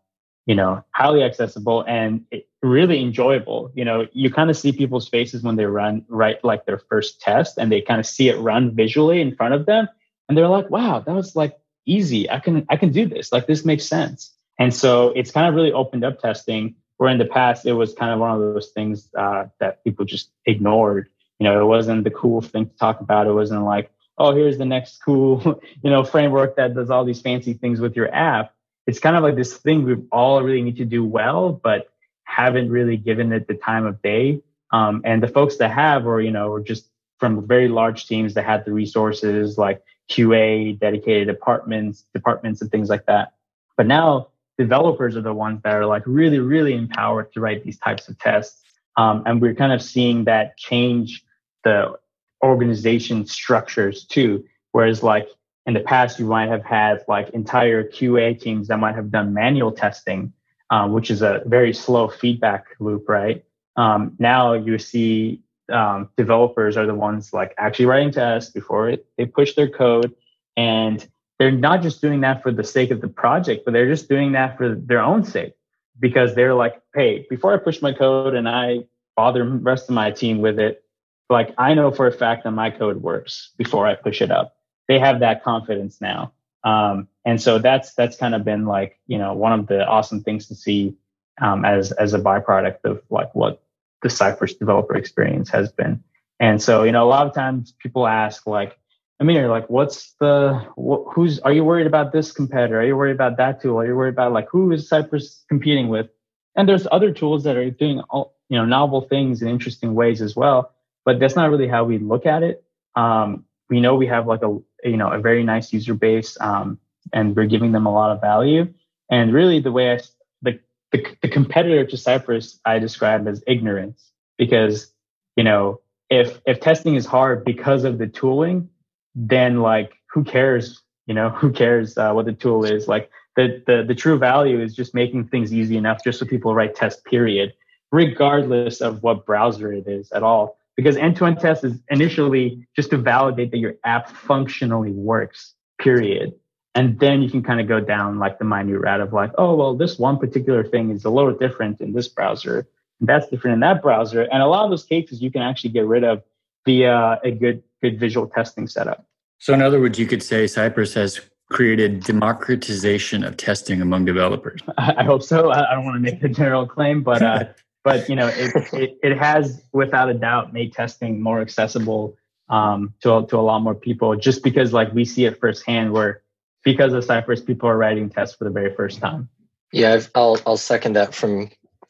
you 0.45 0.55
know, 0.55 0.83
highly 0.91 1.23
accessible 1.23 1.83
and 1.85 2.25
really 2.63 3.01
enjoyable. 3.01 3.71
You 3.75 3.83
know, 3.83 4.07
you 4.13 4.31
kind 4.31 4.49
of 4.49 4.55
see 4.57 4.71
people's 4.71 5.09
faces 5.09 5.43
when 5.43 5.57
they 5.57 5.65
run 5.65 6.05
right 6.07 6.41
like 6.43 6.65
their 6.65 6.79
first 6.89 7.19
test 7.19 7.57
and 7.57 7.69
they 7.69 7.81
kind 7.81 7.99
of 7.99 8.05
see 8.05 8.29
it 8.29 8.37
run 8.39 8.73
visually 8.73 9.19
in 9.19 9.35
front 9.35 9.53
of 9.53 9.65
them 9.65 9.89
and 10.29 10.37
they're 10.37 10.47
like, 10.47 10.69
"Wow, 10.69 10.99
that 10.99 11.13
was 11.13 11.35
like 11.35 11.57
easy. 11.85 12.29
I 12.29 12.39
can 12.39 12.65
I 12.69 12.77
can 12.77 12.91
do 12.91 13.07
this. 13.07 13.33
Like 13.33 13.45
this 13.45 13.65
makes 13.65 13.85
sense." 13.85 14.31
And 14.59 14.75
so 14.75 15.09
it's 15.15 15.31
kind 15.31 15.47
of 15.47 15.55
really 15.55 15.71
opened 15.71 16.03
up 16.03 16.19
testing 16.19 16.75
where 16.97 17.09
in 17.09 17.17
the 17.17 17.25
past 17.25 17.65
it 17.65 17.73
was 17.73 17.93
kind 17.93 18.11
of 18.11 18.19
one 18.19 18.31
of 18.31 18.41
those 18.41 18.69
things 18.69 19.09
uh, 19.17 19.45
that 19.59 19.83
people 19.85 20.05
just 20.05 20.29
ignored. 20.45 21.07
You 21.39 21.45
know, 21.45 21.61
it 21.61 21.65
wasn't 21.65 22.03
the 22.03 22.11
cool 22.11 22.41
thing 22.41 22.67
to 22.67 22.75
talk 22.75 22.99
about. 22.99 23.25
It 23.25 23.31
wasn't 23.31 23.63
like, 23.63 23.89
"Oh, 24.17 24.35
here's 24.35 24.57
the 24.57 24.65
next 24.65 25.01
cool, 25.03 25.61
you 25.81 25.89
know, 25.89 26.03
framework 26.03 26.57
that 26.57 26.75
does 26.75 26.89
all 26.89 27.05
these 27.05 27.21
fancy 27.21 27.53
things 27.53 27.79
with 27.79 27.95
your 27.95 28.13
app." 28.13 28.53
It's 28.85 28.99
kind 28.99 29.15
of 29.15 29.23
like 29.23 29.37
this 29.37 29.55
thing 29.55 29.85
we 29.85 29.95
all 30.11 30.43
really 30.43 30.61
need 30.61 30.77
to 30.77 30.85
do 30.85 31.05
well, 31.05 31.53
but 31.53 31.89
haven't 32.23 32.69
really 32.69 32.97
given 32.97 33.31
it 33.31 33.47
the 33.47 33.53
time 33.53 33.85
of 33.85 34.01
day. 34.01 34.41
Um, 34.71 35.01
and 35.05 35.23
the 35.23 35.27
folks 35.27 35.55
that 35.57 35.71
have, 35.71 36.05
or 36.05 36.19
you 36.19 36.31
know, 36.31 36.51
are 36.51 36.59
just 36.59 36.89
from 37.17 37.47
very 37.47 37.69
large 37.69 38.07
teams 38.07 38.33
that 38.33 38.43
had 38.43 38.65
the 38.65 38.73
resources 38.73 39.57
like 39.57 39.81
QA, 40.11 40.77
dedicated 40.77 41.27
departments, 41.27 42.03
departments, 42.13 42.61
and 42.61 42.69
things 42.69 42.89
like 42.89 43.05
that. 43.05 43.33
But 43.77 43.87
now 43.87 44.27
developers 44.59 45.15
are 45.15 45.21
the 45.21 45.33
ones 45.33 45.61
that 45.63 45.73
are 45.73 45.87
like 45.87 46.03
really, 46.05 46.37
really 46.37 46.75
empowered 46.75 47.33
to 47.33 47.39
write 47.39 47.63
these 47.63 47.79
types 47.79 48.07
of 48.07 48.19
tests. 48.19 48.61
Um, 48.97 49.23
and 49.25 49.41
we're 49.41 49.55
kind 49.55 49.73
of 49.73 49.81
seeing 49.81 50.25
that 50.25 50.55
change 50.57 51.23
the 51.63 51.97
organization 52.43 53.25
structures 53.25 54.05
too. 54.05 54.45
Whereas 54.71 55.01
like 55.01 55.27
in 55.65 55.73
the 55.73 55.79
past, 55.79 56.19
you 56.19 56.25
might 56.25 56.49
have 56.49 56.63
had 56.63 57.03
like 57.07 57.29
entire 57.29 57.83
QA 57.83 58.39
teams 58.39 58.67
that 58.67 58.77
might 58.77 58.95
have 58.95 59.09
done 59.09 59.33
manual 59.33 59.71
testing 59.71 60.33
um, 60.69 60.93
which 60.93 61.09
is 61.09 61.21
a 61.21 61.41
very 61.45 61.73
slow 61.73 62.07
feedback 62.07 62.67
loop, 62.79 63.09
right? 63.09 63.43
Um, 63.75 64.15
now 64.19 64.53
you 64.53 64.77
see 64.77 65.41
um, 65.71 66.09
developers 66.17 66.77
are 66.77 66.85
the 66.85 66.95
ones 66.95 67.33
like 67.33 67.53
actually 67.57 67.85
writing 67.85 68.11
tests 68.11 68.51
before 68.51 68.89
it, 68.89 69.05
they 69.17 69.25
push 69.25 69.55
their 69.55 69.69
code. 69.69 70.15
And 70.57 71.07
they're 71.39 71.51
not 71.51 71.81
just 71.81 72.01
doing 72.01 72.21
that 72.21 72.43
for 72.43 72.51
the 72.51 72.63
sake 72.63 72.91
of 72.91 73.01
the 73.01 73.07
project, 73.07 73.63
but 73.65 73.71
they're 73.71 73.89
just 73.89 74.09
doing 74.09 74.33
that 74.33 74.57
for 74.57 74.75
their 74.75 75.01
own 75.01 75.23
sake 75.23 75.53
because 75.99 76.35
they're 76.35 76.53
like, 76.53 76.81
hey, 76.93 77.25
before 77.29 77.53
I 77.53 77.57
push 77.57 77.81
my 77.81 77.93
code 77.93 78.35
and 78.35 78.47
I 78.47 78.85
bother 79.15 79.45
the 79.45 79.51
rest 79.51 79.89
of 79.89 79.95
my 79.95 80.11
team 80.11 80.39
with 80.39 80.59
it, 80.59 80.83
like 81.29 81.53
I 81.57 81.73
know 81.73 81.91
for 81.91 82.07
a 82.07 82.11
fact 82.11 82.43
that 82.43 82.51
my 82.51 82.69
code 82.69 83.01
works 83.01 83.51
before 83.57 83.87
I 83.87 83.95
push 83.95 84.21
it 84.21 84.31
up. 84.31 84.55
They 84.87 84.99
have 84.99 85.21
that 85.21 85.43
confidence 85.43 86.01
now. 86.01 86.33
Um, 86.63 87.07
and 87.23 87.41
so 87.41 87.57
that's 87.57 87.93
that's 87.93 88.17
kind 88.17 88.35
of 88.35 88.43
been 88.43 88.65
like 88.65 88.99
you 89.07 89.17
know 89.17 89.33
one 89.33 89.57
of 89.57 89.67
the 89.67 89.85
awesome 89.87 90.21
things 90.21 90.47
to 90.47 90.55
see 90.55 90.95
um, 91.39 91.63
as 91.63 91.91
as 91.93 92.13
a 92.13 92.19
byproduct 92.19 92.83
of 92.83 93.01
like 93.09 93.33
what 93.33 93.63
the 94.01 94.09
Cypress 94.09 94.55
developer 94.55 94.95
experience 94.95 95.49
has 95.49 95.71
been. 95.71 96.03
And 96.39 96.61
so 96.61 96.83
you 96.83 96.91
know 96.91 97.05
a 97.05 97.07
lot 97.07 97.27
of 97.27 97.33
times 97.33 97.73
people 97.79 98.07
ask 98.07 98.45
like, 98.45 98.77
I 99.19 99.25
mean, 99.25 99.35
you're 99.35 99.49
like, 99.49 99.69
what's 99.69 100.13
the 100.19 100.53
wh- 100.77 101.11
who's 101.13 101.39
are 101.39 101.51
you 101.51 101.63
worried 101.63 101.87
about 101.87 102.13
this 102.13 102.31
competitor? 102.31 102.79
Are 102.79 102.85
you 102.85 102.95
worried 102.95 103.15
about 103.15 103.37
that 103.37 103.61
tool? 103.61 103.77
Are 103.79 103.85
you 103.85 103.95
worried 103.95 104.13
about 104.13 104.31
like 104.31 104.47
who 104.49 104.71
is 104.71 104.87
Cypress 104.87 105.43
competing 105.49 105.89
with? 105.89 106.07
And 106.55 106.67
there's 106.67 106.87
other 106.91 107.11
tools 107.11 107.43
that 107.43 107.57
are 107.57 107.69
doing 107.69 107.99
all, 108.09 108.35
you 108.49 108.57
know 108.57 108.65
novel 108.65 109.01
things 109.01 109.41
in 109.41 109.47
interesting 109.47 109.93
ways 109.93 110.21
as 110.21 110.35
well. 110.35 110.71
But 111.05 111.19
that's 111.19 111.35
not 111.35 111.49
really 111.49 111.67
how 111.67 111.83
we 111.83 111.97
look 111.97 112.25
at 112.25 112.43
it. 112.43 112.63
Um, 112.95 113.45
we 113.69 113.81
know 113.81 113.95
we 113.95 114.07
have 114.07 114.25
like 114.25 114.41
a 114.41 114.57
you 114.83 114.97
know 114.97 115.11
a 115.11 115.19
very 115.19 115.43
nice 115.43 115.73
user 115.73 115.93
base, 115.93 116.37
um, 116.39 116.79
and 117.11 117.35
we're 117.35 117.45
giving 117.45 117.73
them 117.73 117.85
a 117.85 117.91
lot 117.91 118.11
of 118.11 118.21
value. 118.21 118.73
And 119.11 119.33
really, 119.33 119.59
the 119.59 119.71
way 119.71 119.91
I 119.91 119.99
the, 120.41 120.59
the 120.91 121.05
the 121.21 121.27
competitor 121.27 121.85
to 121.85 121.97
Cypress 121.97 122.59
I 122.65 122.79
describe 122.79 123.27
as 123.27 123.43
ignorance 123.47 124.11
because 124.37 124.93
you 125.35 125.43
know 125.43 125.81
if 126.09 126.39
if 126.45 126.61
testing 126.61 126.95
is 126.95 127.05
hard 127.05 127.43
because 127.43 127.83
of 127.83 127.97
the 127.97 128.07
tooling, 128.07 128.69
then 129.15 129.61
like 129.61 129.93
who 130.11 130.23
cares? 130.23 130.81
You 131.05 131.13
know 131.13 131.29
who 131.41 131.51
cares 131.51 131.97
uh, 131.97 132.11
what 132.13 132.25
the 132.25 132.33
tool 132.33 132.65
is? 132.65 132.87
Like 132.87 133.09
the, 133.35 133.63
the 133.65 133.83
the 133.87 133.95
true 133.95 134.17
value 134.17 134.61
is 134.61 134.75
just 134.75 134.93
making 134.93 135.27
things 135.27 135.53
easy 135.53 135.77
enough 135.77 136.03
just 136.03 136.19
so 136.19 136.25
people 136.25 136.53
write 136.53 136.75
test 136.75 137.05
period, 137.05 137.53
regardless 137.91 138.81
of 138.81 139.03
what 139.03 139.25
browser 139.25 139.71
it 139.71 139.87
is 139.87 140.11
at 140.11 140.23
all. 140.23 140.57
Because 140.75 140.95
end-to-end 140.95 141.41
test 141.41 141.65
is 141.65 141.77
initially 141.89 142.65
just 142.73 142.89
to 142.91 142.97
validate 142.97 143.51
that 143.51 143.57
your 143.57 143.73
app 143.83 144.09
functionally 144.09 144.91
works, 144.91 145.53
period. 145.77 146.33
And 146.73 146.97
then 146.99 147.21
you 147.21 147.29
can 147.29 147.43
kind 147.43 147.59
of 147.59 147.67
go 147.67 147.81
down 147.81 148.19
like 148.19 148.39
the 148.39 148.45
minute 148.45 148.79
rat 148.79 149.01
of 149.01 149.11
like, 149.11 149.31
oh 149.37 149.55
well, 149.55 149.75
this 149.75 149.99
one 149.99 150.17
particular 150.17 150.63
thing 150.63 150.91
is 150.91 151.03
a 151.03 151.09
little 151.09 151.33
different 151.33 151.81
in 151.81 151.91
this 151.91 152.07
browser 152.07 152.67
And 152.99 153.09
that's 153.09 153.27
different 153.27 153.55
in 153.55 153.59
that 153.61 153.81
browser. 153.81 154.21
And 154.21 154.41
a 154.41 154.47
lot 154.47 154.63
of 154.63 154.69
those 154.69 154.85
cases 154.85 155.21
you 155.21 155.31
can 155.31 155.41
actually 155.41 155.71
get 155.71 155.85
rid 155.85 156.05
of 156.05 156.23
via 156.69 157.19
a 157.23 157.31
good 157.31 157.63
good 157.81 157.99
visual 157.99 158.27
testing 158.27 158.67
setup. 158.67 159.05
So 159.39 159.53
in 159.53 159.61
other 159.61 159.79
words, 159.79 159.97
you 159.97 160.05
could 160.05 160.21
say 160.21 160.45
Cypress 160.45 160.93
has 160.93 161.19
created 161.49 162.03
democratization 162.03 163.23
of 163.23 163.37
testing 163.37 163.81
among 163.81 164.05
developers. 164.05 164.61
I 164.77 165.03
hope 165.03 165.23
so. 165.23 165.51
I 165.51 165.73
don't 165.73 165.85
want 165.85 165.95
to 165.95 166.11
make 166.11 166.23
a 166.23 166.29
general 166.29 166.67
claim, 166.67 167.01
but 167.01 167.21
uh, 167.23 167.45
but 167.83 168.07
you 168.07 168.15
know, 168.15 168.27
it, 168.27 168.51
it, 168.73 168.99
it 169.01 169.17
has 169.17 169.63
without 169.73 170.09
a 170.09 170.13
doubt 170.13 170.53
made 170.53 170.73
testing 170.73 171.21
more 171.21 171.41
accessible 171.41 172.15
um, 172.49 172.93
to 173.01 173.25
to 173.27 173.37
a 173.37 173.45
lot 173.51 173.59
more 173.59 173.75
people. 173.75 174.15
Just 174.15 174.43
because 174.43 174.71
like 174.71 174.93
we 174.93 175.05
see 175.05 175.25
it 175.25 175.39
firsthand, 175.39 175.91
where 175.91 176.21
because 176.63 176.93
of 176.93 177.03
Cypress, 177.03 177.41
people 177.41 177.67
are 177.67 177.77
writing 177.77 178.09
tests 178.09 178.35
for 178.35 178.43
the 178.43 178.51
very 178.51 178.75
first 178.75 178.99
time. 178.99 179.29
Yeah, 179.71 179.93
I've, 179.93 180.11
I'll 180.13 180.37
I'll 180.45 180.57
second 180.57 180.93
that 180.93 181.15
from 181.15 181.49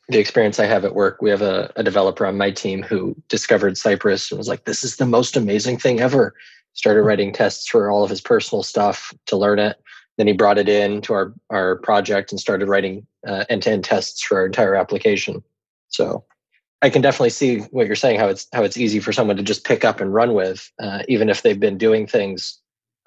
the 0.10 0.20
experience 0.20 0.60
I 0.60 0.66
have 0.66 0.86
at 0.86 0.96
work, 0.96 1.22
we 1.22 1.30
have 1.30 1.44
a, 1.44 1.72
a, 1.76 1.84
developer 1.84 2.26
on 2.26 2.38
my 2.38 2.50
team 2.50 2.82
who 2.82 3.16
discovered 3.28 3.78
Cypress 3.78 4.32
and 4.32 4.40
was 4.40 4.48
like, 4.48 4.66
this 4.66 4.84
is 4.84 4.98
the 4.98 5.06
most 5.06 5.38
amazing 5.38 5.78
thing 5.78 6.00
ever. 6.00 6.34
Started 6.74 7.04
writing 7.04 7.32
tests 7.32 7.68
for 7.70 7.92
all 7.92 8.04
of 8.04 8.10
his 8.10 8.20
personal 8.20 8.64
stuff 8.64 9.14
to 9.28 9.38
learn 9.38 9.60
it. 9.60 9.78
Then 10.18 10.28
he 10.28 10.34
brought 10.34 10.58
it 10.58 10.68
in 10.68 11.02
to 11.04 11.14
our, 11.14 11.34
our 11.52 11.76
project 11.78 12.32
and 12.32 12.40
started 12.40 12.68
writing 12.68 13.06
uh, 13.26 13.46
end-to-end 13.50 13.84
tests 13.84 14.22
for 14.24 14.40
our 14.40 14.48
entire 14.48 14.76
application. 14.76 15.44
So 15.90 16.26
I 16.82 16.90
can 16.90 17.02
definitely 17.02 17.30
see 17.30 17.60
what 17.72 17.86
you're 17.86 17.96
saying, 17.96 18.20
how 18.20 18.28
it's 18.28 18.48
how 18.54 18.64
it's 18.64 18.78
easy 18.78 19.00
for 19.00 19.14
someone 19.14 19.38
to 19.38 19.44
just 19.44 19.66
pick 19.66 19.86
up 19.86 20.00
and 20.02 20.14
run 20.14 20.34
with, 20.34 20.72
uh, 20.80 21.04
even 21.08 21.30
if 21.30 21.42
they've 21.42 21.60
been 21.60 21.78
doing 21.78 22.08
things 22.08 22.60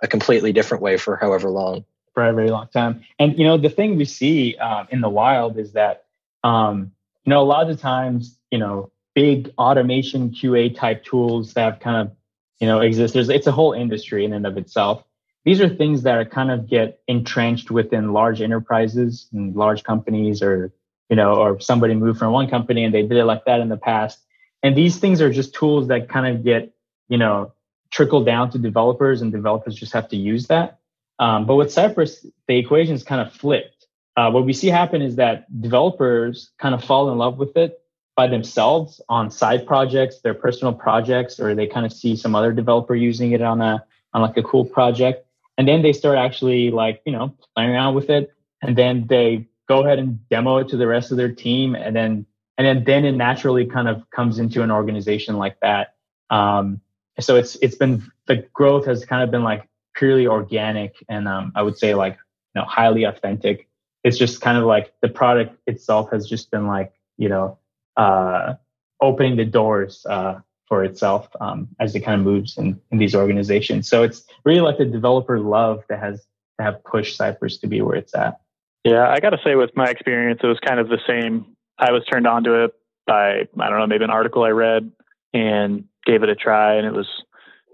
a 0.02 0.08
completely 0.08 0.52
different 0.52 0.82
way 0.82 0.96
for 0.96 1.16
however 1.16 1.50
long. 1.50 1.84
For 2.14 2.26
a 2.26 2.32
very 2.32 2.50
long 2.50 2.68
time. 2.68 3.02
And 3.18 3.38
you 3.38 3.44
know, 3.44 3.56
the 3.56 3.70
thing 3.70 3.96
we 3.96 4.04
see 4.04 4.56
uh, 4.56 4.84
in 4.90 5.00
the 5.00 5.08
wild 5.08 5.58
is 5.58 5.72
that 5.72 6.01
um, 6.44 6.92
you 7.24 7.30
know, 7.30 7.40
a 7.40 7.44
lot 7.44 7.68
of 7.68 7.76
the 7.76 7.80
times, 7.80 8.38
you 8.50 8.58
know, 8.58 8.90
big 9.14 9.52
automation 9.58 10.30
QA 10.30 10.74
type 10.74 11.04
tools 11.04 11.54
that 11.54 11.64
have 11.72 11.80
kind 11.80 12.08
of, 12.08 12.16
you 12.60 12.66
know, 12.66 12.80
exist. 12.80 13.14
There's, 13.14 13.28
it's 13.28 13.46
a 13.46 13.52
whole 13.52 13.72
industry 13.72 14.24
in 14.24 14.32
and 14.32 14.46
of 14.46 14.56
itself. 14.56 15.04
These 15.44 15.60
are 15.60 15.68
things 15.68 16.02
that 16.02 16.16
are 16.16 16.24
kind 16.24 16.50
of 16.50 16.68
get 16.68 17.00
entrenched 17.08 17.70
within 17.70 18.12
large 18.12 18.40
enterprises 18.40 19.26
and 19.32 19.54
large 19.56 19.82
companies 19.82 20.42
or, 20.42 20.72
you 21.10 21.16
know, 21.16 21.34
or 21.34 21.60
somebody 21.60 21.94
moved 21.94 22.18
from 22.18 22.32
one 22.32 22.48
company 22.48 22.84
and 22.84 22.94
they 22.94 23.02
did 23.02 23.18
it 23.18 23.24
like 23.24 23.44
that 23.46 23.60
in 23.60 23.68
the 23.68 23.76
past. 23.76 24.20
And 24.62 24.76
these 24.76 24.98
things 24.98 25.20
are 25.20 25.30
just 25.30 25.54
tools 25.54 25.88
that 25.88 26.08
kind 26.08 26.34
of 26.34 26.44
get, 26.44 26.72
you 27.08 27.18
know, 27.18 27.52
trickle 27.90 28.24
down 28.24 28.50
to 28.50 28.58
developers 28.58 29.20
and 29.20 29.32
developers 29.32 29.74
just 29.74 29.92
have 29.92 30.08
to 30.08 30.16
use 30.16 30.46
that. 30.46 30.78
Um, 31.18 31.44
but 31.44 31.56
with 31.56 31.72
Cypress, 31.72 32.24
the 32.46 32.56
equation 32.56 32.94
is 32.94 33.02
kind 33.02 33.20
of 33.20 33.32
flipped 33.32 33.81
uh, 34.16 34.30
what 34.30 34.44
we 34.44 34.52
see 34.52 34.68
happen 34.68 35.02
is 35.02 35.16
that 35.16 35.46
developers 35.60 36.50
kind 36.58 36.74
of 36.74 36.84
fall 36.84 37.10
in 37.10 37.18
love 37.18 37.38
with 37.38 37.56
it 37.56 37.80
by 38.14 38.26
themselves 38.26 39.00
on 39.08 39.30
side 39.30 39.66
projects, 39.66 40.20
their 40.20 40.34
personal 40.34 40.74
projects, 40.74 41.40
or 41.40 41.54
they 41.54 41.66
kind 41.66 41.86
of 41.86 41.92
see 41.92 42.14
some 42.14 42.34
other 42.34 42.52
developer 42.52 42.94
using 42.94 43.32
it 43.32 43.40
on 43.40 43.60
a 43.60 43.84
on 44.12 44.20
like 44.20 44.36
a 44.36 44.42
cool 44.42 44.66
project, 44.66 45.26
and 45.56 45.66
then 45.66 45.80
they 45.80 45.92
start 45.92 46.18
actually 46.18 46.70
like 46.70 47.00
you 47.06 47.12
know 47.12 47.34
playing 47.54 47.70
around 47.70 47.94
with 47.94 48.10
it, 48.10 48.34
and 48.60 48.76
then 48.76 49.06
they 49.06 49.46
go 49.66 49.84
ahead 49.84 49.98
and 49.98 50.28
demo 50.28 50.58
it 50.58 50.68
to 50.68 50.76
the 50.76 50.86
rest 50.86 51.10
of 51.10 51.16
their 51.16 51.32
team, 51.32 51.74
and 51.74 51.96
then 51.96 52.26
and 52.58 52.66
then 52.66 52.84
then 52.84 53.04
it 53.06 53.12
naturally 53.12 53.64
kind 53.64 53.88
of 53.88 54.08
comes 54.10 54.38
into 54.38 54.62
an 54.62 54.70
organization 54.70 55.38
like 55.38 55.58
that. 55.60 55.94
Um, 56.28 56.82
so 57.18 57.36
it's 57.36 57.56
it's 57.56 57.76
been 57.76 58.02
the 58.26 58.46
growth 58.52 58.84
has 58.84 59.06
kind 59.06 59.22
of 59.22 59.30
been 59.30 59.42
like 59.42 59.66
purely 59.94 60.26
organic, 60.26 61.02
and 61.08 61.26
um, 61.26 61.52
I 61.54 61.62
would 61.62 61.78
say 61.78 61.94
like 61.94 62.18
you 62.54 62.60
know 62.60 62.66
highly 62.66 63.04
authentic 63.04 63.68
it's 64.04 64.18
just 64.18 64.40
kind 64.40 64.58
of 64.58 64.64
like 64.64 64.92
the 65.00 65.08
product 65.08 65.56
itself 65.66 66.10
has 66.10 66.28
just 66.28 66.50
been 66.50 66.66
like 66.66 66.92
you 67.16 67.28
know 67.28 67.58
uh, 67.96 68.54
opening 69.00 69.36
the 69.36 69.44
doors 69.44 70.06
uh, 70.08 70.40
for 70.66 70.84
itself 70.84 71.28
um, 71.40 71.68
as 71.80 71.94
it 71.94 72.00
kind 72.00 72.18
of 72.18 72.26
moves 72.26 72.56
in, 72.56 72.80
in 72.90 72.98
these 72.98 73.14
organizations. 73.14 73.88
So 73.88 74.02
it's 74.02 74.24
really 74.44 74.60
like 74.60 74.78
the 74.78 74.86
developer 74.86 75.38
love 75.38 75.84
that 75.88 75.98
has 75.98 76.20
to 76.58 76.64
have 76.64 76.82
pushed 76.84 77.16
Cypress 77.16 77.58
to 77.58 77.66
be 77.66 77.82
where 77.82 77.96
it's 77.96 78.14
at. 78.14 78.40
Yeah, 78.84 79.08
I 79.08 79.20
got 79.20 79.30
to 79.30 79.38
say, 79.44 79.54
with 79.54 79.70
my 79.76 79.86
experience, 79.86 80.40
it 80.42 80.46
was 80.46 80.58
kind 80.58 80.80
of 80.80 80.88
the 80.88 80.98
same. 81.06 81.56
I 81.78 81.92
was 81.92 82.04
turned 82.10 82.26
on 82.26 82.44
to 82.44 82.64
it 82.64 82.74
by 83.06 83.40
I 83.40 83.68
don't 83.68 83.78
know 83.78 83.86
maybe 83.86 84.04
an 84.04 84.10
article 84.10 84.44
I 84.44 84.50
read 84.50 84.90
and 85.32 85.84
gave 86.04 86.22
it 86.22 86.28
a 86.28 86.34
try, 86.34 86.74
and 86.74 86.86
it 86.86 86.92
was 86.92 87.06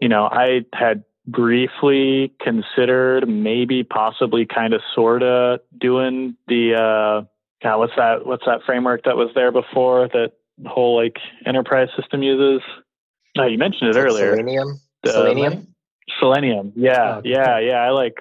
you 0.03 0.09
know 0.09 0.25
I 0.25 0.65
had 0.73 1.05
briefly 1.29 2.33
considered 2.41 3.29
maybe 3.29 3.85
possibly 3.85 4.47
kind 4.47 4.73
of 4.73 4.81
sorta 4.95 5.61
doing 5.79 6.37
the 6.49 6.75
uh 6.75 7.27
God, 7.63 7.79
what's 7.79 7.93
that 7.97 8.27
what's 8.27 8.45
that 8.47 8.61
framework 8.65 9.05
that 9.05 9.17
was 9.17 9.31
there 9.35 9.53
before 9.53 10.09
that 10.09 10.33
whole 10.67 10.97
like 10.97 11.17
enterprise 11.45 11.89
system 12.01 12.23
uses? 12.23 12.63
Oh, 13.37 13.47
you 13.47 13.59
mentioned 13.59 13.95
it 13.95 13.99
earlier. 13.99 14.37
Selenium. 14.37 14.81
The, 15.03 15.13
Selenium. 15.13 15.75
Selenium. 16.19 16.73
Yeah, 16.77 17.17
oh, 17.17 17.23
yeah, 17.25 17.59
yeah. 17.59 17.77
I 17.77 17.91
like 17.91 18.15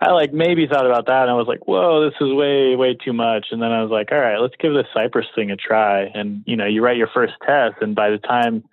I 0.00 0.10
like 0.10 0.32
maybe 0.32 0.66
thought 0.66 0.84
about 0.84 1.06
that 1.06 1.22
and 1.22 1.30
I 1.30 1.34
was 1.34 1.46
like, 1.46 1.66
whoa, 1.66 2.04
this 2.04 2.16
is 2.20 2.34
way, 2.34 2.74
way 2.74 2.94
too 2.94 3.12
much. 3.12 3.46
And 3.52 3.62
then 3.62 3.70
I 3.70 3.82
was 3.82 3.90
like, 3.90 4.10
all 4.10 4.18
right, 4.18 4.38
let's 4.38 4.56
give 4.58 4.74
this 4.74 4.86
Cypress 4.92 5.26
thing 5.34 5.50
a 5.50 5.56
try. 5.56 6.10
And 6.12 6.42
you 6.46 6.56
know, 6.56 6.66
you 6.66 6.82
write 6.82 6.96
your 6.96 7.10
first 7.14 7.34
test 7.46 7.76
and 7.80 7.94
by 7.94 8.10
the 8.10 8.18
time 8.18 8.64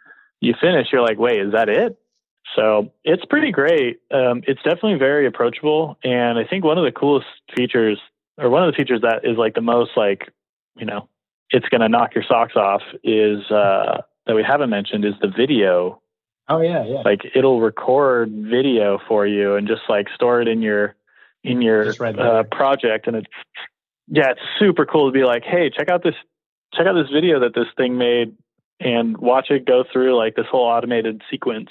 you 0.41 0.55
finish, 0.59 0.87
you're 0.91 1.03
like, 1.03 1.19
wait, 1.19 1.39
is 1.39 1.53
that 1.53 1.69
it? 1.69 1.97
So 2.55 2.91
it's 3.03 3.23
pretty 3.25 3.51
great. 3.51 3.99
Um, 4.11 4.43
it's 4.47 4.61
definitely 4.63 4.95
very 4.95 5.27
approachable, 5.27 5.97
and 6.03 6.37
I 6.39 6.43
think 6.45 6.63
one 6.63 6.77
of 6.77 6.83
the 6.83 6.91
coolest 6.91 7.27
features, 7.55 7.99
or 8.37 8.49
one 8.49 8.63
of 8.63 8.73
the 8.73 8.77
features 8.77 9.01
that 9.01 9.21
is 9.23 9.37
like 9.37 9.53
the 9.53 9.61
most 9.61 9.91
like, 9.95 10.31
you 10.75 10.85
know, 10.85 11.07
it's 11.51 11.67
going 11.69 11.81
to 11.81 11.89
knock 11.89 12.15
your 12.15 12.23
socks 12.27 12.55
off, 12.55 12.81
is 13.03 13.49
uh, 13.51 14.01
that 14.25 14.35
we 14.35 14.43
haven't 14.43 14.69
mentioned 14.69 15.05
is 15.05 15.13
the 15.21 15.27
video. 15.27 16.01
Oh 16.47 16.61
yeah, 16.61 16.83
yeah. 16.85 17.01
Like 17.05 17.21
it'll 17.35 17.61
record 17.61 18.31
video 18.31 18.99
for 19.07 19.27
you 19.27 19.55
and 19.55 19.67
just 19.67 19.81
like 19.87 20.07
store 20.15 20.41
it 20.41 20.47
in 20.47 20.61
your 20.61 20.95
in 21.43 21.61
your 21.61 21.93
uh, 22.03 22.43
project, 22.51 23.07
and 23.07 23.15
it's 23.17 23.27
yeah, 24.07 24.31
it's 24.31 24.41
super 24.57 24.85
cool 24.85 25.07
to 25.07 25.13
be 25.13 25.23
like, 25.23 25.43
hey, 25.43 25.69
check 25.69 25.89
out 25.89 26.03
this 26.03 26.15
check 26.73 26.87
out 26.87 26.93
this 26.93 27.11
video 27.11 27.39
that 27.41 27.53
this 27.53 27.67
thing 27.77 27.97
made, 27.97 28.35
and 28.79 29.17
watch 29.17 29.51
it 29.51 29.65
go 29.65 29.83
through 29.91 30.17
like 30.17 30.35
this 30.35 30.47
whole 30.49 30.65
automated 30.65 31.21
sequence. 31.29 31.69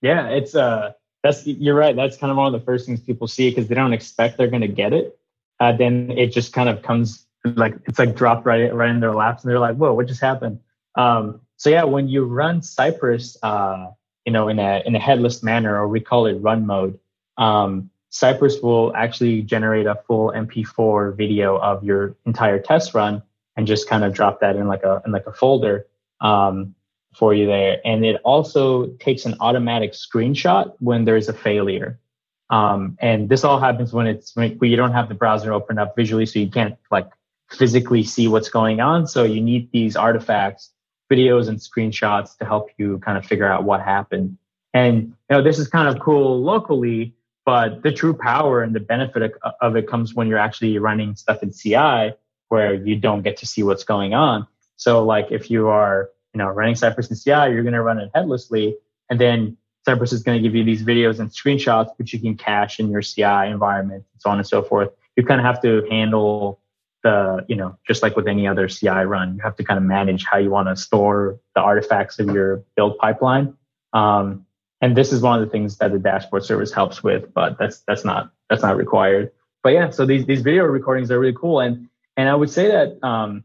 Yeah, 0.00 0.28
it's 0.28 0.54
uh 0.54 0.92
that's 1.22 1.46
you're 1.46 1.74
right. 1.74 1.96
That's 1.96 2.16
kind 2.16 2.30
of 2.30 2.36
one 2.36 2.52
of 2.52 2.58
the 2.58 2.64
first 2.64 2.86
things 2.86 3.00
people 3.00 3.26
see 3.26 3.50
because 3.50 3.68
they 3.68 3.74
don't 3.74 3.92
expect 3.92 4.38
they're 4.38 4.48
going 4.48 4.62
to 4.62 4.68
get 4.68 4.92
it. 4.92 5.18
Uh, 5.60 5.72
then 5.72 6.10
it 6.12 6.28
just 6.28 6.52
kind 6.52 6.68
of 6.68 6.82
comes 6.82 7.26
like 7.44 7.74
it's 7.86 7.98
like 7.98 8.14
dropped 8.14 8.46
right 8.46 8.72
right 8.72 8.90
in 8.90 9.00
their 9.00 9.14
laps, 9.14 9.42
and 9.42 9.50
they're 9.50 9.58
like, 9.58 9.76
"Whoa, 9.76 9.92
what 9.92 10.06
just 10.06 10.20
happened?" 10.20 10.60
Um, 10.94 11.40
so 11.56 11.70
yeah, 11.70 11.84
when 11.84 12.08
you 12.08 12.24
run 12.24 12.62
Cypress, 12.62 13.36
uh, 13.42 13.90
you 14.24 14.32
know, 14.32 14.48
in 14.48 14.58
a 14.58 14.82
in 14.86 14.94
a 14.94 15.00
headless 15.00 15.42
manner, 15.42 15.76
or 15.76 15.88
we 15.88 16.00
call 16.00 16.26
it 16.26 16.34
run 16.34 16.66
mode, 16.66 16.98
um, 17.36 17.90
Cypress 18.10 18.60
will 18.62 18.94
actually 18.94 19.42
generate 19.42 19.86
a 19.86 19.96
full 20.06 20.32
MP4 20.32 21.16
video 21.16 21.58
of 21.58 21.82
your 21.82 22.16
entire 22.26 22.60
test 22.60 22.94
run 22.94 23.22
and 23.56 23.66
just 23.66 23.88
kind 23.88 24.04
of 24.04 24.14
drop 24.14 24.40
that 24.40 24.54
in 24.54 24.68
like 24.68 24.84
a 24.84 25.02
in 25.04 25.10
like 25.10 25.26
a 25.26 25.32
folder. 25.32 25.86
Um, 26.20 26.74
for 27.14 27.34
you 27.34 27.46
there. 27.46 27.80
And 27.84 28.04
it 28.04 28.20
also 28.24 28.86
takes 28.98 29.24
an 29.24 29.36
automatic 29.40 29.92
screenshot 29.92 30.74
when 30.78 31.04
there's 31.04 31.28
a 31.28 31.32
failure. 31.32 31.98
Um, 32.50 32.96
and 33.00 33.28
this 33.28 33.44
all 33.44 33.58
happens 33.58 33.92
when 33.92 34.06
it's 34.06 34.34
when 34.34 34.58
you 34.60 34.76
don't 34.76 34.92
have 34.92 35.08
the 35.08 35.14
browser 35.14 35.52
open 35.52 35.78
up 35.78 35.94
visually, 35.96 36.26
so 36.26 36.38
you 36.38 36.50
can't 36.50 36.76
like 36.90 37.08
physically 37.50 38.02
see 38.02 38.28
what's 38.28 38.48
going 38.48 38.80
on. 38.80 39.06
So 39.06 39.24
you 39.24 39.40
need 39.40 39.70
these 39.72 39.96
artifacts, 39.96 40.70
videos, 41.10 41.48
and 41.48 41.58
screenshots 41.58 42.36
to 42.38 42.44
help 42.44 42.70
you 42.78 42.98
kind 42.98 43.18
of 43.18 43.26
figure 43.26 43.46
out 43.46 43.64
what 43.64 43.80
happened. 43.80 44.38
And 44.72 45.14
you 45.30 45.36
know, 45.36 45.42
this 45.42 45.58
is 45.58 45.68
kind 45.68 45.88
of 45.88 46.00
cool 46.00 46.42
locally, 46.42 47.14
but 47.44 47.82
the 47.82 47.92
true 47.92 48.14
power 48.14 48.62
and 48.62 48.74
the 48.74 48.80
benefit 48.80 49.32
of 49.60 49.76
it 49.76 49.88
comes 49.88 50.14
when 50.14 50.26
you're 50.26 50.38
actually 50.38 50.78
running 50.78 51.16
stuff 51.16 51.42
in 51.42 51.52
CI 51.52 52.14
where 52.48 52.74
you 52.74 52.96
don't 52.96 53.22
get 53.22 53.36
to 53.38 53.46
see 53.46 53.62
what's 53.62 53.84
going 53.84 54.14
on. 54.14 54.46
So 54.76 55.04
like 55.04 55.28
if 55.30 55.50
you 55.50 55.68
are 55.68 56.10
you 56.38 56.44
know, 56.44 56.50
running 56.50 56.76
Cypress 56.76 57.10
in 57.10 57.16
CI, 57.16 57.52
you're 57.52 57.64
going 57.64 57.72
to 57.72 57.82
run 57.82 57.98
it 57.98 58.12
headlessly. 58.14 58.76
And 59.10 59.20
then 59.20 59.56
Cypress 59.84 60.12
is 60.12 60.22
going 60.22 60.40
to 60.40 60.42
give 60.42 60.54
you 60.54 60.62
these 60.62 60.84
videos 60.84 61.18
and 61.18 61.30
screenshots, 61.30 61.90
which 61.96 62.12
you 62.12 62.20
can 62.20 62.36
cache 62.36 62.78
in 62.78 62.92
your 62.92 63.02
CI 63.02 63.50
environment, 63.50 64.04
and 64.12 64.22
so 64.22 64.30
on 64.30 64.38
and 64.38 64.46
so 64.46 64.62
forth. 64.62 64.90
You 65.16 65.24
kind 65.24 65.40
of 65.40 65.44
have 65.44 65.60
to 65.62 65.84
handle 65.90 66.60
the, 67.02 67.44
you 67.48 67.56
know, 67.56 67.76
just 67.88 68.04
like 68.04 68.14
with 68.14 68.28
any 68.28 68.46
other 68.46 68.68
CI 68.68 68.88
run, 68.88 69.34
you 69.34 69.42
have 69.42 69.56
to 69.56 69.64
kind 69.64 69.78
of 69.78 69.82
manage 69.82 70.24
how 70.26 70.38
you 70.38 70.50
want 70.50 70.68
to 70.68 70.76
store 70.76 71.40
the 71.56 71.60
artifacts 71.60 72.20
of 72.20 72.28
your 72.28 72.62
build 72.76 72.96
pipeline. 72.98 73.54
Um, 73.92 74.46
and 74.80 74.96
this 74.96 75.12
is 75.12 75.20
one 75.20 75.40
of 75.40 75.44
the 75.44 75.50
things 75.50 75.78
that 75.78 75.90
the 75.90 75.98
dashboard 75.98 76.44
service 76.44 76.72
helps 76.72 77.02
with, 77.02 77.34
but 77.34 77.58
that's 77.58 77.80
that's 77.80 78.04
not 78.04 78.30
that's 78.48 78.62
not 78.62 78.76
required. 78.76 79.32
But 79.64 79.70
yeah, 79.70 79.90
so 79.90 80.06
these 80.06 80.24
these 80.24 80.42
video 80.42 80.62
recordings 80.66 81.10
are 81.10 81.18
really 81.18 81.34
cool, 81.34 81.58
and 81.58 81.88
and 82.16 82.28
I 82.28 82.36
would 82.36 82.50
say 82.50 82.68
that 82.68 83.02
um, 83.02 83.42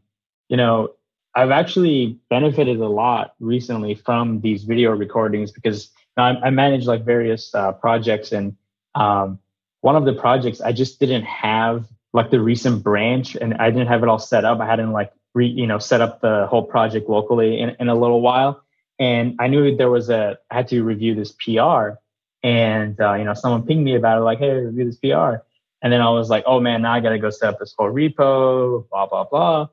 you 0.48 0.56
know 0.56 0.90
I've 1.34 1.50
actually 1.50 2.18
benefited 2.30 2.78
a 2.78 2.88
lot 2.88 3.34
recently 3.40 3.94
from 3.94 4.40
these 4.40 4.64
video 4.64 4.92
recordings 4.92 5.50
because 5.50 5.90
I, 6.16 6.36
I 6.36 6.50
manage 6.50 6.86
like 6.86 7.04
various 7.04 7.54
uh, 7.54 7.72
projects, 7.72 8.32
and 8.32 8.56
um, 8.94 9.40
one 9.80 9.96
of 9.96 10.04
the 10.04 10.12
projects 10.12 10.60
I 10.60 10.72
just 10.72 11.00
didn't 11.00 11.24
have 11.24 11.86
like 12.12 12.30
the 12.30 12.40
recent 12.40 12.84
branch, 12.84 13.34
and 13.34 13.54
I 13.54 13.70
didn't 13.70 13.88
have 13.88 14.02
it 14.02 14.08
all 14.08 14.20
set 14.20 14.44
up. 14.44 14.60
I 14.60 14.66
hadn't 14.66 14.92
like 14.92 15.12
re, 15.34 15.46
you 15.46 15.66
know 15.66 15.78
set 15.78 16.00
up 16.00 16.20
the 16.20 16.46
whole 16.46 16.62
project 16.62 17.08
locally 17.08 17.58
in, 17.60 17.76
in 17.80 17.88
a 17.88 17.94
little 17.94 18.20
while, 18.20 18.62
and 19.00 19.34
I 19.40 19.48
knew 19.48 19.68
that 19.70 19.78
there 19.78 19.90
was 19.90 20.10
a 20.10 20.38
I 20.50 20.54
had 20.54 20.68
to 20.68 20.84
review 20.84 21.16
this 21.16 21.32
PR, 21.32 21.98
and 22.44 23.00
uh, 23.00 23.14
you 23.14 23.24
know 23.24 23.34
someone 23.34 23.66
pinged 23.66 23.84
me 23.84 23.96
about 23.96 24.18
it 24.18 24.20
like, 24.20 24.38
hey, 24.38 24.50
review 24.50 24.84
this 24.84 24.98
PR, 24.98 25.42
and 25.82 25.92
then 25.92 26.00
I 26.00 26.10
was 26.10 26.30
like, 26.30 26.44
oh 26.46 26.60
man, 26.60 26.82
now 26.82 26.92
I 26.92 27.00
got 27.00 27.10
to 27.10 27.18
go 27.18 27.30
set 27.30 27.48
up 27.48 27.58
this 27.58 27.74
whole 27.76 27.90
repo, 27.90 28.88
blah 28.88 29.06
blah 29.06 29.24
blah 29.24 29.68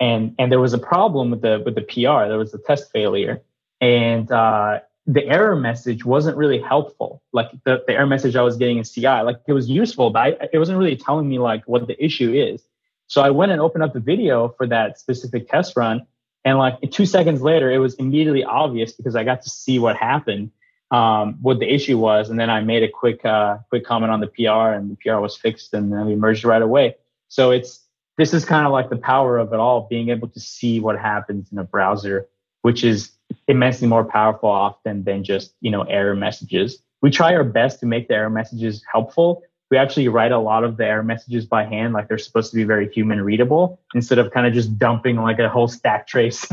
and 0.00 0.34
and 0.38 0.50
there 0.50 0.60
was 0.60 0.72
a 0.72 0.78
problem 0.78 1.30
with 1.30 1.42
the 1.42 1.62
with 1.64 1.74
the 1.74 1.82
PR. 1.82 2.28
There 2.28 2.38
was 2.38 2.54
a 2.54 2.58
test 2.58 2.90
failure, 2.92 3.42
and 3.80 4.30
uh, 4.30 4.80
the 5.06 5.26
error 5.26 5.56
message 5.56 6.04
wasn't 6.04 6.36
really 6.36 6.60
helpful. 6.60 7.22
Like 7.32 7.50
the, 7.64 7.82
the 7.86 7.92
error 7.92 8.06
message 8.06 8.36
I 8.36 8.42
was 8.42 8.56
getting 8.56 8.78
in 8.78 8.84
CI, 8.84 9.22
like 9.22 9.40
it 9.46 9.52
was 9.52 9.68
useful, 9.68 10.10
but 10.10 10.18
I, 10.20 10.48
it 10.52 10.58
wasn't 10.58 10.78
really 10.78 10.96
telling 10.96 11.28
me 11.28 11.38
like 11.38 11.64
what 11.66 11.86
the 11.86 12.02
issue 12.02 12.32
is. 12.32 12.62
So 13.06 13.20
I 13.20 13.30
went 13.30 13.52
and 13.52 13.60
opened 13.60 13.84
up 13.84 13.92
the 13.92 14.00
video 14.00 14.48
for 14.48 14.66
that 14.68 14.98
specific 14.98 15.48
test 15.48 15.76
run, 15.76 16.06
and 16.44 16.58
like 16.58 16.78
two 16.90 17.06
seconds 17.06 17.42
later, 17.42 17.70
it 17.70 17.78
was 17.78 17.94
immediately 17.94 18.44
obvious 18.44 18.92
because 18.92 19.14
I 19.14 19.24
got 19.24 19.42
to 19.42 19.50
see 19.50 19.78
what 19.78 19.96
happened, 19.96 20.50
um, 20.90 21.38
what 21.42 21.58
the 21.58 21.72
issue 21.72 21.98
was, 21.98 22.30
and 22.30 22.40
then 22.40 22.50
I 22.50 22.62
made 22.62 22.82
a 22.82 22.88
quick 22.88 23.24
uh, 23.24 23.58
quick 23.68 23.84
comment 23.84 24.10
on 24.10 24.20
the 24.20 24.26
PR, 24.26 24.74
and 24.74 24.90
the 24.90 24.96
PR 24.96 25.18
was 25.18 25.36
fixed, 25.36 25.74
and 25.74 25.92
then 25.92 26.06
we 26.06 26.16
merged 26.16 26.44
right 26.44 26.62
away. 26.62 26.96
So 27.28 27.50
it's 27.50 27.83
this 28.16 28.32
is 28.32 28.44
kind 28.44 28.66
of 28.66 28.72
like 28.72 28.90
the 28.90 28.96
power 28.96 29.38
of 29.38 29.52
it 29.52 29.58
all, 29.58 29.86
being 29.88 30.10
able 30.10 30.28
to 30.28 30.40
see 30.40 30.80
what 30.80 30.98
happens 30.98 31.50
in 31.50 31.58
a 31.58 31.64
browser, 31.64 32.28
which 32.62 32.84
is 32.84 33.10
immensely 33.48 33.88
more 33.88 34.04
powerful 34.04 34.48
often 34.48 35.04
than 35.04 35.24
just, 35.24 35.54
you 35.60 35.70
know, 35.70 35.82
error 35.82 36.14
messages. 36.14 36.82
We 37.02 37.10
try 37.10 37.34
our 37.34 37.44
best 37.44 37.80
to 37.80 37.86
make 37.86 38.08
the 38.08 38.14
error 38.14 38.30
messages 38.30 38.82
helpful. 38.90 39.42
We 39.70 39.76
actually 39.76 40.08
write 40.08 40.30
a 40.30 40.38
lot 40.38 40.62
of 40.62 40.76
the 40.76 40.86
error 40.86 41.02
messages 41.02 41.44
by 41.44 41.64
hand, 41.64 41.94
like 41.94 42.08
they're 42.08 42.18
supposed 42.18 42.50
to 42.50 42.56
be 42.56 42.64
very 42.64 42.88
human 42.92 43.20
readable, 43.20 43.80
instead 43.94 44.18
of 44.18 44.30
kind 44.30 44.46
of 44.46 44.52
just 44.52 44.78
dumping 44.78 45.16
like 45.16 45.38
a 45.38 45.48
whole 45.48 45.68
stack 45.68 46.06
trace 46.08 46.46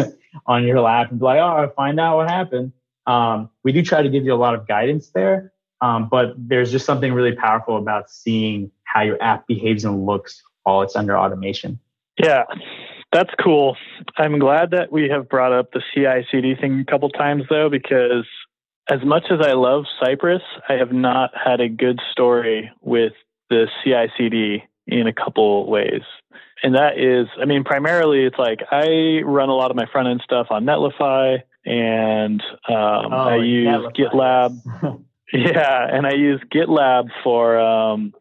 on 0.48 0.66
your 0.66 0.82
lap 0.82 1.12
and 1.12 1.20
be 1.20 1.26
like, 1.26 1.40
oh, 1.40 1.72
find 1.76 2.00
out 2.00 2.18
what 2.18 2.30
happened. 2.30 2.74
Um, 3.06 3.50
we 3.64 3.72
do 3.72 3.84
try 3.84 4.02
to 4.02 4.10
give 4.10 4.26
you 4.26 4.34
a 4.34 4.36
lot 4.36 4.56
of 4.56 4.68
guidance 4.68 5.10
there, 5.10 5.54
um, 5.82 6.08
but 6.10 6.34
there's 6.38 6.72
just 6.72 6.86
something 6.86 7.14
really 7.14 7.36
powerful 7.36 7.78
about 7.78 8.10
seeing 8.10 8.72
how 8.84 9.02
your 9.02 9.22
app 9.22 9.48
behaves 9.48 9.86
and 9.86 10.06
looks 10.06 10.42
while 10.64 10.82
it's 10.82 10.96
under 10.96 11.18
automation. 11.18 11.80
Yeah, 12.18 12.44
that's 13.12 13.32
cool. 13.44 13.78
I'm 14.18 14.40
glad 14.40 14.72
that 14.72 14.92
we 14.92 15.10
have 15.10 15.30
brought 15.30 15.54
up 15.54 15.72
the 15.72 15.82
CI 15.94 16.28
CD 16.32 16.56
thing 16.56 16.80
a 16.80 16.86
couple 16.86 17.10
times 17.10 17.44
though, 17.50 17.70
because 17.70 18.26
as 18.90 19.00
much 19.04 19.26
as 19.32 19.40
I 19.42 19.54
love 19.54 19.86
Cypress, 20.00 20.42
I 20.68 20.74
have 20.74 20.92
not 20.92 21.32
had 21.34 21.62
a 21.62 21.70
good 21.70 22.00
story 22.12 22.72
with 22.82 23.14
the 23.50 23.68
CI 23.84 24.12
CD 24.18 24.64
in 24.88 25.08
a 25.08 25.14
couple 25.14 25.70
ways. 25.70 26.02
And 26.64 26.76
that 26.76 26.98
is, 26.98 27.28
I 27.42 27.46
mean, 27.46 27.64
primarily 27.64 28.26
it's 28.26 28.38
like 28.38 28.60
I 28.72 29.22
run 29.24 29.50
a 29.50 29.56
lot 29.56 29.72
of 29.72 29.78
my 29.78 29.86
front 29.92 30.08
end 30.08 30.22
stuff 30.24 30.48
on 30.50 30.66
Netlify 30.66 31.40
and 31.66 32.42
um, 32.68 33.14
oh, 33.14 33.30
I 33.30 33.36
use 33.38 33.68
Netlify. 33.68 33.96
GitLab. 33.96 35.04
yeah, 35.34 35.88
and 35.92 36.06
I 36.06 36.14
use 36.14 36.42
GitLab 36.54 37.10
for 37.24 37.60
um, 37.60 38.14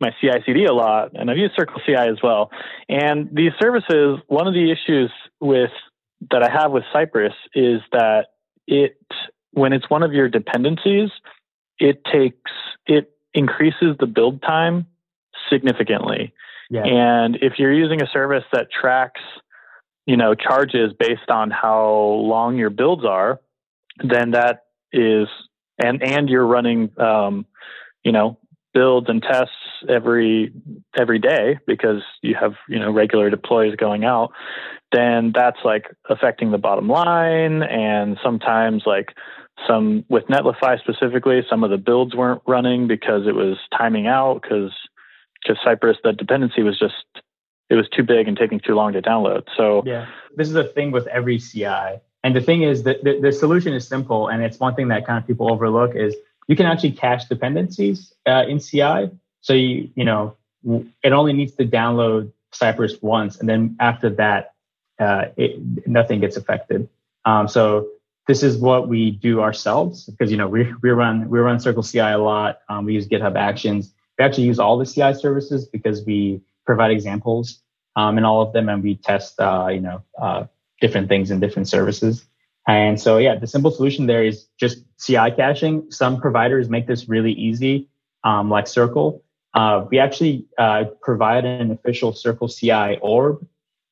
my 0.00 0.10
CI/CD 0.20 0.64
a 0.64 0.72
lot, 0.72 1.12
and 1.14 1.30
I've 1.30 1.36
used 1.36 1.54
Circle 1.56 1.80
CI 1.86 1.94
as 1.94 2.18
well. 2.22 2.50
And 2.88 3.28
these 3.32 3.52
services, 3.60 4.18
one 4.26 4.46
of 4.46 4.54
the 4.54 4.70
issues 4.72 5.10
with 5.40 5.70
that 6.30 6.42
I 6.42 6.50
have 6.50 6.72
with 6.72 6.84
Cypress 6.92 7.34
is 7.54 7.80
that 7.92 8.26
it, 8.66 9.00
when 9.52 9.72
it's 9.72 9.88
one 9.88 10.02
of 10.02 10.12
your 10.12 10.28
dependencies, 10.28 11.10
it 11.78 12.04
takes 12.04 12.50
it 12.86 13.12
increases 13.34 13.96
the 14.00 14.06
build 14.06 14.42
time 14.42 14.86
significantly. 15.50 16.32
Yeah. 16.70 16.84
And 16.84 17.36
if 17.40 17.54
you're 17.58 17.72
using 17.72 18.02
a 18.02 18.06
service 18.12 18.44
that 18.52 18.68
tracks, 18.70 19.20
you 20.06 20.16
know, 20.16 20.34
charges 20.34 20.92
based 20.98 21.30
on 21.30 21.50
how 21.50 21.88
long 21.88 22.56
your 22.56 22.70
builds 22.70 23.04
are, 23.04 23.40
then 24.02 24.32
that 24.32 24.66
is 24.92 25.28
and 25.78 26.02
and 26.02 26.28
you're 26.28 26.46
running 26.46 26.90
um, 26.98 27.46
you 28.04 28.12
know 28.12 28.38
builds 28.78 29.08
and 29.08 29.22
tests 29.22 29.54
every 29.88 30.52
every 30.96 31.18
day 31.18 31.58
because 31.66 32.02
you 32.22 32.34
have 32.42 32.54
you 32.68 32.78
know 32.78 32.90
regular 33.02 33.28
deploys 33.30 33.74
going 33.76 34.04
out 34.04 34.30
then 34.92 35.32
that's 35.34 35.58
like 35.64 35.86
affecting 36.08 36.50
the 36.50 36.58
bottom 36.58 36.88
line. 36.88 37.62
And 37.62 38.18
sometimes 38.22 38.84
like 38.86 39.08
some 39.66 40.04
with 40.08 40.24
netlify 40.26 40.78
specifically 40.80 41.42
some 41.48 41.64
of 41.64 41.70
the 41.70 41.78
builds 41.78 42.14
weren't 42.14 42.42
running 42.46 42.86
because 42.86 43.26
it 43.26 43.34
was 43.34 43.56
timing 43.76 44.06
out 44.06 44.40
because 44.42 44.72
because 45.42 45.58
cypress 45.64 45.96
the 46.04 46.12
dependency 46.12 46.62
was 46.62 46.78
just 46.78 46.94
it 47.68 47.74
was 47.74 47.88
too 47.94 48.02
big 48.02 48.28
and 48.28 48.36
taking 48.36 48.60
too 48.60 48.74
long 48.74 48.92
to 48.92 49.02
download. 49.02 49.42
So 49.56 49.82
yeah. 49.84 50.06
This 50.36 50.48
is 50.48 50.54
a 50.54 50.64
thing 50.64 50.90
with 50.92 51.06
every 51.08 51.38
ci 51.38 51.64
and 52.24 52.34
the 52.34 52.40
thing 52.40 52.62
is 52.62 52.84
that 52.84 53.02
the, 53.04 53.20
the 53.20 53.32
solution 53.32 53.74
is 53.74 53.86
simple 53.86 54.28
and 54.28 54.42
it's 54.42 54.58
one 54.58 54.74
thing 54.74 54.88
that 54.88 55.06
kind 55.06 55.18
of 55.18 55.26
people 55.26 55.52
overlook 55.52 55.94
is 55.94 56.14
you 56.48 56.56
can 56.56 56.66
actually 56.66 56.92
cache 56.92 57.26
dependencies 57.26 58.12
uh, 58.26 58.44
in 58.48 58.58
CI. 58.58 59.10
So 59.42 59.52
you 59.52 59.90
you 59.94 60.04
know 60.04 60.36
it 61.02 61.12
only 61.12 61.32
needs 61.32 61.54
to 61.54 61.64
download 61.64 62.32
Cypress 62.52 63.00
once, 63.02 63.38
and 63.38 63.48
then 63.48 63.76
after 63.78 64.10
that, 64.10 64.54
uh, 64.98 65.26
it, 65.36 65.86
nothing 65.86 66.20
gets 66.20 66.36
affected. 66.36 66.88
Um, 67.24 67.46
so 67.46 67.88
this 68.26 68.42
is 68.42 68.58
what 68.58 68.88
we 68.88 69.10
do 69.10 69.40
ourselves 69.40 70.04
because 70.06 70.30
you 70.30 70.36
know 70.36 70.48
we 70.48 70.72
we 70.82 70.90
run 70.90 71.28
we 71.28 71.38
run 71.38 71.60
Circle 71.60 71.82
CI 71.82 71.98
a 72.00 72.18
lot. 72.18 72.60
Um, 72.68 72.84
we 72.86 72.94
use 72.94 73.06
GitHub 73.06 73.36
Actions. 73.36 73.92
We 74.18 74.24
actually 74.24 74.44
use 74.44 74.58
all 74.58 74.78
the 74.78 74.86
CI 74.86 75.14
services 75.14 75.66
because 75.66 76.04
we 76.04 76.40
provide 76.66 76.90
examples 76.90 77.60
um, 77.96 78.18
in 78.18 78.24
all 78.24 78.42
of 78.42 78.52
them, 78.52 78.68
and 78.68 78.82
we 78.82 78.96
test 78.96 79.38
uh, 79.38 79.68
you 79.70 79.80
know 79.80 80.02
uh, 80.20 80.44
different 80.80 81.08
things 81.08 81.30
in 81.30 81.40
different 81.40 81.68
services. 81.68 82.24
And 82.68 83.00
so, 83.00 83.16
yeah, 83.16 83.34
the 83.34 83.46
simple 83.46 83.70
solution 83.70 84.06
there 84.06 84.22
is 84.22 84.46
just 84.60 84.84
CI 85.00 85.30
caching. 85.34 85.90
Some 85.90 86.20
providers 86.20 86.68
make 86.68 86.86
this 86.86 87.08
really 87.08 87.32
easy, 87.32 87.88
um, 88.24 88.50
like 88.50 88.66
Circle. 88.66 89.24
Uh, 89.54 89.86
we 89.90 89.98
actually 89.98 90.44
uh, 90.58 90.84
provide 91.00 91.46
an 91.46 91.70
official 91.70 92.12
Circle 92.12 92.48
CI 92.48 92.98
orb. 93.00 93.44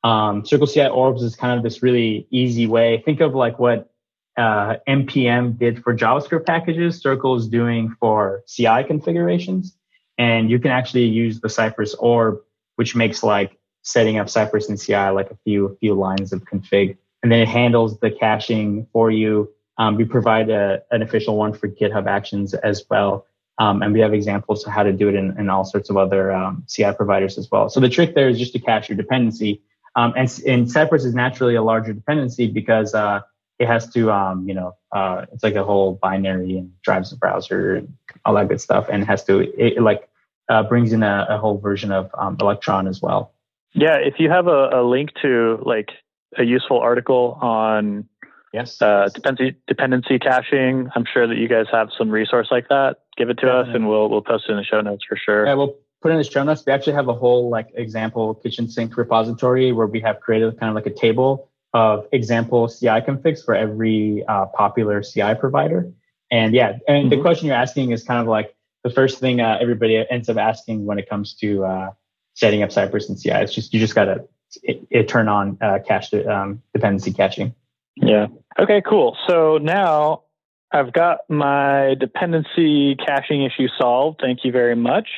Um, 0.05 0.45
Circle 0.45 0.67
CI 0.67 0.89
orbs 0.89 1.23
is 1.23 1.35
kind 1.35 1.57
of 1.57 1.65
this 1.65 1.83
really 1.83 2.29
easy 2.31 2.67
way. 2.67 3.03
Think 3.03 3.21
of 3.21 3.35
like 3.35 3.59
what 3.59 3.91
uh, 4.37 4.77
npm 4.87 5.59
did 5.59 5.83
for 5.83 5.97
JavaScript 5.97 6.45
packages. 6.45 7.01
Circle 7.01 7.37
is 7.37 7.49
doing 7.49 7.97
for 7.99 8.43
CI 8.47 8.85
configurations, 8.87 9.75
and 10.19 10.51
you 10.51 10.59
can 10.59 10.71
actually 10.71 11.07
use 11.07 11.41
the 11.41 11.49
Cypress 11.49 11.95
orb, 11.95 12.41
which 12.75 12.95
makes 12.95 13.23
like 13.23 13.59
setting 13.81 14.19
up 14.19 14.29
Cypress 14.29 14.69
and 14.69 14.79
CI 14.79 15.09
like 15.09 15.31
a 15.31 15.39
few 15.45 15.79
few 15.81 15.95
lines 15.95 16.35
of 16.35 16.45
config 16.45 16.99
and 17.27 17.33
then 17.33 17.41
it 17.41 17.49
handles 17.49 17.99
the 17.99 18.09
caching 18.09 18.87
for 18.93 19.11
you. 19.11 19.53
Um, 19.79 19.97
we 19.97 20.05
provide 20.05 20.49
a, 20.49 20.81
an 20.93 21.03
official 21.03 21.37
one 21.37 21.53
for 21.53 21.67
GitHub 21.67 22.07
Actions 22.07 22.55
as 22.55 22.85
well. 22.89 23.27
Um, 23.59 23.83
and 23.83 23.93
we 23.93 23.99
have 23.99 24.15
examples 24.15 24.65
of 24.65 24.73
how 24.73 24.85
to 24.85 24.93
do 24.93 25.09
it 25.09 25.17
in, 25.17 25.37
in 25.37 25.51
all 25.51 25.65
sorts 25.65 25.91
of 25.91 25.97
other 25.97 26.31
um, 26.31 26.65
CI 26.69 26.93
providers 26.93 27.37
as 27.37 27.51
well. 27.51 27.69
So 27.69 27.81
the 27.81 27.89
trick 27.89 28.15
there 28.15 28.29
is 28.29 28.39
just 28.39 28.53
to 28.53 28.61
cache 28.61 28.89
your 28.89 28.97
dependency. 28.97 29.61
Um, 29.97 30.15
and, 30.17 30.41
and 30.47 30.71
Cypress 30.71 31.05
is 31.05 31.17
naturally 31.17 31.57
a 31.57 31.63
larger 31.63 31.93
dependency 31.93 32.47
because 32.47 32.95
uh, 32.95 33.23
it 33.59 33.67
has 33.67 33.91
to, 33.95 34.13
um, 34.13 34.47
you 34.47 34.55
know, 34.55 34.77
uh, 34.95 35.27
it's 35.33 35.43
like 35.43 35.57
a 35.57 35.65
whole 35.65 35.99
binary 36.01 36.57
and 36.57 36.71
drives 36.83 37.11
the 37.11 37.17
browser 37.17 37.75
and 37.75 37.93
all 38.25 38.35
that 38.35 38.47
good 38.47 38.61
stuff. 38.61 38.87
And 38.89 39.05
has 39.05 39.25
to, 39.25 39.41
it, 39.41 39.79
it 39.79 39.83
like 39.83 40.09
uh, 40.49 40.63
brings 40.63 40.93
in 40.93 41.03
a, 41.03 41.27
a, 41.29 41.39
whole 41.39 41.59
version 41.59 41.91
of 41.91 42.09
um, 42.17 42.37
Electron 42.41 42.87
as 42.87 43.03
well. 43.03 43.33
Yeah, 43.73 43.97
if 43.97 44.21
you 44.21 44.31
have 44.31 44.47
a, 44.47 44.81
a 44.81 44.83
link 44.89 45.11
to 45.23 45.59
like 45.67 45.91
a 46.37 46.45
useful 46.45 46.79
article 46.79 47.39
on 47.41 48.09
yes, 48.53 48.81
uh, 48.81 49.09
dependency 49.15 49.57
dependency 49.67 50.19
caching. 50.19 50.89
I'm 50.95 51.05
sure 51.05 51.27
that 51.27 51.37
you 51.37 51.49
guys 51.49 51.67
have 51.73 51.91
some 51.97 52.11
resource 52.11 52.49
like 52.51 52.69
that. 52.69 52.99
Give 53.17 53.31
it 53.31 53.39
to 53.39 53.47
Definitely. 53.47 53.71
us, 53.71 53.77
and 53.77 53.89
we'll 53.89 54.09
we'll 54.09 54.23
post 54.23 54.45
it 54.49 54.53
in 54.53 54.59
the 54.59 54.65
show 54.65 54.81
notes 54.81 55.05
for 55.09 55.17
sure. 55.17 55.47
Yeah, 55.47 55.55
we'll 55.55 55.77
put 56.03 56.13
in 56.13 56.19
the 56.19 56.25
show 56.25 56.43
notes. 56.43 56.65
We 56.67 56.73
actually 56.73 56.95
have 56.95 57.09
a 57.09 57.15
whole 57.15 57.51
like 57.51 57.69
example 57.75 58.35
kitchen 58.35 58.69
sink 58.69 58.97
repository 58.97 59.73
where 59.73 59.87
we 59.87 60.01
have 60.01 60.21
created 60.21 60.59
kind 60.59 60.71
of 60.71 60.75
like 60.75 60.87
a 60.87 60.95
table 60.95 61.51
of 61.75 62.07
example 62.13 62.69
CI 62.69 63.01
configs 63.07 63.45
for 63.45 63.55
every 63.55 64.25
uh, 64.29 64.47
popular 64.47 65.03
CI 65.03 65.35
provider. 65.35 65.93
And 66.31 66.55
yeah, 66.55 66.79
and 66.89 67.05
mm-hmm. 67.05 67.09
the 67.11 67.21
question 67.21 67.47
you're 67.47 67.57
asking 67.57 67.93
is 67.93 68.03
kind 68.03 68.21
of 68.21 68.27
like 68.27 68.55
the 68.83 68.91
first 68.91 69.19
thing 69.19 69.41
uh, 69.41 69.59
everybody 69.61 70.05
ends 70.11 70.29
up 70.29 70.37
asking 70.37 70.85
when 70.85 70.99
it 70.99 71.09
comes 71.09 71.35
to 71.35 71.65
uh, 71.65 71.91
setting 72.35 72.63
up 72.63 72.73
Cypress 72.73 73.09
and 73.09 73.21
CI. 73.21 73.31
It's 73.31 73.55
just 73.55 73.75
you 73.75 73.81
just 73.81 73.95
gotta 73.95 74.27
it, 74.63 74.87
it 74.91 75.09
turn 75.09 75.29
on 75.29 75.59
uh, 75.61 75.79
cache 75.87 76.13
um, 76.15 76.63
dependency 76.75 77.13
caching. 77.13 77.55
Yeah. 77.97 78.27
Okay. 78.59 78.83
Cool. 78.87 79.17
So 79.27 79.59
now 79.59 80.25
I've 80.73 80.93
got 80.93 81.19
my 81.29 81.95
dependency 81.99 82.97
caching 82.97 83.45
issue 83.45 83.69
solved. 83.79 84.21
Thank 84.21 84.41
you 84.45 84.53
very 84.53 84.77
much. 84.77 85.09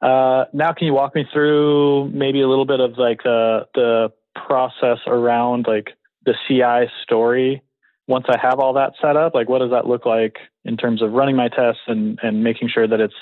Uh, 0.00 0.44
now, 0.52 0.72
can 0.72 0.86
you 0.86 0.94
walk 0.94 1.14
me 1.14 1.24
through 1.32 2.10
maybe 2.10 2.40
a 2.40 2.48
little 2.48 2.66
bit 2.66 2.80
of 2.80 2.98
like 2.98 3.22
the 3.22 3.66
the 3.74 4.12
process 4.34 4.98
around 5.06 5.66
like 5.66 5.90
the 6.24 6.34
CI 6.46 6.90
story 7.02 7.62
once 8.08 8.24
I 8.28 8.38
have 8.38 8.58
all 8.58 8.72
that 8.72 8.94
set 9.00 9.16
up? 9.16 9.34
Like, 9.34 9.48
what 9.48 9.60
does 9.60 9.70
that 9.70 9.86
look 9.86 10.06
like 10.06 10.38
in 10.64 10.76
terms 10.76 11.02
of 11.02 11.12
running 11.12 11.36
my 11.36 11.48
tests 11.48 11.82
and 11.86 12.18
and 12.22 12.42
making 12.42 12.68
sure 12.68 12.88
that 12.88 13.00
it's 13.00 13.14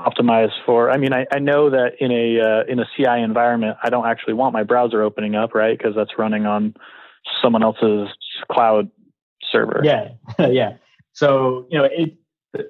optimized 0.00 0.64
for? 0.66 0.90
I 0.90 0.96
mean, 0.96 1.12
I, 1.12 1.26
I 1.32 1.38
know 1.38 1.70
that 1.70 1.92
in 2.00 2.10
a 2.10 2.40
uh, 2.40 2.64
in 2.66 2.80
a 2.80 2.86
CI 2.96 3.22
environment, 3.22 3.76
I 3.82 3.90
don't 3.90 4.06
actually 4.06 4.34
want 4.34 4.52
my 4.52 4.64
browser 4.64 5.02
opening 5.02 5.36
up, 5.36 5.54
right? 5.54 5.76
Because 5.76 5.94
that's 5.94 6.18
running 6.18 6.46
on 6.46 6.74
someone 7.42 7.62
else's 7.62 8.08
cloud 8.50 8.90
server. 9.52 9.82
Yeah, 9.84 10.08
yeah. 10.38 10.76
So 11.12 11.66
you 11.70 11.78
know, 11.78 11.84
it 11.84 12.16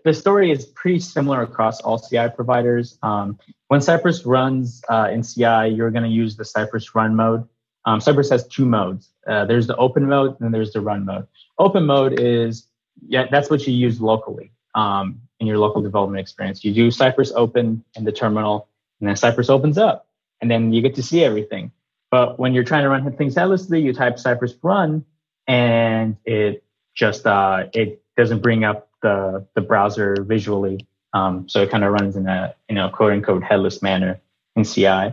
the 0.05 0.13
story 0.13 0.51
is 0.51 0.67
pretty 0.67 1.01
similar 1.01 1.43
across 1.43 1.81
all 1.81 1.99
CI 1.99 2.29
providers. 2.35 2.99
Um, 3.03 3.39
when 3.69 3.81
Cypress 3.81 4.27
runs 4.27 4.83
uh, 4.91 5.09
in 5.11 5.23
CI, 5.23 5.69
you're 5.69 5.91
going 5.91 6.05
to 6.05 6.11
use 6.11 6.37
the 6.37 6.45
Cypress 6.45 6.95
run 6.95 7.17
mode. 7.17 7.49
Um, 7.87 8.01
Cypress 8.01 8.31
has 8.31 8.47
two 8.47 8.67
modes. 8.67 9.11
Uh, 9.27 9.45
there's 9.45 9.67
the 9.67 9.77
open 9.77 10.09
mode 10.09 10.41
and 10.41 10.53
there's 10.53 10.73
the 10.73 10.81
run 10.81 11.05
mode. 11.05 11.27
Open 11.59 11.87
mode 11.87 12.19
is 12.19 12.67
yeah, 13.07 13.27
that's 13.31 13.51
what 13.51 13.67
you 13.67 13.73
use 13.73 14.01
locally 14.01 14.53
um, 14.75 15.21
in 15.39 15.47
your 15.47 15.59
local 15.59 15.81
development 15.81 16.21
experience. 16.21 16.65
You 16.65 16.73
do 16.73 16.91
Cypress 16.91 17.33
open 17.33 17.85
in 17.95 18.05
the 18.05 18.13
terminal, 18.13 18.69
and 19.01 19.09
then 19.09 19.17
Cypress 19.17 19.49
opens 19.49 19.79
up, 19.79 20.07
and 20.41 20.51
then 20.51 20.73
you 20.73 20.83
get 20.83 20.95
to 20.97 21.03
see 21.03 21.25
everything. 21.25 21.73
But 22.11 22.39
when 22.39 22.55
you're 22.55 22.65
trying 22.65 22.83
to 22.83 22.89
run 22.89 23.11
things 23.17 23.37
headlessly, 23.37 23.81
you 23.81 23.93
type 23.93 24.19
Cypress 24.19 24.55
run, 24.63 25.05
and 25.47 26.17
it 26.25 26.65
just 26.95 27.27
uh, 27.27 27.67
it 27.73 28.03
doesn't 28.17 28.41
bring 28.41 28.65
up 28.65 28.89
the 29.03 29.47
the 29.55 29.61
browser 29.61 30.17
visually. 30.21 30.87
Um, 31.13 31.49
so 31.49 31.63
it 31.63 31.71
kind 31.71 31.85
of 31.85 31.93
runs 31.93 32.17
in 32.17 32.29
a 32.29 32.55
you 32.69 32.75
know 32.75 32.89
quote 32.89 33.13
unquote 33.13 33.43
headless 33.43 33.83
manner 33.83 34.21
in 34.57 34.65
CI. 34.65 35.13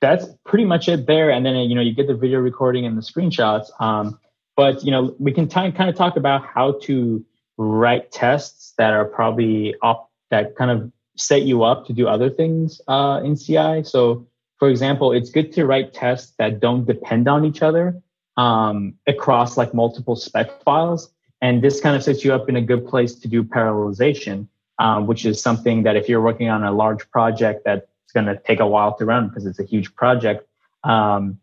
That's 0.00 0.26
pretty 0.44 0.64
much 0.64 0.88
it 0.88 1.06
there. 1.06 1.30
And 1.30 1.44
then 1.44 1.56
you 1.56 1.74
know 1.74 1.80
you 1.80 1.94
get 1.94 2.06
the 2.06 2.14
video 2.14 2.40
recording 2.40 2.86
and 2.86 2.96
the 2.96 3.02
screenshots. 3.02 3.68
Um, 3.80 4.18
but 4.56 4.84
you 4.84 4.90
know 4.90 5.14
we 5.18 5.32
can 5.32 5.48
t- 5.48 5.72
kind 5.72 5.88
of 5.88 5.96
talk 5.96 6.16
about 6.16 6.44
how 6.46 6.78
to 6.82 7.24
write 7.58 8.12
tests 8.12 8.74
that 8.78 8.92
are 8.92 9.04
probably 9.04 9.74
up 9.82 10.10
that 10.30 10.56
kind 10.56 10.70
of 10.70 10.92
set 11.16 11.42
you 11.42 11.64
up 11.64 11.86
to 11.86 11.92
do 11.92 12.06
other 12.06 12.28
things 12.28 12.80
uh, 12.88 13.20
in 13.24 13.36
CI. 13.36 13.82
So 13.84 14.26
for 14.58 14.68
example, 14.68 15.12
it's 15.12 15.30
good 15.30 15.52
to 15.52 15.66
write 15.66 15.92
tests 15.92 16.32
that 16.38 16.60
don't 16.60 16.86
depend 16.86 17.28
on 17.28 17.44
each 17.44 17.62
other 17.62 18.00
um, 18.36 18.94
across 19.06 19.56
like 19.56 19.74
multiple 19.74 20.16
spec 20.16 20.62
files. 20.62 21.10
And 21.42 21.62
this 21.62 21.80
kind 21.80 21.94
of 21.94 22.02
sets 22.02 22.24
you 22.24 22.32
up 22.32 22.48
in 22.48 22.56
a 22.56 22.62
good 22.62 22.86
place 22.86 23.14
to 23.16 23.28
do 23.28 23.44
parallelization, 23.44 24.48
um, 24.78 25.06
which 25.06 25.26
is 25.26 25.40
something 25.40 25.82
that 25.82 25.96
if 25.96 26.08
you're 26.08 26.22
working 26.22 26.48
on 26.48 26.64
a 26.64 26.72
large 26.72 27.10
project 27.10 27.64
that's 28.06 28.12
going 28.12 28.34
to 28.34 28.40
take 28.42 28.60
a 28.60 28.66
while 28.66 28.96
to 28.96 29.04
run 29.04 29.28
because 29.28 29.46
it's 29.46 29.58
a 29.58 29.64
huge 29.64 29.94
project, 29.94 30.46
um, 30.84 31.40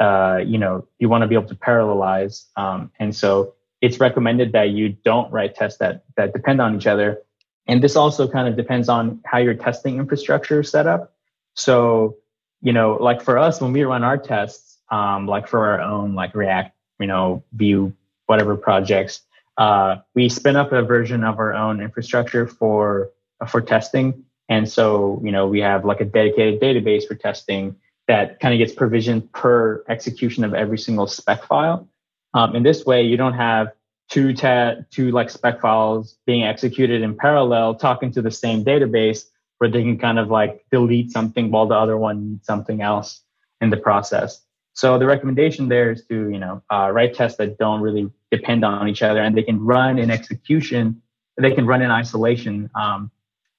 uh, 0.00 0.40
you 0.44 0.58
know, 0.58 0.86
you 0.98 1.08
want 1.08 1.22
to 1.22 1.28
be 1.28 1.34
able 1.34 1.48
to 1.48 1.54
parallelize. 1.54 2.46
Um, 2.56 2.90
and 2.98 3.14
so 3.14 3.54
it's 3.80 4.00
recommended 4.00 4.52
that 4.52 4.70
you 4.70 4.90
don't 5.04 5.30
write 5.30 5.54
tests 5.54 5.78
that, 5.78 6.04
that 6.16 6.32
depend 6.32 6.60
on 6.60 6.76
each 6.76 6.86
other. 6.86 7.22
And 7.66 7.82
this 7.82 7.96
also 7.96 8.28
kind 8.28 8.48
of 8.48 8.56
depends 8.56 8.88
on 8.88 9.20
how 9.24 9.38
your 9.38 9.54
testing 9.54 9.98
infrastructure 9.98 10.60
is 10.60 10.70
set 10.70 10.86
up. 10.86 11.12
So, 11.54 12.16
you 12.62 12.72
know, 12.72 12.94
like 12.94 13.22
for 13.22 13.38
us, 13.38 13.60
when 13.60 13.72
we 13.72 13.82
run 13.84 14.04
our 14.04 14.16
tests, 14.16 14.78
um, 14.90 15.26
like 15.26 15.48
for 15.48 15.66
our 15.66 15.80
own 15.80 16.14
like 16.14 16.34
React, 16.34 16.74
you 17.00 17.06
know, 17.06 17.42
Vue, 17.52 17.92
whatever 18.26 18.56
projects, 18.56 19.22
uh, 19.58 19.96
we 20.14 20.28
spin 20.28 20.56
up 20.56 20.72
a 20.72 20.82
version 20.82 21.24
of 21.24 21.38
our 21.38 21.54
own 21.54 21.80
infrastructure 21.80 22.46
for 22.46 23.10
for 23.48 23.60
testing. 23.60 24.25
And 24.48 24.68
so, 24.68 25.20
you 25.24 25.32
know, 25.32 25.46
we 25.46 25.60
have 25.60 25.84
like 25.84 26.00
a 26.00 26.04
dedicated 26.04 26.60
database 26.60 27.06
for 27.06 27.14
testing 27.14 27.76
that 28.06 28.38
kind 28.38 28.54
of 28.54 28.58
gets 28.58 28.72
provisioned 28.72 29.32
per 29.32 29.84
execution 29.88 30.44
of 30.44 30.54
every 30.54 30.78
single 30.78 31.06
spec 31.06 31.44
file. 31.44 31.88
Um, 32.34 32.54
in 32.54 32.62
this 32.62 32.84
way, 32.84 33.02
you 33.02 33.16
don't 33.16 33.34
have 33.34 33.68
two 34.08 34.34
ta- 34.34 34.76
two 34.90 35.10
like 35.10 35.30
spec 35.30 35.60
files 35.60 36.16
being 36.26 36.44
executed 36.44 37.02
in 37.02 37.16
parallel, 37.16 37.74
talking 37.74 38.12
to 38.12 38.22
the 38.22 38.30
same 38.30 38.64
database, 38.64 39.24
where 39.58 39.70
they 39.70 39.82
can 39.82 39.98
kind 39.98 40.18
of 40.18 40.30
like 40.30 40.64
delete 40.70 41.10
something 41.10 41.50
while 41.50 41.66
the 41.66 41.74
other 41.74 41.96
one 41.96 42.30
needs 42.30 42.46
something 42.46 42.82
else 42.82 43.22
in 43.60 43.70
the 43.70 43.76
process. 43.76 44.42
So 44.74 44.98
the 44.98 45.06
recommendation 45.06 45.68
there 45.68 45.92
is 45.92 46.04
to, 46.06 46.28
you 46.28 46.38
know, 46.38 46.62
uh, 46.70 46.90
write 46.92 47.14
tests 47.14 47.38
that 47.38 47.56
don't 47.56 47.80
really 47.80 48.10
depend 48.30 48.64
on 48.64 48.88
each 48.88 49.02
other 49.02 49.22
and 49.22 49.34
they 49.34 49.42
can 49.42 49.58
run 49.58 49.98
in 49.98 50.10
execution, 50.10 51.00
they 51.38 51.52
can 51.52 51.66
run 51.66 51.80
in 51.80 51.90
isolation. 51.90 52.68
Um, 52.74 53.10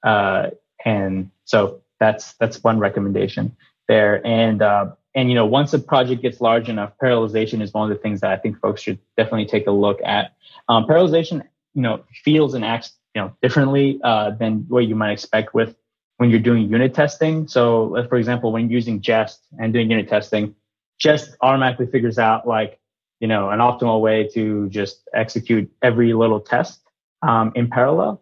uh, 0.03 0.51
and 0.85 1.31
so 1.45 1.81
that's, 1.99 2.33
that's 2.33 2.63
one 2.63 2.79
recommendation 2.79 3.55
there. 3.87 4.25
And, 4.25 4.61
uh, 4.61 4.91
and, 5.15 5.29
you 5.29 5.35
know, 5.35 5.45
once 5.45 5.73
a 5.73 5.79
project 5.79 6.21
gets 6.21 6.41
large 6.41 6.69
enough, 6.69 6.91
parallelization 7.01 7.61
is 7.61 7.73
one 7.73 7.89
of 7.89 7.97
the 7.97 8.01
things 8.01 8.21
that 8.21 8.31
I 8.31 8.37
think 8.37 8.59
folks 8.59 8.81
should 8.81 8.99
definitely 9.15 9.47
take 9.47 9.65
a 9.65 9.71
look 9.71 9.99
at. 10.03 10.35
Um, 10.69 10.85
parallelization, 10.85 11.41
you 11.73 11.81
know, 11.81 12.03
feels 12.23 12.53
and 12.53 12.63
acts, 12.63 12.93
you 13.15 13.21
know, 13.21 13.33
differently, 13.41 13.99
uh, 14.03 14.31
than 14.31 14.65
what 14.67 14.85
you 14.85 14.95
might 14.95 15.11
expect 15.11 15.53
with 15.53 15.75
when 16.17 16.29
you're 16.29 16.39
doing 16.39 16.69
unit 16.69 16.93
testing. 16.93 17.47
So, 17.47 18.05
for 18.09 18.17
example, 18.17 18.51
when 18.51 18.69
using 18.69 19.01
Jest 19.01 19.41
and 19.59 19.73
doing 19.73 19.89
unit 19.89 20.07
testing, 20.07 20.55
just 20.99 21.35
automatically 21.41 21.87
figures 21.87 22.19
out 22.19 22.47
like 22.47 22.79
you 23.19 23.27
know 23.27 23.49
an 23.49 23.59
optimal 23.59 24.01
way 24.01 24.27
to 24.33 24.69
Jest 24.69 25.07
execute 25.13 25.71
every 25.81 26.13
little 26.13 26.39
test 26.39 26.81
um, 27.21 27.51
in 27.55 27.69
parallel 27.69 28.21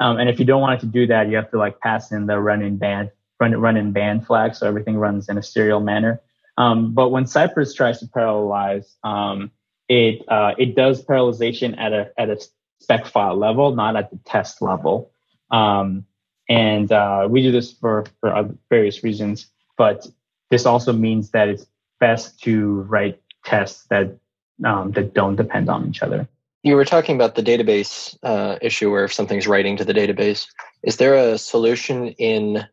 um, 0.00 0.18
and 0.18 0.28
if 0.28 0.38
you 0.38 0.44
don't 0.44 0.60
want 0.60 0.78
it 0.78 0.80
to 0.80 0.90
do 0.90 1.06
that 1.06 1.28
you 1.28 1.36
have 1.36 1.50
to 1.50 1.58
like 1.58 1.78
pass 1.80 2.12
in 2.12 2.26
the 2.26 2.38
run 2.38 2.62
in 2.62 2.76
band 2.76 3.10
run 3.40 3.56
run 3.56 3.76
in 3.76 3.92
band 3.92 4.26
flag 4.26 4.54
so 4.54 4.66
everything 4.66 4.96
runs 4.96 5.28
in 5.28 5.38
a 5.38 5.42
serial 5.42 5.80
manner 5.80 6.20
um, 6.58 6.94
but 6.94 7.10
when 7.10 7.26
cypress 7.26 7.74
tries 7.74 8.00
to 8.00 8.06
parallelize 8.06 8.94
um, 9.04 9.50
it 9.88 10.22
uh, 10.28 10.54
it 10.58 10.74
does 10.74 11.04
parallelization 11.04 11.78
at 11.78 11.92
a 11.92 12.10
at 12.18 12.30
a 12.30 12.40
spec 12.80 13.06
file 13.06 13.36
level 13.36 13.74
not 13.74 13.96
at 13.96 14.10
the 14.10 14.18
test 14.24 14.62
level 14.62 15.10
um, 15.50 16.04
and 16.48 16.92
uh, 16.92 17.26
we 17.28 17.42
do 17.42 17.52
this 17.52 17.72
for 17.72 18.04
for 18.20 18.50
various 18.70 19.02
reasons 19.02 19.46
but 19.76 20.06
this 20.50 20.66
also 20.66 20.92
means 20.92 21.30
that 21.30 21.48
it's 21.48 21.66
best 22.00 22.40
to 22.42 22.82
write 22.82 23.20
tests 23.44 23.86
that 23.90 24.18
um, 24.64 24.92
that 24.92 25.14
don't 25.14 25.36
depend 25.36 25.68
on 25.68 25.88
each 25.88 26.02
other. 26.02 26.28
You 26.66 26.74
were 26.74 26.84
talking 26.84 27.14
about 27.14 27.36
the 27.36 27.44
database 27.44 28.18
uh, 28.24 28.58
issue, 28.60 28.90
where 28.90 29.04
if 29.04 29.12
something's 29.12 29.46
writing 29.46 29.76
to 29.76 29.84
the 29.84 29.94
database, 29.94 30.48
is 30.82 30.96
there 30.96 31.14
a 31.14 31.38
solution 31.38 32.08
in 32.18 32.66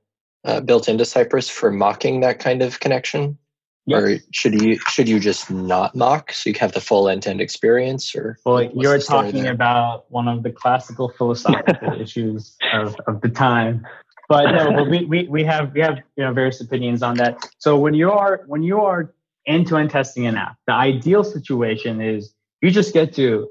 uh, 0.44 0.62
built 0.62 0.90
into 0.90 1.06
Cypress 1.06 1.48
for 1.48 1.70
mocking 1.70 2.22
that 2.22 2.40
kind 2.40 2.64
of 2.64 2.80
connection? 2.80 3.38
Yes. 3.86 4.02
Or 4.02 4.18
should 4.32 4.60
you 4.60 4.80
should 4.88 5.08
you 5.08 5.20
just 5.20 5.52
not 5.52 5.94
mock 5.96 6.32
so 6.32 6.50
you 6.50 6.56
have 6.60 6.72
the 6.72 6.82
full 6.82 7.08
end 7.08 7.22
to 7.24 7.30
end 7.30 7.40
experience? 7.40 8.16
Or 8.16 8.40
well, 8.46 8.64
you're 8.74 8.98
talking 8.98 9.46
about 9.46 10.10
one 10.10 10.28
of 10.28 10.42
the 10.42 10.52
classical 10.52 11.10
philosophical 11.10 11.94
issues 12.02 12.56
of, 12.74 12.96
of 13.06 13.22
the 13.22 13.30
time 13.30 13.86
but 14.28 14.52
no, 14.52 14.74
but 14.74 14.90
we, 14.90 15.06
we, 15.06 15.28
we 15.28 15.44
have 15.44 15.72
we 15.74 15.82
have 15.82 15.98
you 16.16 16.24
know 16.24 16.34
various 16.34 16.60
opinions 16.62 17.04
on 17.04 17.18
that. 17.18 17.38
So 17.60 17.78
when 17.78 17.94
you 17.94 18.10
are 18.12 18.42
when 18.48 18.64
you 18.64 18.82
are 18.82 19.14
end 19.46 19.68
to 19.68 19.78
end 19.78 19.92
testing 19.92 20.26
an 20.26 20.38
app, 20.38 20.58
the 20.66 20.74
ideal 20.74 21.24
situation 21.24 22.02
is 22.02 22.34
you 22.62 22.72
just 22.72 22.94
get 22.94 23.14
to 23.16 23.50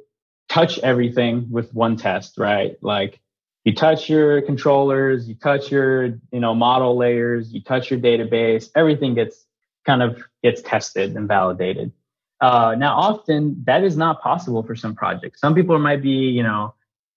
touch 0.52 0.78
everything 0.80 1.50
with 1.50 1.72
one 1.74 1.96
test, 1.96 2.36
right? 2.36 2.76
Like 2.82 3.20
you 3.64 3.74
touch 3.74 4.10
your 4.10 4.42
controllers, 4.42 5.26
you 5.26 5.34
touch 5.34 5.70
your 5.70 6.04
you 6.30 6.40
know 6.40 6.54
model 6.54 6.96
layers, 6.96 7.52
you 7.52 7.62
touch 7.62 7.90
your 7.90 7.98
database, 7.98 8.68
everything 8.74 9.14
gets 9.14 9.46
kind 9.86 10.02
of 10.02 10.22
gets 10.42 10.60
tested 10.62 11.16
and 11.16 11.26
validated. 11.26 11.92
Uh, 12.40 12.74
now, 12.76 12.94
often 12.96 13.62
that 13.64 13.82
is 13.82 13.96
not 13.96 14.20
possible 14.20 14.62
for 14.62 14.76
some 14.76 14.94
projects. 14.94 15.40
Some 15.40 15.54
people 15.54 15.78
might 15.78 16.02
be, 16.02 16.10
you 16.10 16.42
know, 16.42 16.74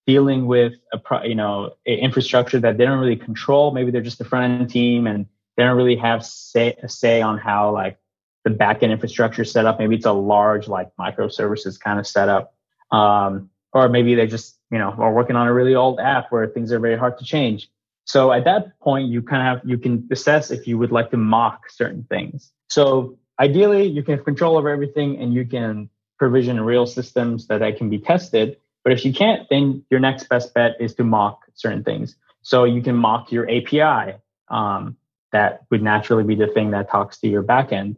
dealing 0.07 0.45
with 0.45 0.73
a 0.93 0.97
pro, 0.97 1.23
you 1.23 1.35
know 1.35 1.75
infrastructure 1.85 2.59
that 2.59 2.77
they 2.77 2.85
don't 2.85 2.99
really 2.99 3.17
control. 3.17 3.71
Maybe 3.71 3.91
they're 3.91 4.01
just 4.01 4.21
a 4.21 4.25
front 4.25 4.61
end 4.61 4.69
team 4.69 5.07
and 5.07 5.25
they 5.57 5.63
don't 5.63 5.75
really 5.75 5.97
have 5.97 6.25
say, 6.25 6.75
a 6.81 6.87
say 6.87 7.21
on 7.21 7.37
how 7.37 7.71
like 7.71 7.97
the 8.45 8.51
backend 8.51 8.91
infrastructure 8.91 9.41
is 9.41 9.51
set 9.51 9.65
up. 9.65 9.79
Maybe 9.79 9.95
it's 9.95 10.05
a 10.05 10.13
large 10.13 10.67
like 10.67 10.95
microservices 10.97 11.79
kind 11.79 11.99
of 11.99 12.07
setup, 12.07 12.54
um, 12.95 13.49
or 13.73 13.89
maybe 13.89 14.15
they 14.15 14.27
just 14.27 14.57
you 14.71 14.79
know 14.79 14.91
are 14.97 15.13
working 15.13 15.35
on 15.35 15.47
a 15.47 15.53
really 15.53 15.75
old 15.75 15.99
app 15.99 16.31
where 16.31 16.47
things 16.47 16.71
are 16.71 16.79
very 16.79 16.97
hard 16.97 17.17
to 17.19 17.25
change. 17.25 17.69
So 18.05 18.31
at 18.31 18.43
that 18.45 18.79
point, 18.79 19.09
you 19.09 19.21
kind 19.21 19.41
of 19.41 19.47
have 19.47 19.69
you 19.69 19.77
can 19.77 20.07
assess 20.11 20.51
if 20.51 20.67
you 20.67 20.77
would 20.77 20.91
like 20.91 21.09
to 21.11 21.17
mock 21.17 21.69
certain 21.69 22.03
things. 22.09 22.51
So 22.69 23.17
ideally, 23.39 23.85
you 23.87 24.03
can 24.03 24.15
have 24.15 24.25
control 24.25 24.57
over 24.57 24.69
everything 24.69 25.17
and 25.21 25.33
you 25.33 25.45
can 25.45 25.89
provision 26.17 26.61
real 26.61 26.85
systems 26.85 27.47
that, 27.47 27.59
that 27.59 27.77
can 27.77 27.89
be 27.89 27.99
tested 27.99 28.57
But 28.83 28.93
if 28.93 29.03
you 29.03 29.11
can't, 29.11 29.49
then 29.49 29.83
your 29.89 29.99
next 29.99 30.29
best 30.29 30.53
bet 30.53 30.77
is 30.79 30.93
to 30.95 31.03
mock 31.03 31.41
certain 31.55 31.83
things. 31.83 32.15
So 32.43 32.63
you 32.63 32.81
can 32.81 32.95
mock 32.95 33.31
your 33.31 33.49
API. 33.49 34.17
Um, 34.47 34.95
that 35.31 35.65
would 35.69 35.81
naturally 35.81 36.23
be 36.23 36.35
the 36.35 36.47
thing 36.47 36.71
that 36.71 36.89
talks 36.89 37.17
to 37.19 37.27
your 37.27 37.43
backend. 37.43 37.97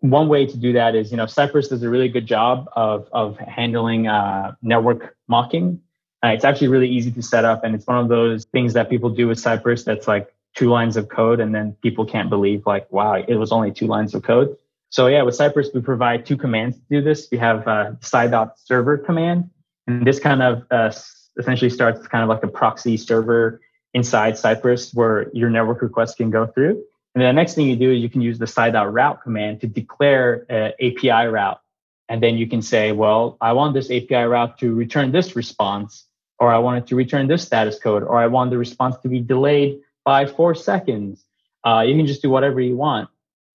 One 0.00 0.28
way 0.28 0.46
to 0.46 0.56
do 0.56 0.72
that 0.74 0.94
is, 0.94 1.10
you 1.10 1.16
know, 1.16 1.26
Cypress 1.26 1.68
does 1.68 1.82
a 1.82 1.88
really 1.88 2.08
good 2.08 2.26
job 2.26 2.68
of, 2.76 3.08
of 3.12 3.36
handling 3.38 4.06
uh, 4.06 4.54
network 4.62 5.16
mocking. 5.26 5.80
Uh, 6.24 6.28
it's 6.28 6.44
actually 6.44 6.68
really 6.68 6.88
easy 6.88 7.10
to 7.12 7.22
set 7.22 7.44
up, 7.44 7.64
and 7.64 7.74
it's 7.74 7.86
one 7.86 7.98
of 7.98 8.08
those 8.08 8.44
things 8.46 8.74
that 8.74 8.90
people 8.90 9.10
do 9.10 9.26
with 9.28 9.38
Cypress 9.38 9.84
that's 9.84 10.06
like 10.06 10.32
two 10.54 10.70
lines 10.70 10.96
of 10.96 11.08
code, 11.08 11.40
and 11.40 11.54
then 11.54 11.76
people 11.82 12.04
can't 12.04 12.30
believe, 12.30 12.66
like, 12.66 12.90
wow, 12.92 13.14
it 13.14 13.36
was 13.36 13.52
only 13.52 13.72
two 13.72 13.86
lines 13.86 14.14
of 14.14 14.22
code. 14.22 14.56
So 14.90 15.06
yeah, 15.06 15.22
with 15.22 15.34
Cypress, 15.34 15.70
we 15.74 15.80
provide 15.80 16.24
two 16.24 16.36
commands 16.36 16.76
to 16.76 16.82
do 16.90 17.02
this. 17.02 17.28
We 17.30 17.38
have 17.38 17.66
a 17.66 17.96
cy.server 18.00 18.98
command, 18.98 19.50
and 19.86 20.06
this 20.06 20.18
kind 20.18 20.42
of 20.42 20.64
uh, 20.70 20.92
essentially 21.38 21.70
starts 21.70 22.06
kind 22.06 22.22
of 22.22 22.28
like 22.28 22.42
a 22.42 22.48
proxy 22.48 22.96
server 22.96 23.60
inside 23.94 24.38
Cypress 24.38 24.94
where 24.94 25.30
your 25.32 25.50
network 25.50 25.82
requests 25.82 26.14
can 26.14 26.30
go 26.30 26.46
through. 26.46 26.82
And 27.18 27.26
the 27.26 27.32
next 27.32 27.54
thing 27.54 27.66
you 27.66 27.74
do 27.74 27.90
is 27.90 28.00
you 28.00 28.08
can 28.08 28.20
use 28.20 28.38
the 28.38 28.46
cy.route 28.46 29.22
command 29.24 29.60
to 29.62 29.66
declare 29.66 30.46
an 30.48 30.72
API 30.80 31.26
route. 31.26 31.60
And 32.08 32.22
then 32.22 32.38
you 32.38 32.46
can 32.46 32.62
say, 32.62 32.92
well, 32.92 33.36
I 33.40 33.54
want 33.54 33.74
this 33.74 33.90
API 33.90 34.22
route 34.22 34.56
to 34.58 34.72
return 34.72 35.10
this 35.10 35.34
response, 35.34 36.04
or 36.38 36.52
I 36.52 36.58
want 36.58 36.78
it 36.78 36.86
to 36.90 36.94
return 36.94 37.26
this 37.26 37.42
status 37.42 37.76
code, 37.76 38.04
or 38.04 38.18
I 38.18 38.28
want 38.28 38.50
the 38.50 38.56
response 38.56 38.98
to 38.98 39.08
be 39.08 39.18
delayed 39.18 39.80
by 40.04 40.26
four 40.26 40.54
seconds. 40.54 41.24
Uh, 41.66 41.80
you 41.84 41.96
can 41.96 42.06
just 42.06 42.22
do 42.22 42.30
whatever 42.30 42.60
you 42.60 42.76
want. 42.76 43.08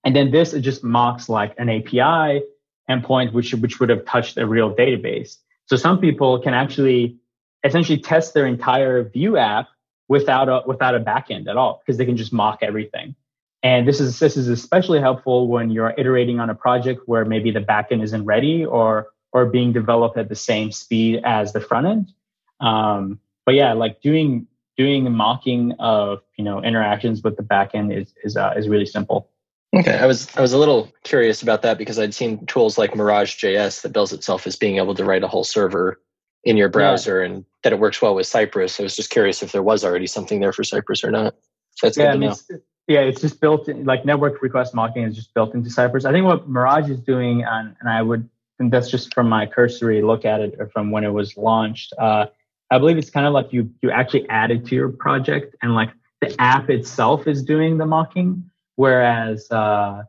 And 0.04 0.14
then 0.14 0.30
this 0.30 0.52
just 0.52 0.84
mocks 0.84 1.30
like 1.30 1.56
an 1.58 1.70
API 1.70 2.44
endpoint, 2.90 3.32
which, 3.32 3.54
which 3.54 3.80
would 3.80 3.88
have 3.88 4.04
touched 4.04 4.38
a 4.38 4.46
real 4.46 4.76
database. 4.76 5.38
So 5.68 5.78
some 5.78 6.02
people 6.02 6.38
can 6.42 6.54
actually 6.54 7.16
essentially 7.64 7.98
test 7.98 8.34
their 8.34 8.46
entire 8.46 9.04
Vue 9.04 9.38
app 9.38 9.70
without 10.10 10.50
a 10.50 10.64
without 10.68 10.96
a 10.96 11.00
backend 11.00 11.48
at 11.48 11.56
all 11.56 11.82
because 11.82 11.98
they 11.98 12.06
can 12.06 12.18
just 12.18 12.34
mock 12.34 12.60
everything. 12.62 13.16
And 13.64 13.88
this 13.88 14.02
is 14.02 14.20
this 14.20 14.36
is 14.36 14.50
especially 14.50 15.00
helpful 15.00 15.48
when 15.48 15.70
you're 15.70 15.94
iterating 15.98 16.40
on 16.40 16.50
a 16.50 16.56
project 16.56 17.02
where 17.06 17.24
maybe 17.24 17.50
the 17.50 17.62
backend 17.62 18.04
isn't 18.04 18.26
ready 18.26 18.66
or 18.66 19.08
or 19.32 19.46
being 19.46 19.72
developed 19.72 20.18
at 20.18 20.30
the 20.30 20.36
same 20.36 20.72
speed 20.72 21.22
as 21.24 21.54
the 21.54 21.62
front 21.62 21.88
end. 21.88 22.12
Um, 22.60 23.20
but 23.46 23.56
yeah, 23.56 23.74
like 23.74 24.02
doing 24.02 24.48
doing 24.78 25.12
mocking 25.12 25.74
of 25.80 26.20
you 26.38 26.44
know 26.44 26.62
interactions 26.62 27.24
with 27.24 27.38
the 27.38 27.44
backend 27.44 27.98
is 27.98 28.14
is 28.24 28.36
uh, 28.36 28.54
is 28.58 28.68
really 28.68 28.86
simple. 28.86 29.30
Okay, 29.76 29.98
I 29.98 30.06
was 30.06 30.28
I 30.36 30.42
was 30.42 30.54
a 30.54 30.58
little 30.58 30.92
curious 31.04 31.42
about 31.42 31.62
that 31.64 31.78
because 31.78 31.98
I'd 31.98 32.14
seen 32.14 32.46
tools 32.46 32.78
like 32.78 32.96
Mirage 32.96 33.36
JS 33.36 33.82
that 33.82 33.94
bills 33.94 34.14
itself 34.14 34.46
as 34.46 34.56
being 34.56 34.78
able 34.78 34.94
to 34.96 35.06
write 35.06 35.24
a 35.24 35.28
whole 35.28 35.44
server 35.44 36.00
in 36.44 36.58
your 36.58 36.70
browser 36.70 37.22
yeah. 37.22 37.32
and 37.32 37.46
that 37.64 37.74
it 37.74 37.80
works 37.80 38.02
well 38.02 38.14
with 38.14 38.28
Cypress. 38.28 38.80
I 38.80 38.84
was 38.84 38.96
just 38.96 39.10
curious 39.10 39.42
if 39.42 39.52
there 39.52 39.64
was 39.64 39.84
already 39.84 40.08
something 40.08 40.42
there 40.42 40.52
for 40.52 40.64
Cypress 40.64 41.04
or 41.04 41.12
not. 41.12 41.36
So 41.76 41.88
that's 41.88 41.98
yeah, 41.98 42.12
good 42.12 42.20
to 42.20 42.26
I 42.26 42.30
mean, 42.30 42.30
know. 42.50 42.60
Yeah, 42.88 43.00
it's 43.00 43.22
just 43.22 43.40
built 43.40 43.70
in, 43.70 43.86
like 43.86 44.06
network 44.06 44.42
request 44.42 44.76
mocking 44.76 45.04
is 45.04 45.16
just 45.16 45.34
built 45.34 45.54
into 45.54 45.70
Cypress. 45.70 46.06
I 46.06 46.12
think 46.12 46.26
what 46.26 46.50
Mirage 46.50 46.90
is 46.90 47.00
doing, 47.00 47.44
and, 47.44 47.76
and 47.80 47.90
I 47.90 48.02
would, 48.02 48.30
and 48.60 48.72
that's 48.72 48.90
just 48.90 49.14
from 49.14 49.30
my 49.30 49.46
cursory 49.46 50.02
look 50.02 50.26
at 50.26 50.42
it 50.42 50.56
or 50.60 50.68
from 50.68 50.92
when 50.92 51.04
it 51.04 51.12
was 51.12 51.38
launched. 51.38 51.94
Uh, 51.98 52.26
I 52.70 52.80
believe 52.80 52.98
it's 52.98 53.10
kind 53.10 53.26
of 53.26 53.34
like 53.34 53.54
you 53.54 53.70
you 53.82 53.92
actually 53.92 54.28
add 54.30 54.52
it 54.52 54.66
to 54.68 54.76
your 54.76 54.90
project 54.90 55.56
and 55.62 55.76
like 55.76 55.92
the 56.22 56.36
app 56.42 56.70
itself 56.70 57.28
is 57.28 57.44
doing 57.44 57.78
the 57.78 57.86
mocking, 57.86 58.50
whereas 58.76 59.50
uh, 59.52 60.04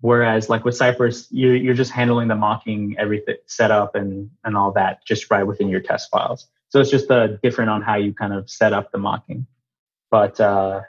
Whereas 0.00 0.48
like 0.48 0.64
with 0.64 0.76
Cypress, 0.76 1.28
you, 1.30 1.50
you're 1.50 1.74
just 1.74 1.90
handling 1.90 2.28
the 2.28 2.34
mocking, 2.34 2.96
everything 2.98 3.36
set 3.46 3.70
up 3.70 3.94
and, 3.94 4.30
and 4.44 4.56
all 4.56 4.72
that 4.72 5.04
just 5.04 5.30
right 5.30 5.42
within 5.42 5.68
your 5.68 5.80
test 5.80 6.10
files. 6.10 6.48
So 6.70 6.80
it's 6.80 6.90
just 6.90 7.10
uh, 7.10 7.28
different 7.42 7.70
on 7.70 7.82
how 7.82 7.96
you 7.96 8.14
kind 8.14 8.32
of 8.32 8.48
set 8.48 8.72
up 8.72 8.92
the 8.92 8.98
mocking. 8.98 9.46
But 10.10 10.40
uh, 10.40 10.82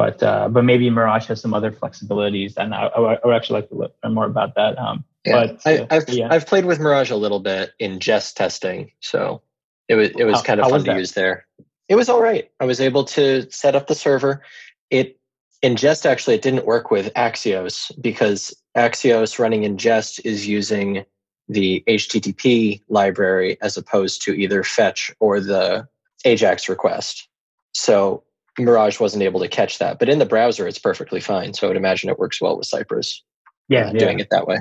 but 0.00 0.22
uh, 0.22 0.48
but 0.48 0.64
maybe 0.64 0.88
Mirage 0.88 1.26
has 1.26 1.42
some 1.42 1.52
other 1.52 1.70
flexibilities, 1.70 2.54
and 2.56 2.74
I, 2.74 2.86
I 2.86 3.18
would 3.22 3.36
actually 3.36 3.60
like 3.60 3.68
to 3.68 3.74
learn 3.74 4.14
more 4.14 4.24
about 4.24 4.54
that. 4.54 4.78
Um, 4.78 5.04
yeah. 5.26 5.32
But 5.32 5.60
I, 5.66 5.70
have 5.94 6.08
uh, 6.08 6.12
yeah. 6.12 6.28
I've 6.30 6.46
played 6.46 6.64
with 6.64 6.80
Mirage 6.80 7.10
a 7.10 7.16
little 7.16 7.40
bit 7.40 7.72
in 7.78 8.00
Jest 8.00 8.34
testing, 8.34 8.92
so 9.00 9.42
it 9.88 9.96
was 9.96 10.08
it 10.16 10.24
was 10.24 10.36
how, 10.36 10.42
kind 10.42 10.60
of 10.60 10.70
fun 10.70 10.84
to 10.84 10.94
use 10.94 11.12
there. 11.12 11.46
It 11.90 11.96
was 11.96 12.08
all 12.08 12.22
right. 12.22 12.50
I 12.60 12.64
was 12.64 12.80
able 12.80 13.04
to 13.04 13.50
set 13.50 13.74
up 13.74 13.88
the 13.88 13.94
server. 13.94 14.42
It 14.88 15.20
in 15.60 15.76
Jest, 15.76 16.06
actually, 16.06 16.36
it 16.36 16.42
didn't 16.42 16.64
work 16.64 16.90
with 16.90 17.12
Axios 17.12 17.92
because 18.00 18.54
Axios 18.74 19.38
running 19.38 19.64
in 19.64 19.76
Jest 19.76 20.24
is 20.24 20.48
using 20.48 21.04
the 21.46 21.84
HTTP 21.86 22.80
library 22.88 23.58
as 23.60 23.76
opposed 23.76 24.22
to 24.22 24.32
either 24.32 24.62
fetch 24.62 25.12
or 25.20 25.40
the 25.40 25.86
AJAX 26.24 26.70
request. 26.70 27.28
So 27.74 28.22
Mirage 28.64 29.00
wasn't 29.00 29.22
able 29.22 29.40
to 29.40 29.48
catch 29.48 29.78
that. 29.78 29.98
But 29.98 30.08
in 30.08 30.18
the 30.18 30.26
browser, 30.26 30.66
it's 30.66 30.78
perfectly 30.78 31.20
fine. 31.20 31.54
So 31.54 31.66
I 31.66 31.68
would 31.68 31.76
imagine 31.76 32.10
it 32.10 32.18
works 32.18 32.40
well 32.40 32.56
with 32.56 32.66
Cypress. 32.66 33.22
Yeah, 33.68 33.88
uh, 33.88 33.92
yeah. 33.92 33.98
doing 33.98 34.20
it 34.20 34.28
that 34.30 34.46
way. 34.46 34.58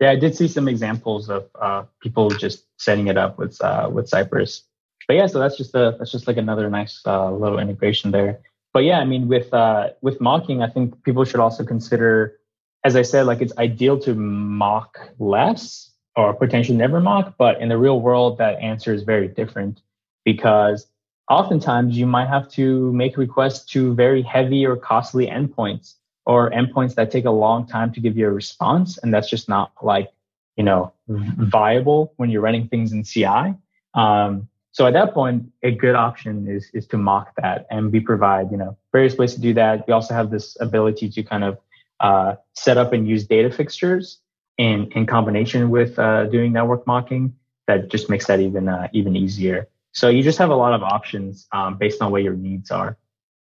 Yeah, 0.00 0.10
I 0.10 0.16
did 0.16 0.34
see 0.36 0.48
some 0.48 0.68
examples 0.68 1.30
of 1.30 1.48
uh, 1.60 1.84
people 2.00 2.30
just 2.30 2.66
setting 2.78 3.06
it 3.06 3.16
up 3.16 3.38
with 3.38 3.60
uh, 3.62 3.88
with 3.92 4.08
Cypress. 4.08 4.62
But 5.08 5.14
yeah, 5.14 5.26
so 5.26 5.38
that's 5.38 5.56
just 5.56 5.74
a 5.74 5.96
that's 5.98 6.12
just 6.12 6.26
like 6.26 6.36
another 6.36 6.68
nice 6.70 7.00
uh, 7.06 7.30
little 7.30 7.58
integration 7.58 8.10
there 8.10 8.40
but 8.72 8.84
yeah, 8.84 8.98
I 8.98 9.04
mean, 9.04 9.28
with 9.28 9.52
uh, 9.52 9.90
with 10.00 10.20
mocking, 10.20 10.62
I 10.62 10.68
think 10.68 11.02
people 11.04 11.24
should 11.24 11.40
also 11.40 11.64
consider, 11.64 12.38
as 12.84 12.96
I 12.96 13.02
said, 13.02 13.26
like 13.26 13.42
it's 13.42 13.56
ideal 13.58 13.98
to 14.00 14.14
mock 14.14 14.98
less 15.18 15.90
or 16.16 16.34
potentially 16.34 16.76
never 16.76 17.00
mock, 17.00 17.34
but 17.38 17.60
in 17.60 17.68
the 17.68 17.78
real 17.78 18.00
world, 18.00 18.38
that 18.38 18.58
answer 18.60 18.92
is 18.92 19.02
very 19.02 19.28
different 19.28 19.80
because 20.24 20.86
oftentimes 21.32 21.96
you 21.96 22.06
might 22.06 22.28
have 22.28 22.48
to 22.50 22.92
make 22.92 23.16
requests 23.16 23.64
to 23.64 23.94
very 23.94 24.22
heavy 24.22 24.66
or 24.66 24.76
costly 24.76 25.26
endpoints 25.26 25.94
or 26.26 26.50
endpoints 26.50 26.94
that 26.94 27.10
take 27.10 27.24
a 27.24 27.30
long 27.30 27.66
time 27.66 27.92
to 27.92 28.00
give 28.00 28.16
you 28.16 28.26
a 28.28 28.30
response, 28.30 28.98
and 28.98 29.12
that's 29.12 29.28
just 29.28 29.48
not 29.48 29.72
like 29.82 30.10
you 30.56 30.64
know 30.64 30.92
viable 31.08 32.12
when 32.16 32.30
you're 32.30 32.42
running 32.42 32.68
things 32.68 32.92
in 32.92 33.02
CI. 33.02 33.54
Um, 33.94 34.48
so 34.72 34.86
at 34.86 34.92
that 34.92 35.12
point, 35.14 35.50
a 35.62 35.70
good 35.70 35.94
option 35.94 36.46
is 36.48 36.70
is 36.74 36.86
to 36.88 36.98
mock 36.98 37.32
that, 37.40 37.66
and 37.70 37.90
we 37.90 38.00
provide 38.00 38.50
you 38.50 38.58
know 38.58 38.76
various 38.92 39.16
ways 39.16 39.34
to 39.34 39.40
do 39.40 39.54
that. 39.54 39.86
We 39.86 39.94
also 39.94 40.14
have 40.14 40.30
this 40.30 40.56
ability 40.60 41.10
to 41.10 41.22
kind 41.22 41.44
of 41.44 41.58
uh, 42.00 42.34
set 42.54 42.76
up 42.76 42.92
and 42.92 43.08
use 43.08 43.26
data 43.26 43.50
fixtures 43.50 44.18
in 44.58 44.92
in 44.92 45.06
combination 45.06 45.70
with 45.70 45.98
uh, 45.98 46.26
doing 46.26 46.52
network 46.52 46.86
mocking. 46.86 47.34
That 47.68 47.90
just 47.90 48.10
makes 48.10 48.26
that 48.26 48.40
even 48.40 48.68
uh, 48.68 48.88
even 48.92 49.16
easier. 49.16 49.68
So 49.92 50.08
you 50.08 50.22
just 50.22 50.38
have 50.38 50.50
a 50.50 50.56
lot 50.56 50.74
of 50.74 50.82
options 50.82 51.46
um, 51.52 51.78
based 51.78 52.02
on 52.02 52.10
what 52.10 52.22
your 52.22 52.34
needs 52.34 52.70
are. 52.70 52.96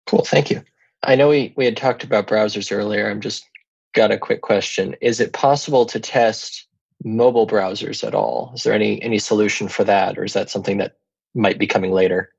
Cool, 0.05 0.23
thank 0.23 0.49
you. 0.49 0.61
I 1.03 1.15
know 1.15 1.29
we 1.29 1.53
we 1.55 1.65
had 1.65 1.77
talked 1.77 2.03
about 2.03 2.27
browsers 2.27 2.75
earlier. 2.75 3.09
I'm 3.09 3.21
just 3.21 3.45
got 3.93 4.11
a 4.11 4.17
quick 4.17 4.41
question. 4.41 4.95
Is 5.01 5.19
it 5.19 5.33
possible 5.33 5.85
to 5.87 5.99
test 5.99 6.67
mobile 7.03 7.47
browsers 7.47 8.05
at 8.05 8.15
all? 8.15 8.51
Is 8.55 8.63
there 8.63 8.73
any 8.73 9.01
any 9.01 9.19
solution 9.19 9.67
for 9.67 9.83
that, 9.83 10.17
or 10.17 10.23
is 10.23 10.33
that 10.33 10.49
something 10.49 10.77
that 10.77 10.97
might 11.35 11.59
be 11.59 11.67
coming 11.67 11.91
later. 11.91 12.31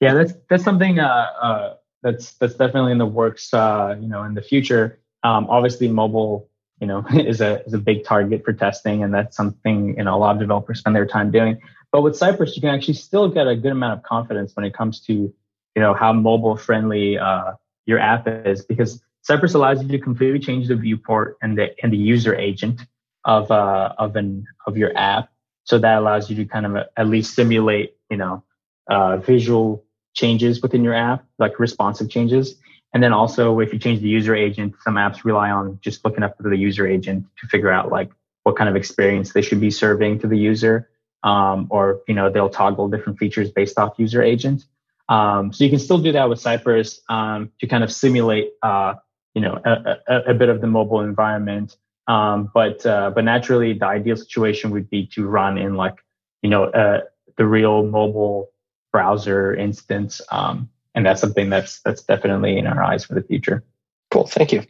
Yeah, 0.00 0.14
that's 0.14 0.32
that's 0.48 0.64
something 0.64 0.98
uh, 0.98 1.26
uh, 1.40 1.74
that's 2.02 2.32
that's 2.34 2.54
definitely 2.54 2.92
in 2.92 2.98
the 2.98 3.06
works. 3.06 3.52
Uh, 3.52 3.96
you 4.00 4.08
know, 4.08 4.22
in 4.22 4.34
the 4.34 4.42
future, 4.42 5.00
um, 5.22 5.46
obviously 5.50 5.88
mobile, 5.88 6.48
you 6.80 6.86
know, 6.86 7.04
is 7.14 7.40
a 7.40 7.64
is 7.66 7.74
a 7.74 7.78
big 7.78 8.04
target 8.04 8.44
for 8.44 8.52
testing, 8.52 9.02
and 9.02 9.12
that's 9.12 9.36
something 9.36 9.96
you 9.98 10.04
know 10.04 10.14
a 10.14 10.18
lot 10.18 10.34
of 10.36 10.40
developers 10.40 10.78
spend 10.78 10.96
their 10.96 11.06
time 11.06 11.30
doing. 11.30 11.60
But 11.92 12.02
with 12.02 12.16
Cypress, 12.16 12.56
you 12.56 12.60
can 12.60 12.70
actually 12.70 12.94
still 12.94 13.28
get 13.28 13.46
a 13.46 13.56
good 13.56 13.72
amount 13.72 13.98
of 13.98 14.02
confidence 14.02 14.54
when 14.54 14.64
it 14.64 14.74
comes 14.74 15.00
to 15.02 15.12
you 15.12 15.82
know 15.82 15.94
how 15.94 16.12
mobile 16.12 16.56
friendly 16.56 17.18
uh, 17.18 17.52
your 17.86 17.98
app 17.98 18.26
is, 18.46 18.64
because 18.64 19.02
Cypress 19.22 19.54
allows 19.54 19.82
you 19.82 19.88
to 19.88 19.98
completely 19.98 20.38
change 20.38 20.68
the 20.68 20.76
viewport 20.76 21.36
and 21.42 21.56
the 21.58 21.74
and 21.82 21.92
the 21.92 21.96
user 21.96 22.34
agent 22.34 22.80
of 23.24 23.50
uh, 23.50 23.94
of 23.98 24.16
an 24.16 24.46
of 24.66 24.76
your 24.76 24.96
app 24.96 25.30
so 25.66 25.78
that 25.78 25.98
allows 25.98 26.30
you 26.30 26.36
to 26.36 26.44
kind 26.44 26.64
of 26.64 26.76
at 26.96 27.08
least 27.08 27.34
simulate, 27.34 27.96
you 28.08 28.16
know, 28.16 28.42
uh, 28.88 29.16
visual 29.16 29.84
changes 30.14 30.62
within 30.62 30.84
your 30.84 30.94
app, 30.94 31.24
like 31.38 31.58
responsive 31.58 32.08
changes. 32.08 32.54
And 32.94 33.02
then 33.02 33.12
also, 33.12 33.58
if 33.58 33.72
you 33.72 33.78
change 33.78 34.00
the 34.00 34.08
user 34.08 34.34
agent, 34.34 34.74
some 34.82 34.94
apps 34.94 35.24
rely 35.24 35.50
on 35.50 35.78
just 35.82 36.04
looking 36.04 36.22
up 36.22 36.36
the 36.38 36.56
user 36.56 36.86
agent 36.86 37.26
to 37.40 37.48
figure 37.48 37.70
out 37.70 37.90
like 37.90 38.10
what 38.44 38.56
kind 38.56 38.70
of 38.70 38.76
experience 38.76 39.32
they 39.32 39.42
should 39.42 39.60
be 39.60 39.70
serving 39.70 40.20
to 40.20 40.28
the 40.28 40.38
user. 40.38 40.88
Um, 41.26 41.66
or 41.70 42.00
you 42.08 42.14
know 42.14 42.30
they'll 42.30 42.48
toggle 42.48 42.88
different 42.88 43.18
features 43.18 43.50
based 43.50 43.78
off 43.78 43.94
user 43.98 44.22
agent. 44.22 44.64
Um, 45.08 45.52
so 45.52 45.64
you 45.64 45.70
can 45.70 45.78
still 45.78 45.98
do 45.98 46.12
that 46.12 46.28
with 46.28 46.40
Cypress 46.40 47.00
um, 47.08 47.50
to 47.60 47.66
kind 47.66 47.84
of 47.84 47.92
simulate 47.92 48.52
uh, 48.62 48.94
you 49.34 49.42
know 49.42 49.60
a, 49.64 49.96
a, 50.08 50.20
a, 50.30 50.34
bit 50.34 50.48
of 50.48 50.60
the 50.60 50.66
mobile 50.66 51.00
environment 51.00 51.76
um, 52.08 52.50
but 52.54 52.84
uh, 52.86 53.10
but 53.10 53.24
naturally, 53.24 53.72
the 53.72 53.86
ideal 53.86 54.16
situation 54.16 54.70
would 54.70 54.88
be 54.88 55.06
to 55.08 55.26
run 55.26 55.58
in 55.58 55.74
like 55.74 55.94
you 56.42 56.50
know 56.50 56.64
uh, 56.64 57.02
the 57.36 57.46
real 57.46 57.84
mobile 57.84 58.50
browser 58.92 59.54
instance, 59.54 60.20
um, 60.30 60.68
and 60.94 61.04
that's 61.04 61.20
something 61.20 61.50
that's 61.50 61.80
that's 61.80 62.02
definitely 62.02 62.58
in 62.58 62.66
our 62.66 62.82
eyes 62.82 63.04
for 63.04 63.14
the 63.14 63.22
future. 63.22 63.64
Cool, 64.10 64.26
thank 64.26 64.52
you. 64.52 64.62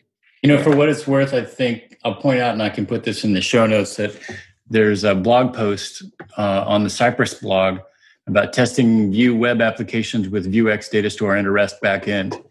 You 0.43 0.49
know, 0.49 0.63
for 0.63 0.75
what 0.75 0.89
it's 0.89 1.07
worth, 1.07 1.35
I 1.35 1.43
think 1.43 1.99
I'll 2.05 2.15
point 2.15 2.41
out, 2.41 2.53
and 2.53 2.63
I 2.63 2.71
can 2.71 2.87
put 2.87 3.05
this 3.05 3.25
in 3.25 3.35
the 3.35 3.41
show 3.41 3.67
notes 3.67 3.97
that 3.97 4.19
there's 4.69 5.05
a 5.05 5.15
blog 5.15 5.55
post 5.55 6.03
uh, 6.37 6.65
on 6.67 6.85
the 6.85 6.91
Cypress 6.91 7.35
blog 7.35 7.79
about 8.27 8.53
testing 8.53 9.13
Vue 9.13 9.37
web 9.37 9.61
applications 9.61 10.29
with 10.29 10.53
Vuex 10.53 10.91
data 10.91 11.11
store 11.11 11.37
and 11.37 11.47
a 11.47 11.51
REST 11.51 11.81
backend. 11.83 12.43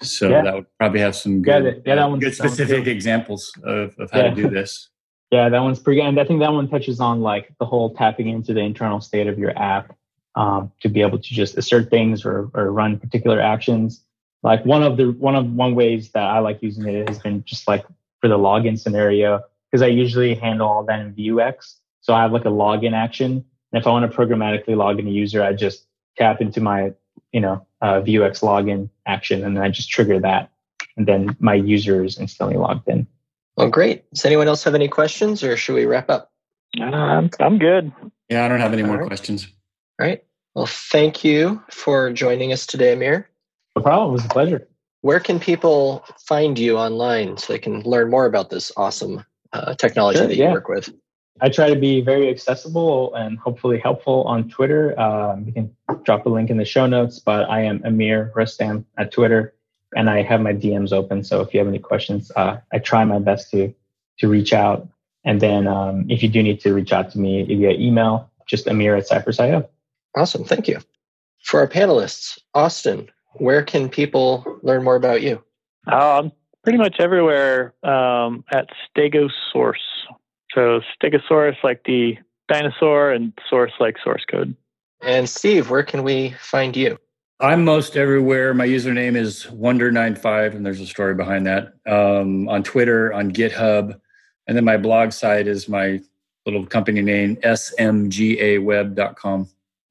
So 0.00 0.28
yeah. 0.28 0.42
that 0.42 0.54
would 0.54 0.66
probably 0.78 1.00
have 1.00 1.14
some 1.14 1.42
good, 1.42 1.64
yeah, 1.86 1.94
yeah, 1.94 2.08
that 2.08 2.20
good 2.20 2.34
specific 2.34 2.86
examples 2.86 3.52
of, 3.62 3.94
of 3.98 4.10
how 4.10 4.22
to 4.22 4.34
do 4.34 4.48
this. 4.48 4.88
Yeah, 5.30 5.48
that 5.48 5.60
one's 5.60 5.78
pretty 5.78 6.00
good. 6.00 6.08
And 6.08 6.20
I 6.20 6.24
think 6.24 6.40
that 6.40 6.52
one 6.52 6.68
touches 6.68 7.00
on 7.00 7.20
like 7.20 7.54
the 7.58 7.66
whole 7.66 7.94
tapping 7.94 8.28
into 8.28 8.52
the 8.52 8.60
internal 8.60 9.00
state 9.00 9.26
of 9.26 9.38
your 9.38 9.56
app 9.58 9.96
um, 10.34 10.72
to 10.80 10.88
be 10.88 11.02
able 11.02 11.18
to 11.18 11.34
just 11.34 11.56
assert 11.56 11.88
things 11.88 12.24
or, 12.24 12.50
or 12.54 12.72
run 12.72 12.98
particular 12.98 13.40
actions. 13.40 14.04
Like 14.42 14.64
one 14.66 14.82
of 14.82 14.96
the 14.96 15.12
one 15.12 15.36
of 15.36 15.50
one 15.52 15.74
ways 15.74 16.10
that 16.12 16.24
I 16.24 16.40
like 16.40 16.62
using 16.62 16.86
it 16.88 17.08
has 17.08 17.18
been 17.18 17.44
just 17.44 17.68
like 17.68 17.86
for 18.20 18.28
the 18.28 18.36
login 18.36 18.78
scenario 18.78 19.40
because 19.72 19.82
I 19.82 19.86
usually 19.86 20.34
handle 20.34 20.68
all 20.68 20.84
that 20.84 21.00
in 21.00 21.14
Vuex. 21.14 21.76
So 22.02 22.12
I 22.12 22.22
have 22.22 22.32
like 22.32 22.44
a 22.44 22.48
login 22.48 22.92
action, 22.92 23.44
and 23.72 23.80
if 23.80 23.86
I 23.86 23.90
want 23.90 24.10
to 24.10 24.16
programmatically 24.16 24.76
log 24.76 24.98
in 24.98 25.06
a 25.06 25.10
user, 25.10 25.42
I 25.42 25.54
just 25.54 25.86
tap 26.18 26.40
into 26.40 26.60
my 26.60 26.92
you 27.32 27.40
know 27.40 27.66
uh, 27.80 28.02
Vuex 28.02 28.42
login 28.42 28.90
action, 29.06 29.44
and 29.44 29.56
then 29.56 29.64
I 29.64 29.70
just 29.70 29.88
trigger 29.88 30.20
that, 30.20 30.50
and 30.96 31.06
then 31.06 31.36
my 31.40 31.54
user 31.54 32.04
is 32.04 32.18
instantly 32.18 32.56
logged 32.56 32.88
in. 32.88 33.06
Well, 33.56 33.70
great. 33.70 34.08
Does 34.10 34.24
anyone 34.24 34.48
else 34.48 34.64
have 34.64 34.74
any 34.74 34.88
questions 34.88 35.42
or 35.42 35.56
should 35.56 35.74
we 35.74 35.84
wrap 35.84 36.08
up? 36.08 36.32
Uh, 36.80 36.84
I'm, 36.84 37.30
I'm 37.38 37.58
good. 37.58 37.92
Yeah, 38.30 38.44
I 38.44 38.48
don't 38.48 38.60
have 38.60 38.72
any 38.72 38.82
All 38.82 38.88
more 38.88 38.98
right. 38.98 39.06
questions. 39.06 39.46
All 40.00 40.06
right. 40.06 40.24
Well, 40.54 40.66
thank 40.66 41.22
you 41.22 41.62
for 41.70 42.10
joining 42.12 42.52
us 42.52 42.66
today, 42.66 42.94
Amir. 42.94 43.28
No 43.76 43.82
problem. 43.82 44.10
It 44.10 44.12
was 44.12 44.24
a 44.24 44.28
pleasure. 44.28 44.68
Where 45.02 45.20
can 45.20 45.38
people 45.38 46.04
find 46.18 46.58
you 46.58 46.78
online 46.78 47.36
so 47.36 47.52
they 47.52 47.58
can 47.58 47.82
learn 47.82 48.10
more 48.10 48.24
about 48.24 48.48
this 48.48 48.72
awesome 48.76 49.24
uh, 49.52 49.74
technology 49.74 50.18
sure, 50.18 50.26
that 50.26 50.36
you 50.36 50.44
yeah. 50.44 50.52
work 50.52 50.68
with? 50.68 50.92
I 51.40 51.48
try 51.48 51.70
to 51.70 51.78
be 51.78 52.00
very 52.00 52.28
accessible 52.28 53.14
and 53.14 53.38
hopefully 53.38 53.78
helpful 53.78 54.22
on 54.24 54.48
Twitter. 54.48 54.98
Um, 55.00 55.44
you 55.46 55.52
can 55.52 55.74
drop 56.04 56.26
a 56.26 56.28
link 56.28 56.50
in 56.50 56.56
the 56.56 56.64
show 56.64 56.86
notes, 56.86 57.18
but 57.18 57.48
I 57.50 57.62
am 57.62 57.82
Amir 57.84 58.32
Rustam 58.34 58.86
at 58.98 59.10
Twitter 59.12 59.54
and 59.94 60.08
I 60.08 60.22
have 60.22 60.40
my 60.40 60.52
DMs 60.52 60.92
open. 60.92 61.22
So 61.22 61.40
if 61.40 61.52
you 61.52 61.58
have 61.58 61.68
any 61.68 61.78
questions, 61.78 62.30
uh, 62.36 62.58
I 62.72 62.78
try 62.78 63.04
my 63.04 63.18
best 63.18 63.50
to 63.50 63.74
to 64.18 64.28
reach 64.28 64.52
out. 64.52 64.88
And 65.24 65.40
then 65.40 65.66
um, 65.66 66.06
if 66.08 66.22
you 66.22 66.28
do 66.28 66.42
need 66.42 66.60
to 66.60 66.74
reach 66.74 66.92
out 66.92 67.10
to 67.12 67.18
me 67.18 67.42
via 67.44 67.70
email, 67.70 68.30
just 68.46 68.66
Amir 68.66 68.94
at 68.94 69.06
Cypress.io. 69.06 69.68
Awesome, 70.16 70.44
thank 70.44 70.68
you. 70.68 70.78
For 71.42 71.60
our 71.60 71.68
panelists, 71.68 72.38
Austin, 72.54 73.08
where 73.34 73.62
can 73.62 73.88
people 73.88 74.44
learn 74.62 74.84
more 74.84 74.96
about 74.96 75.22
you? 75.22 75.42
Um, 75.86 76.32
pretty 76.62 76.78
much 76.78 76.96
everywhere 76.98 77.74
um, 77.82 78.44
at 78.52 78.68
Stegosource. 78.96 79.74
So 80.54 80.80
Stegosaurus 81.00 81.56
like 81.62 81.82
the 81.84 82.16
dinosaur, 82.48 83.12
and 83.12 83.32
source 83.48 83.72
like 83.80 83.96
source 84.02 84.24
code. 84.30 84.54
And 85.02 85.28
Steve, 85.28 85.70
where 85.70 85.82
can 85.82 86.02
we 86.02 86.30
find 86.38 86.76
you? 86.76 86.98
I'm 87.40 87.64
most 87.64 87.96
everywhere. 87.96 88.54
My 88.54 88.66
username 88.66 89.16
is 89.16 89.46
Wonder95, 89.46 90.54
and 90.54 90.64
there's 90.64 90.80
a 90.80 90.86
story 90.86 91.14
behind 91.14 91.46
that. 91.46 91.74
Um, 91.86 92.48
on 92.48 92.62
Twitter, 92.62 93.12
on 93.12 93.32
GitHub, 93.32 93.98
and 94.46 94.56
then 94.56 94.64
my 94.64 94.76
blog 94.76 95.12
site 95.12 95.48
is 95.48 95.68
my 95.68 96.00
little 96.46 96.64
company 96.66 97.02
name, 97.02 97.36
smgaweb.com. 97.36 99.48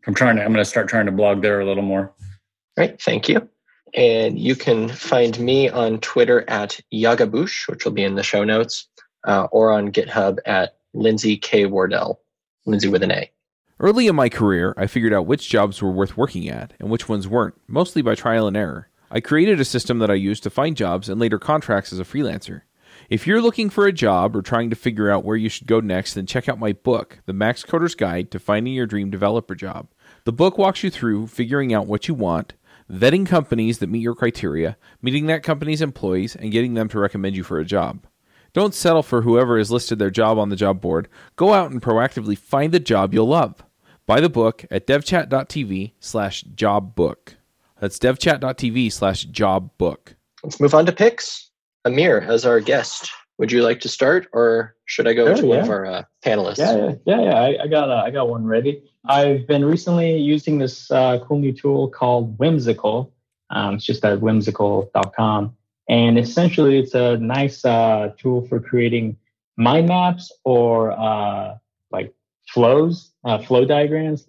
I'm 0.07 0.13
trying 0.13 0.37
to. 0.37 0.43
I'm 0.43 0.53
going 0.53 0.63
to 0.63 0.69
start 0.69 0.87
trying 0.87 1.07
to 1.07 1.11
blog 1.11 1.41
there 1.41 1.59
a 1.59 1.65
little 1.65 1.83
more. 1.83 2.13
Great, 2.77 3.01
thank 3.01 3.27
you. 3.27 3.49
And 3.93 4.39
you 4.39 4.55
can 4.55 4.87
find 4.87 5.37
me 5.39 5.69
on 5.69 5.99
Twitter 5.99 6.49
at 6.49 6.79
Yagaboosh, 6.93 7.67
which 7.67 7.83
will 7.85 7.91
be 7.91 8.03
in 8.03 8.15
the 8.15 8.23
show 8.23 8.43
notes, 8.43 8.87
uh, 9.25 9.47
or 9.51 9.71
on 9.71 9.91
GitHub 9.91 10.37
at 10.45 10.77
Lindsay 10.93 11.37
K 11.37 11.65
Wardell, 11.65 12.21
Lindsay 12.65 12.87
with 12.87 13.03
an 13.03 13.11
A. 13.11 13.29
Early 13.79 14.07
in 14.07 14.15
my 14.15 14.29
career, 14.29 14.73
I 14.77 14.87
figured 14.87 15.13
out 15.13 15.25
which 15.25 15.49
jobs 15.49 15.81
were 15.81 15.91
worth 15.91 16.15
working 16.15 16.47
at 16.47 16.73
and 16.79 16.89
which 16.89 17.09
ones 17.09 17.27
weren't, 17.27 17.55
mostly 17.67 18.01
by 18.01 18.15
trial 18.15 18.47
and 18.47 18.55
error. 18.55 18.89
I 19.09 19.19
created 19.19 19.59
a 19.59 19.65
system 19.65 19.99
that 19.99 20.11
I 20.11 20.13
used 20.13 20.43
to 20.43 20.49
find 20.49 20.77
jobs 20.77 21.09
and 21.09 21.19
later 21.19 21.39
contracts 21.39 21.91
as 21.91 21.99
a 21.99 22.05
freelancer. 22.05 22.61
If 23.09 23.25
you're 23.25 23.41
looking 23.41 23.69
for 23.69 23.87
a 23.87 23.91
job 23.91 24.35
or 24.35 24.41
trying 24.41 24.69
to 24.69 24.75
figure 24.75 25.09
out 25.09 25.25
where 25.25 25.35
you 25.35 25.49
should 25.49 25.67
go 25.67 25.79
next, 25.79 26.13
then 26.13 26.25
check 26.25 26.47
out 26.47 26.59
my 26.59 26.73
book, 26.73 27.19
The 27.25 27.33
Max 27.33 27.63
Coder's 27.63 27.95
Guide 27.95 28.31
to 28.31 28.39
Finding 28.39 28.73
Your 28.73 28.85
Dream 28.85 29.09
Developer 29.09 29.55
Job. 29.55 29.89
The 30.23 30.31
book 30.31 30.57
walks 30.57 30.83
you 30.83 30.89
through 30.89 31.27
figuring 31.27 31.73
out 31.73 31.87
what 31.87 32.07
you 32.07 32.13
want, 32.13 32.53
vetting 32.91 33.25
companies 33.25 33.79
that 33.79 33.89
meet 33.89 34.01
your 34.01 34.15
criteria, 34.15 34.77
meeting 35.01 35.27
that 35.27 35.43
company's 35.43 35.81
employees, 35.81 36.35
and 36.35 36.51
getting 36.51 36.73
them 36.73 36.89
to 36.89 36.99
recommend 36.99 37.35
you 37.35 37.43
for 37.43 37.59
a 37.59 37.65
job. 37.65 38.05
Don't 38.53 38.75
settle 38.75 39.03
for 39.03 39.21
whoever 39.21 39.57
has 39.57 39.71
listed 39.71 39.97
their 39.97 40.09
job 40.09 40.37
on 40.37 40.49
the 40.49 40.55
job 40.57 40.81
board. 40.81 41.07
Go 41.37 41.53
out 41.53 41.71
and 41.71 41.81
proactively 41.81 42.37
find 42.37 42.73
the 42.73 42.79
job 42.79 43.13
you'll 43.13 43.27
love. 43.27 43.63
Buy 44.05 44.19
the 44.19 44.29
book 44.29 44.65
at 44.69 44.87
devchat.tv 44.87 45.93
slash 45.99 46.43
jobbook. 46.43 47.35
That's 47.79 47.97
devchat.tv 47.97 48.91
slash 48.91 49.25
jobbook. 49.27 50.15
Let's 50.43 50.59
move 50.59 50.73
on 50.73 50.85
to 50.85 50.91
picks. 50.91 51.49
Amir, 51.85 52.19
as 52.19 52.45
our 52.45 52.59
guest, 52.59 53.09
would 53.37 53.51
you 53.51 53.63
like 53.63 53.79
to 53.81 53.89
start 53.89 54.27
or 54.33 54.75
should 54.85 55.07
I 55.07 55.13
go 55.13 55.27
sure, 55.27 55.35
to 55.37 55.41
yeah. 55.43 55.47
one 55.47 55.59
of 55.59 55.69
our 55.69 55.85
uh, 55.85 56.03
panelists? 56.23 56.57
Yeah, 56.57 56.75
yeah, 56.75 56.93
yeah. 57.05 57.21
yeah. 57.21 57.35
I, 57.35 57.63
I, 57.63 57.67
got 57.67 57.89
uh, 57.89 58.03
I 58.05 58.11
got 58.11 58.29
one 58.29 58.45
ready. 58.45 58.83
I've 59.05 59.47
been 59.47 59.65
recently 59.65 60.17
using 60.17 60.59
this 60.59 60.91
uh, 60.91 61.19
cool 61.19 61.39
new 61.39 61.53
tool 61.53 61.89
called 61.89 62.37
Whimsical. 62.37 63.11
Um, 63.49 63.75
it's 63.75 63.85
just 63.85 64.05
at 64.05 64.19
whimsical.com. 64.21 65.55
And 65.89 66.19
essentially, 66.19 66.77
it's 66.77 66.93
a 66.93 67.17
nice 67.17 67.65
uh, 67.65 68.13
tool 68.17 68.47
for 68.47 68.59
creating 68.59 69.17
mind 69.57 69.87
maps 69.87 70.31
or 70.43 70.91
uh, 70.91 71.57
like 71.91 72.13
flows, 72.47 73.11
uh, 73.25 73.39
flow 73.39 73.65
diagrams, 73.65 74.27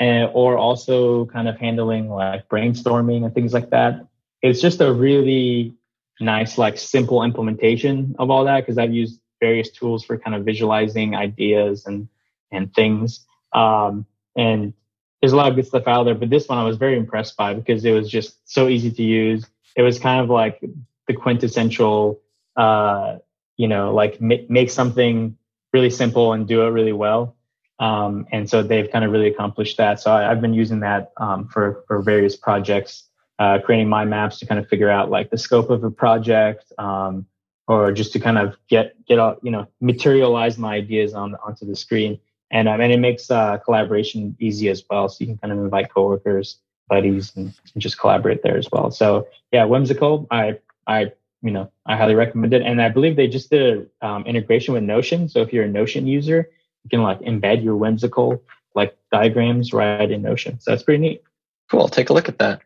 and, 0.00 0.30
or 0.32 0.56
also 0.56 1.26
kind 1.26 1.46
of 1.46 1.58
handling 1.58 2.08
like 2.08 2.48
brainstorming 2.48 3.24
and 3.24 3.34
things 3.34 3.52
like 3.52 3.70
that. 3.70 4.06
It's 4.42 4.60
just 4.60 4.80
a 4.80 4.92
really 4.92 5.74
nice, 6.18 6.58
like 6.58 6.78
simple 6.78 7.22
implementation 7.22 8.16
of 8.18 8.30
all 8.30 8.44
that 8.44 8.60
because 8.60 8.78
I've 8.78 8.92
used 8.92 9.20
various 9.40 9.70
tools 9.70 10.04
for 10.04 10.18
kind 10.18 10.34
of 10.34 10.44
visualizing 10.44 11.14
ideas 11.14 11.86
and 11.86 12.08
and 12.50 12.72
things. 12.74 13.26
Um, 13.52 14.06
and 14.36 14.72
there's 15.20 15.32
a 15.32 15.36
lot 15.36 15.48
of 15.48 15.56
good 15.56 15.66
stuff 15.66 15.86
out 15.86 16.04
there, 16.04 16.14
but 16.14 16.28
this 16.28 16.48
one 16.48 16.58
I 16.58 16.64
was 16.64 16.76
very 16.76 16.96
impressed 16.96 17.36
by 17.36 17.54
because 17.54 17.84
it 17.84 17.92
was 17.92 18.10
just 18.10 18.38
so 18.44 18.68
easy 18.68 18.90
to 18.90 19.02
use. 19.02 19.46
It 19.74 19.82
was 19.82 19.98
kind 19.98 20.20
of 20.20 20.28
like 20.28 20.62
the 21.08 21.14
quintessential, 21.14 22.20
uh, 22.56 23.16
you 23.56 23.68
know, 23.68 23.94
like 23.94 24.20
make, 24.20 24.50
make 24.50 24.70
something 24.70 25.36
really 25.72 25.90
simple 25.90 26.34
and 26.34 26.46
do 26.46 26.62
it 26.62 26.68
really 26.68 26.92
well. 26.92 27.36
Um, 27.78 28.26
and 28.32 28.48
so 28.48 28.62
they've 28.62 28.90
kind 28.90 29.04
of 29.04 29.10
really 29.10 29.26
accomplished 29.26 29.76
that. 29.78 30.00
So 30.00 30.12
I, 30.12 30.22
have 30.22 30.40
been 30.40 30.54
using 30.54 30.80
that 30.80 31.12
um, 31.16 31.48
for 31.48 31.84
for 31.88 32.02
various 32.02 32.36
projects, 32.36 33.04
uh, 33.38 33.58
creating 33.64 33.88
mind 33.88 34.10
maps 34.10 34.38
to 34.38 34.46
kind 34.46 34.60
of 34.60 34.68
figure 34.68 34.88
out 34.90 35.10
like 35.10 35.30
the 35.30 35.38
scope 35.38 35.70
of 35.70 35.82
a 35.82 35.90
project, 35.90 36.72
um, 36.78 37.26
or 37.66 37.90
just 37.92 38.12
to 38.12 38.20
kind 38.20 38.38
of 38.38 38.56
get 38.68 38.94
get 39.06 39.18
out, 39.18 39.40
you 39.42 39.50
know, 39.50 39.66
materialize 39.80 40.56
my 40.56 40.74
ideas 40.74 41.14
on 41.14 41.34
onto 41.44 41.66
the 41.66 41.74
screen. 41.74 42.20
And 42.54 42.68
um, 42.68 42.80
and 42.80 42.90
it 42.90 43.00
makes 43.00 43.30
uh, 43.30 43.58
collaboration 43.58 44.34
easy 44.40 44.70
as 44.70 44.82
well. 44.88 45.10
So 45.10 45.16
you 45.20 45.26
can 45.26 45.36
kind 45.36 45.52
of 45.52 45.58
invite 45.58 45.92
coworkers, 45.92 46.56
buddies, 46.88 47.32
and, 47.36 47.52
and 47.74 47.82
just 47.82 47.98
collaborate 47.98 48.42
there 48.42 48.56
as 48.56 48.68
well. 48.72 48.90
So 48.90 49.28
yeah, 49.52 49.64
whimsical. 49.64 50.26
I 50.30 50.58
I 50.86 51.12
you 51.42 51.50
know 51.50 51.70
I 51.84 51.96
highly 51.96 52.14
recommend 52.14 52.54
it. 52.54 52.62
And 52.62 52.80
I 52.80 52.88
believe 52.88 53.16
they 53.16 53.28
just 53.28 53.50
did 53.50 53.90
an 54.00 54.08
um, 54.08 54.24
integration 54.24 54.72
with 54.72 54.84
Notion. 54.84 55.28
So 55.28 55.42
if 55.42 55.52
you're 55.52 55.64
a 55.64 55.68
Notion 55.68 56.06
user 56.06 56.48
you 56.84 56.90
can 56.90 57.02
like 57.02 57.20
embed 57.20 57.64
your 57.64 57.76
whimsical 57.76 58.42
like 58.74 58.96
diagrams 59.10 59.72
right 59.72 60.10
in 60.10 60.22
Notion. 60.22 60.60
So 60.60 60.70
that's 60.70 60.82
pretty 60.82 61.00
neat. 61.00 61.22
Cool. 61.70 61.88
Take 61.88 62.10
a 62.10 62.12
look 62.12 62.28
at 62.28 62.38
that. 62.38 62.60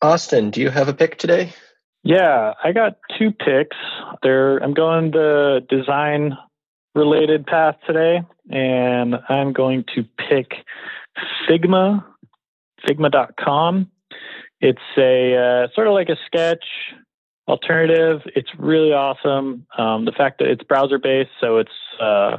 Austin, 0.00 0.50
do 0.50 0.60
you 0.60 0.70
have 0.70 0.88
a 0.88 0.94
pick 0.94 1.18
today? 1.18 1.52
Yeah, 2.02 2.54
I 2.62 2.72
got 2.72 2.98
two 3.18 3.30
picks. 3.30 3.76
There, 4.22 4.58
I'm 4.58 4.74
going 4.74 5.12
the 5.12 5.64
design 5.68 6.36
related 6.94 7.46
path 7.46 7.76
today, 7.86 8.22
and 8.50 9.16
I'm 9.28 9.52
going 9.52 9.84
to 9.94 10.04
pick 10.28 10.52
Figma, 11.48 12.04
Figma.com. 12.86 13.90
It's 14.60 14.78
a 14.96 15.36
uh, 15.36 15.68
sort 15.74 15.86
of 15.86 15.94
like 15.94 16.08
a 16.08 16.16
sketch 16.26 16.64
alternative. 17.48 18.20
It's 18.36 18.50
really 18.58 18.92
awesome. 18.92 19.66
Um, 19.76 20.04
the 20.04 20.12
fact 20.12 20.38
that 20.38 20.48
it's 20.48 20.62
browser 20.62 20.98
based, 20.98 21.30
so 21.40 21.58
it's 21.58 21.70
uh, 22.00 22.38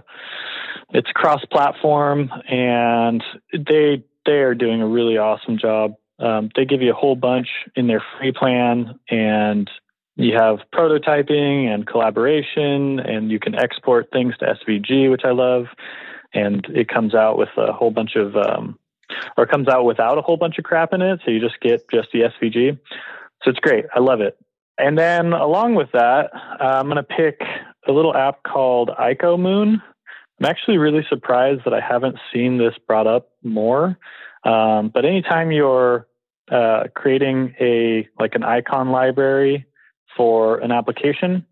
it's 0.92 1.10
cross-platform, 1.12 2.32
and 2.50 3.24
they 3.52 4.04
they 4.26 4.40
are 4.40 4.56
doing 4.56 4.82
a 4.82 4.88
really 4.88 5.18
awesome 5.18 5.58
job. 5.58 5.96
Um, 6.20 6.50
they 6.56 6.66
give 6.66 6.82
you 6.82 6.92
a 6.92 6.96
whole 6.96 7.16
bunch 7.16 7.50
in 7.76 7.88
their 7.88 8.04
free 8.18 8.32
plan, 8.32 9.00
and 9.10 9.70
you 10.16 10.36
have 10.36 10.60
prototyping 10.74 11.74
and 11.74 11.88
collaboration, 11.88 13.00
and 13.00 13.32
you 13.32 13.40
can 13.40 13.56
export 13.56 14.10
things 14.12 14.36
to 14.40 14.46
SVG, 14.46 15.10
which 15.10 15.24
I 15.26 15.32
love. 15.32 15.66
And 16.34 16.66
it 16.70 16.88
comes 16.88 17.16
out 17.16 17.38
with 17.38 17.50
a 17.58 17.72
whole 17.74 17.92
bunch 17.92 18.16
of, 18.16 18.36
um, 18.36 18.78
or 19.38 19.46
comes 19.46 19.68
out 19.68 19.86
without 19.86 20.18
a 20.18 20.22
whole 20.22 20.38
bunch 20.38 20.58
of 20.58 20.64
crap 20.64 20.94
in 20.94 21.02
it, 21.02 21.20
so 21.24 21.32
you 21.32 21.40
just 21.40 21.60
get 21.62 21.90
just 21.92 22.10
the 22.12 22.22
SVG. 22.22 22.78
So 23.44 23.50
it's 23.50 23.60
great. 23.60 23.86
I 23.94 24.00
love 24.00 24.22
it. 24.22 24.38
And 24.78 24.98
then 24.98 25.34
along 25.34 25.76
with 25.76 25.92
that, 25.94 26.30
uh, 26.34 26.64
I'm 26.64 26.86
going 26.86 26.98
to 26.98 27.04
pick 27.04 27.42
a 27.88 27.92
little 27.92 28.16
app 28.16 28.44
called 28.44 28.90
IcoMoon. 28.90 29.82
I'm 30.40 30.46
actually 30.46 30.78
really 30.78 31.06
surprised 31.10 31.62
that 31.66 31.74
I 31.74 31.80
haven't 31.80 32.18
seen 32.34 32.58
this 32.58 32.74
brought 32.88 33.08
up 33.08 33.30
more. 33.44 33.98
Um, 34.44 34.90
but 34.94 35.06
anytime 35.06 35.52
you're 35.52 36.08
uh, 36.52 36.86
creating 36.96 37.56
a 37.60 38.08
like 38.20 38.36
an 38.36 38.44
icon 38.44 38.92
library 38.92 39.66
for 40.16 40.58
an 40.60 40.72
application, 40.72 41.46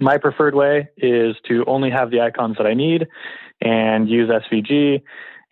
my 0.00 0.18
preferred 0.18 0.54
way 0.54 0.88
is 0.96 1.36
to 1.48 1.64
only 1.66 1.90
have 1.90 2.10
the 2.10 2.20
icons 2.20 2.56
that 2.58 2.66
I 2.66 2.74
need 2.74 3.06
and 3.60 4.08
use 4.08 4.30
SVG. 4.30 5.02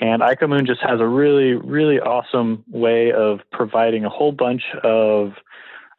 And 0.01 0.23
Icomoon 0.23 0.67
just 0.67 0.81
has 0.83 1.01
a 1.01 1.07
really, 1.07 1.55
really 1.55 2.01
awesome 2.01 2.65
way 2.69 3.13
of 3.13 3.41
providing 3.53 4.05
a 4.05 4.11
whole 4.11 4.33
bunch 4.33 4.63
of 4.83 5.33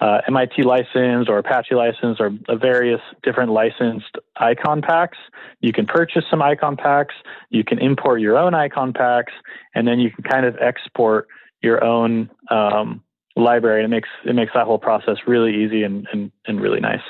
uh, 0.01 0.19
MIT 0.27 0.63
license 0.63 1.29
or 1.29 1.37
Apache 1.37 1.73
license 1.73 2.19
or 2.19 2.31
various 2.59 2.99
different 3.23 3.51
licensed 3.51 4.17
icon 4.35 4.81
packs. 4.81 5.17
You 5.61 5.71
can 5.71 5.85
purchase 5.85 6.25
some 6.29 6.41
icon 6.41 6.75
packs. 6.75 7.15
You 7.49 7.63
can 7.63 7.79
import 7.79 8.19
your 8.19 8.37
own 8.37 8.53
icon 8.53 8.91
packs, 8.91 9.31
and 9.73 9.87
then 9.87 9.99
you 9.99 10.11
can 10.11 10.23
kind 10.23 10.45
of 10.45 10.57
export 10.59 11.27
your 11.61 11.83
own 11.83 12.29
um, 12.51 13.01
library. 13.35 13.83
It 13.83 13.89
makes 13.89 14.09
it 14.25 14.33
makes 14.33 14.53
that 14.53 14.65
whole 14.65 14.79
process 14.79 15.17
really 15.27 15.63
easy 15.63 15.83
and, 15.83 16.07
and 16.11 16.31
and 16.47 16.61
really 16.61 16.79
nice. 16.79 17.01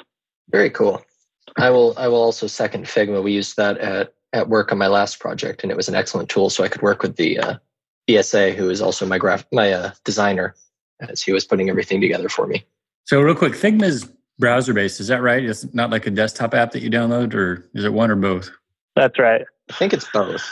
Very 0.49 0.69
cool. 0.69 1.03
I 1.57 1.69
will 1.69 1.93
I 1.97 2.07
will 2.07 2.21
also 2.21 2.47
second 2.47 2.85
Figma. 2.85 3.23
We 3.23 3.33
used 3.33 3.57
that 3.57 3.77
at 3.77 4.13
at 4.33 4.49
work 4.49 4.71
on 4.71 4.77
my 4.77 4.87
last 4.87 5.19
project, 5.19 5.63
and 5.63 5.71
it 5.71 5.77
was 5.77 5.87
an 5.87 5.95
excellent 5.95 6.29
tool. 6.29 6.49
So 6.49 6.63
I 6.63 6.67
could 6.67 6.81
work 6.81 7.01
with 7.01 7.15
the 7.15 7.39
uh, 7.39 7.55
BSA, 8.09 8.55
who 8.55 8.69
is 8.69 8.81
also 8.81 9.05
my 9.05 9.17
graph 9.17 9.45
my 9.51 9.71
uh, 9.71 9.91
designer, 10.03 10.55
as 11.01 11.21
he 11.21 11.31
was 11.31 11.45
putting 11.45 11.69
everything 11.69 12.01
together 12.01 12.29
for 12.29 12.47
me. 12.47 12.65
So 13.05 13.21
real 13.21 13.35
quick, 13.35 13.53
Figma 13.53 13.83
is 13.83 14.11
browser 14.39 14.73
based. 14.73 14.99
Is 14.99 15.07
that 15.07 15.21
right? 15.21 15.43
It's 15.43 15.73
not 15.73 15.89
like 15.89 16.05
a 16.07 16.11
desktop 16.11 16.53
app 16.53 16.71
that 16.71 16.81
you 16.81 16.89
download, 16.89 17.33
or 17.33 17.67
is 17.73 17.85
it 17.85 17.93
one 17.93 18.11
or 18.11 18.15
both? 18.15 18.49
That's 18.95 19.17
right. 19.19 19.45
I 19.69 19.73
think 19.73 19.93
it's 19.93 20.07
both. 20.11 20.43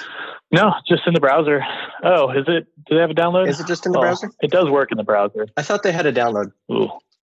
No, 0.54 0.76
just 0.88 1.08
in 1.08 1.16
the 1.16 1.20
browser. 1.20 1.66
Oh, 2.04 2.30
is 2.30 2.46
it? 2.48 2.68
Do 2.86 2.96
they 2.96 3.02
have 3.02 3.10
a 3.10 3.16
download? 3.16 3.50
Is 3.50 3.60
it 3.60 3.66
just 3.66 3.88
in 3.88 3.92
the 3.92 4.00
browser? 4.00 4.32
It 4.42 4.52
does 4.52 4.70
work 4.70 4.92
in 4.92 4.98
the 4.98 5.04
browser. 5.04 5.48
I 5.58 5.64
thought 5.64 5.82
they 5.82 5.92
had 5.92 6.06
a 6.06 6.14
download. 6.14 6.52
Ooh. 6.72 6.92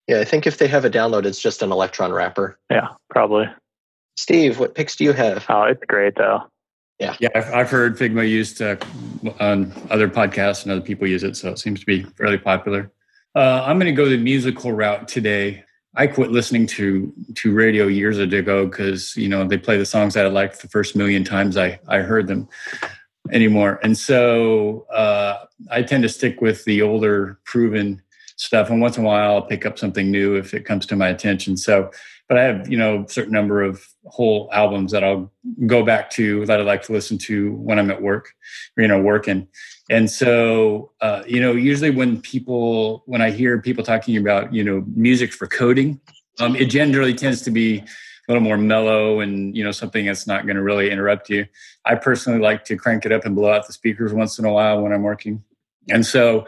Yeah, 0.08 0.20
I 0.20 0.24
think 0.24 0.46
if 0.46 0.60
they 0.60 0.68
have 0.68 0.86
a 0.86 0.90
download, 0.90 1.26
it's 1.26 1.42
just 1.42 1.64
an 1.64 1.72
Electron 1.72 2.14
wrapper. 2.14 2.60
Yeah, 2.70 2.90
probably. 3.10 3.48
Steve, 4.18 4.60
what 4.60 4.76
picks 4.76 4.96
do 4.96 5.04
you 5.04 5.14
have? 5.14 5.46
Oh, 5.50 5.64
it's 5.64 5.84
great 5.88 6.16
though. 6.16 6.44
Yeah, 7.00 7.16
yeah. 7.20 7.30
I've, 7.34 7.54
I've 7.54 7.70
heard 7.72 7.98
Figma 7.98 8.28
used 8.28 8.62
uh, 8.62 8.76
on 9.40 9.74
other 9.90 10.08
podcasts, 10.08 10.64
and 10.64 10.72
other 10.72 10.82
people 10.82 11.08
use 11.08 11.24
it, 11.24 11.36
so 11.36 11.50
it 11.50 11.60
seems 11.60 11.80
to 11.80 11.86
be 11.88 12.04
fairly 12.04 12.38
popular. 12.38 12.92
Uh, 13.36 13.64
I'm 13.66 13.80
going 13.80 13.94
to 13.94 14.00
go 14.00 14.08
the 14.08 14.18
musical 14.18 14.72
route 14.72 15.08
today. 15.08 15.64
I 15.96 16.06
quit 16.06 16.30
listening 16.30 16.68
to 16.68 17.12
to 17.34 17.52
radio 17.52 17.88
years 17.88 18.20
ago 18.20 18.68
because 18.68 19.16
you 19.16 19.28
know 19.28 19.48
they 19.48 19.58
play 19.58 19.78
the 19.80 19.86
songs 19.86 20.14
that 20.14 20.26
I 20.26 20.30
liked 20.30 20.62
the 20.62 20.68
first 20.68 20.96
million 20.96 21.24
times 21.24 21.58
I 21.58 21.80
I 21.88 22.00
heard 22.00 22.28
them 22.28 22.48
anymore, 23.32 23.80
and 23.84 23.98
so 23.98 24.86
uh, 24.92 25.46
I 25.72 25.84
tend 25.84 26.04
to 26.04 26.10
stick 26.10 26.42
with 26.42 26.64
the 26.66 26.82
older, 26.82 27.40
proven 27.46 28.02
stuff. 28.36 28.70
And 28.70 28.82
once 28.82 28.98
in 28.98 29.04
a 29.04 29.08
while, 29.08 29.36
I'll 29.36 29.42
pick 29.42 29.66
up 29.66 29.80
something 29.80 30.12
new 30.12 30.36
if 30.36 30.54
it 30.54 30.66
comes 30.66 30.86
to 30.88 30.96
my 30.96 31.10
attention. 31.10 31.58
So, 31.58 31.92
but 32.30 32.38
I 32.38 32.44
have 32.44 32.70
you 32.70 32.78
know 32.78 33.04
a 33.04 33.10
certain 33.10 33.34
number 33.34 33.62
of 33.62 33.88
whole 34.06 34.50
albums 34.54 34.92
that 34.92 35.04
I'll 35.04 35.32
go 35.66 35.84
back 35.84 36.10
to 36.12 36.46
that 36.46 36.60
I 36.60 36.64
like 36.64 36.84
to 36.84 36.94
listen 36.94 37.18
to 37.20 37.54
when 37.54 37.80
I'm 37.80 37.92
at 37.92 38.02
work, 38.02 38.34
or, 38.78 38.82
you 38.82 38.88
know, 38.88 39.02
working. 39.02 39.48
And 39.90 40.10
so, 40.10 40.92
uh, 41.02 41.24
you 41.26 41.40
know, 41.40 41.54
usually 41.54 41.92
when 41.92 42.22
people, 42.22 43.04
when 43.06 43.22
I 43.22 43.32
hear 43.32 43.62
people 43.62 43.84
talking 43.84 44.18
about, 44.18 44.54
you 44.54 44.64
know, 44.64 44.84
music 44.96 45.32
for 45.32 45.48
coding, 45.48 46.00
um, 46.40 46.56
it 46.56 46.66
generally 46.66 47.14
tends 47.14 47.42
to 47.44 47.52
be 47.52 47.84
a 48.28 48.32
little 48.32 48.44
more 48.44 48.58
mellow 48.58 49.22
and, 49.22 49.56
you 49.56 49.64
know, 49.64 49.72
something 49.72 50.06
that's 50.06 50.28
not 50.28 50.46
going 50.46 50.58
to 50.58 50.62
really 50.62 50.92
interrupt 50.92 51.30
you. 51.30 51.46
I 51.86 51.96
personally 51.96 52.40
like 52.40 52.66
to 52.66 52.76
crank 52.76 53.06
it 53.06 53.12
up 53.12 53.26
and 53.26 53.36
blow 53.36 53.52
out 53.52 53.68
the 53.68 53.74
speakers 53.74 54.14
once 54.14 54.38
in 54.38 54.46
a 54.46 54.52
while 54.52 54.82
when 54.82 54.92
I'm 54.92 55.04
working. 55.04 55.44
And 55.90 56.06
so, 56.06 56.46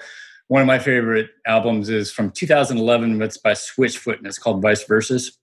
one 0.48 0.62
of 0.62 0.68
my 0.68 0.80
favorite 0.80 1.30
albums 1.46 1.90
is 1.90 2.12
from 2.12 2.32
2011. 2.32 3.22
It's 3.22 3.38
by 3.38 3.52
Switchfoot 3.52 4.18
and 4.18 4.26
it's 4.26 4.40
called 4.40 4.64
Vice 4.64 4.84
Verses. 4.84 5.38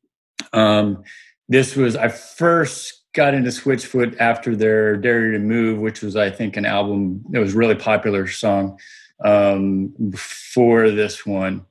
Um, 0.52 1.04
this 1.48 1.76
was, 1.76 1.94
I 1.94 2.08
first 2.08 3.04
got 3.14 3.32
into 3.32 3.50
Switchfoot 3.50 4.16
after 4.18 4.56
their 4.56 4.96
Dare 4.96 5.30
to 5.30 5.38
Move, 5.38 5.78
which 5.78 6.02
was, 6.02 6.16
I 6.16 6.30
think, 6.30 6.56
an 6.56 6.66
album 6.66 7.24
that 7.30 7.38
was 7.38 7.54
really 7.54 7.76
popular 7.76 8.26
song 8.26 8.78
um, 9.24 9.94
before 10.10 10.90
this 10.90 11.24
one. 11.24 11.64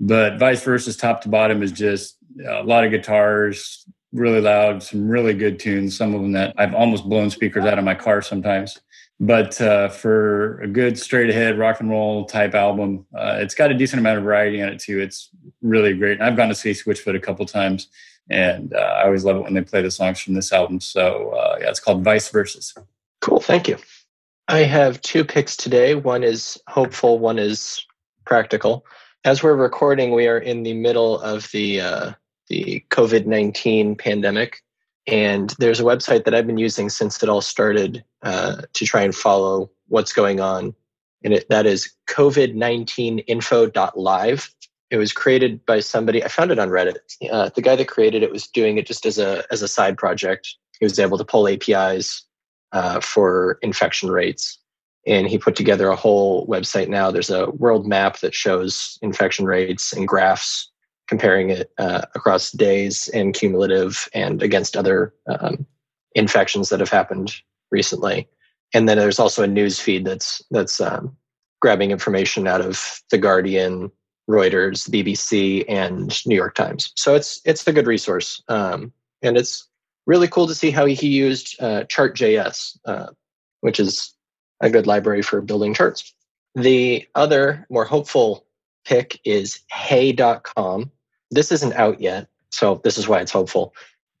But 0.00 0.38
Vice 0.38 0.64
Versa, 0.64 0.96
top 0.96 1.20
to 1.22 1.28
bottom, 1.28 1.62
is 1.62 1.72
just 1.72 2.16
a 2.44 2.62
lot 2.64 2.84
of 2.84 2.90
guitars, 2.90 3.86
really 4.12 4.40
loud, 4.40 4.82
some 4.82 5.08
really 5.08 5.34
good 5.34 5.58
tunes. 5.58 5.96
Some 5.96 6.14
of 6.14 6.22
them 6.22 6.32
that 6.32 6.54
I've 6.56 6.74
almost 6.74 7.08
blown 7.08 7.30
speakers 7.30 7.64
out 7.64 7.78
of 7.78 7.84
my 7.84 7.94
car 7.94 8.22
sometimes. 8.22 8.78
But 9.22 9.60
uh, 9.60 9.88
for 9.90 10.60
a 10.60 10.66
good 10.66 10.98
straight 10.98 11.28
ahead 11.28 11.58
rock 11.58 11.80
and 11.80 11.90
roll 11.90 12.24
type 12.24 12.54
album, 12.54 13.06
uh, 13.14 13.36
it's 13.38 13.54
got 13.54 13.70
a 13.70 13.74
decent 13.74 14.00
amount 14.00 14.18
of 14.18 14.24
variety 14.24 14.60
in 14.60 14.68
it 14.68 14.78
too. 14.78 14.98
It's 14.98 15.28
really 15.60 15.92
great. 15.92 16.12
And 16.12 16.22
I've 16.22 16.36
gone 16.36 16.48
to 16.48 16.54
see 16.54 16.70
Switchfoot 16.70 17.14
a 17.14 17.20
couple 17.20 17.44
times 17.44 17.88
and 18.30 18.72
uh, 18.72 18.78
I 18.78 19.04
always 19.04 19.24
love 19.24 19.36
it 19.36 19.42
when 19.42 19.54
they 19.54 19.60
play 19.62 19.82
the 19.82 19.90
songs 19.90 20.20
from 20.20 20.34
this 20.34 20.52
album. 20.52 20.80
So 20.80 21.30
uh, 21.30 21.58
yeah, 21.60 21.68
it's 21.68 21.80
called 21.80 22.04
Vice 22.04 22.30
Verses. 22.30 22.74
Cool, 23.20 23.40
thank 23.40 23.68
you. 23.68 23.76
I 24.48 24.60
have 24.60 25.00
two 25.02 25.24
picks 25.24 25.56
today. 25.56 25.94
One 25.94 26.24
is 26.24 26.58
hopeful, 26.68 27.18
one 27.18 27.38
is 27.38 27.84
practical. 28.24 28.86
As 29.24 29.42
we're 29.42 29.56
recording, 29.56 30.12
we 30.12 30.28
are 30.28 30.38
in 30.38 30.62
the 30.62 30.72
middle 30.72 31.20
of 31.20 31.50
the 31.50 31.80
uh, 31.80 32.12
the 32.50 32.84
COVID 32.90 33.24
nineteen 33.24 33.96
pandemic, 33.96 34.62
and 35.06 35.54
there's 35.58 35.80
a 35.80 35.84
website 35.84 36.24
that 36.24 36.34
I've 36.34 36.46
been 36.46 36.58
using 36.58 36.90
since 36.90 37.22
it 37.22 37.30
all 37.30 37.40
started 37.40 38.04
uh, 38.22 38.60
to 38.74 38.84
try 38.84 39.00
and 39.00 39.14
follow 39.14 39.70
what's 39.88 40.12
going 40.12 40.40
on, 40.40 40.74
and 41.24 41.32
it, 41.32 41.48
that 41.48 41.64
is 41.64 41.90
covid19info.live 42.08 44.54
it 44.90 44.96
was 44.96 45.12
created 45.12 45.64
by 45.66 45.80
somebody. 45.80 46.22
I 46.22 46.28
found 46.28 46.50
it 46.50 46.58
on 46.58 46.68
Reddit. 46.68 46.98
Uh, 47.30 47.50
the 47.54 47.62
guy 47.62 47.76
that 47.76 47.88
created 47.88 48.22
it 48.22 48.32
was 48.32 48.48
doing 48.48 48.76
it 48.76 48.86
just 48.86 49.06
as 49.06 49.18
a 49.18 49.44
as 49.50 49.62
a 49.62 49.68
side 49.68 49.96
project. 49.96 50.56
He 50.78 50.84
was 50.84 50.98
able 50.98 51.18
to 51.18 51.24
pull 51.24 51.46
APIs 51.46 52.24
uh, 52.72 53.00
for 53.00 53.58
infection 53.62 54.10
rates, 54.10 54.58
and 55.06 55.28
he 55.28 55.38
put 55.38 55.54
together 55.54 55.88
a 55.88 55.96
whole 55.96 56.46
website. 56.48 56.88
Now 56.88 57.10
there's 57.10 57.30
a 57.30 57.50
world 57.50 57.86
map 57.86 58.18
that 58.18 58.34
shows 58.34 58.98
infection 59.00 59.46
rates 59.46 59.92
and 59.92 60.08
graphs 60.08 60.69
comparing 61.10 61.50
it 61.50 61.72
uh, 61.76 62.02
across 62.14 62.52
days 62.52 63.08
and 63.08 63.34
cumulative 63.34 64.08
and 64.14 64.44
against 64.44 64.76
other 64.76 65.12
um, 65.26 65.66
infections 66.14 66.68
that 66.68 66.78
have 66.78 66.88
happened 66.88 67.34
recently. 67.72 68.28
And 68.72 68.88
then 68.88 68.96
there's 68.96 69.18
also 69.18 69.42
a 69.42 69.48
news 69.48 69.80
feed 69.80 70.04
that's 70.04 70.40
that's 70.52 70.80
um, 70.80 71.16
grabbing 71.60 71.90
information 71.90 72.46
out 72.46 72.60
of 72.60 73.02
the 73.10 73.18
Guardian, 73.18 73.90
Reuters, 74.28 74.88
BBC, 74.88 75.64
and 75.68 76.24
New 76.26 76.36
York 76.36 76.54
Times. 76.54 76.92
So 76.94 77.16
it's 77.16 77.40
it's 77.44 77.66
a 77.66 77.72
good 77.72 77.88
resource, 77.88 78.40
um, 78.46 78.92
and 79.20 79.36
it's 79.36 79.66
really 80.06 80.28
cool 80.28 80.46
to 80.46 80.54
see 80.54 80.70
how 80.70 80.86
he 80.86 81.08
used 81.08 81.60
uh, 81.60 81.82
Chart.js, 81.84 82.78
uh, 82.84 83.08
which 83.62 83.80
is 83.80 84.14
a 84.60 84.70
good 84.70 84.86
library 84.86 85.22
for 85.22 85.40
building 85.40 85.74
charts. 85.74 86.14
The 86.54 87.08
other 87.16 87.66
more 87.68 87.84
hopeful 87.84 88.46
pick 88.84 89.20
is 89.24 89.60
Hey.com. 89.72 90.92
This 91.30 91.52
isn't 91.52 91.74
out 91.74 92.00
yet, 92.00 92.28
so 92.50 92.80
this 92.84 92.98
is 92.98 93.08
why 93.08 93.20
it's 93.20 93.32
hopeful. 93.32 93.74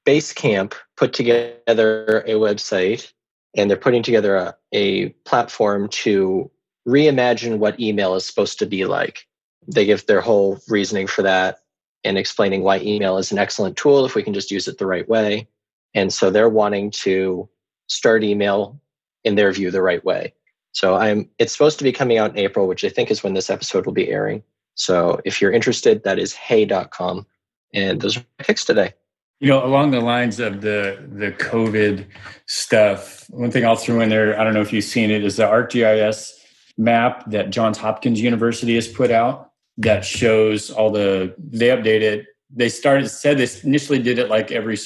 Basecamp 0.06 0.74
put 0.96 1.12
together 1.12 2.20
a 2.26 2.34
website, 2.34 3.12
and 3.56 3.68
they're 3.68 3.76
putting 3.76 4.02
together 4.02 4.36
a, 4.36 4.54
a 4.72 5.08
platform 5.24 5.88
to 5.88 6.50
reimagine 6.88 7.58
what 7.58 7.78
email 7.80 8.14
is 8.14 8.24
supposed 8.24 8.58
to 8.58 8.66
be 8.66 8.84
like 8.84 9.26
they 9.66 9.84
give 9.84 10.06
their 10.06 10.20
whole 10.20 10.58
reasoning 10.68 11.06
for 11.06 11.22
that 11.22 11.58
and 12.04 12.16
explaining 12.16 12.62
why 12.62 12.78
email 12.80 13.18
is 13.18 13.30
an 13.30 13.38
excellent 13.38 13.76
tool 13.76 14.06
if 14.06 14.14
we 14.14 14.22
can 14.22 14.34
just 14.34 14.50
use 14.50 14.68
it 14.68 14.78
the 14.78 14.86
right 14.86 15.08
way. 15.08 15.48
And 15.94 16.12
so 16.12 16.30
they're 16.30 16.48
wanting 16.48 16.90
to 16.92 17.48
start 17.88 18.24
email 18.24 18.80
in 19.24 19.34
their 19.34 19.52
view 19.52 19.70
the 19.70 19.82
right 19.82 20.04
way. 20.04 20.34
So 20.72 20.94
I'm 20.94 21.28
it's 21.38 21.52
supposed 21.52 21.78
to 21.78 21.84
be 21.84 21.92
coming 21.92 22.16
out 22.16 22.30
in 22.30 22.38
April, 22.38 22.66
which 22.66 22.84
I 22.84 22.88
think 22.88 23.10
is 23.10 23.22
when 23.22 23.34
this 23.34 23.50
episode 23.50 23.86
will 23.86 23.92
be 23.92 24.08
airing. 24.08 24.42
So 24.74 25.20
if 25.24 25.40
you're 25.40 25.52
interested, 25.52 26.04
that 26.04 26.18
is 26.18 26.32
hey.com. 26.32 27.26
And 27.72 28.00
those 28.00 28.16
are 28.16 28.20
my 28.20 28.44
picks 28.44 28.64
today. 28.64 28.94
You 29.40 29.48
know, 29.48 29.64
along 29.64 29.92
the 29.92 30.00
lines 30.00 30.38
of 30.38 30.60
the 30.60 31.02
the 31.12 31.32
COVID 31.32 32.04
stuff, 32.46 33.24
one 33.30 33.50
thing 33.50 33.64
I'll 33.64 33.76
throw 33.76 34.00
in 34.00 34.10
there, 34.10 34.38
I 34.38 34.44
don't 34.44 34.52
know 34.52 34.60
if 34.60 34.72
you've 34.72 34.84
seen 34.84 35.10
it, 35.10 35.24
is 35.24 35.36
the 35.36 35.44
ArcGIS 35.44 36.32
map 36.76 37.30
that 37.30 37.50
Johns 37.50 37.78
Hopkins 37.78 38.20
University 38.20 38.74
has 38.74 38.86
put 38.86 39.10
out 39.10 39.50
that 39.78 40.04
shows 40.04 40.70
all 40.70 40.90
the 40.90 41.34
they 41.38 41.68
update 41.68 42.02
it 42.02 42.26
they 42.54 42.68
started 42.68 43.08
said 43.08 43.38
they 43.38 43.48
initially 43.64 43.98
did 43.98 44.18
it 44.18 44.28
like 44.28 44.52
every 44.52 44.78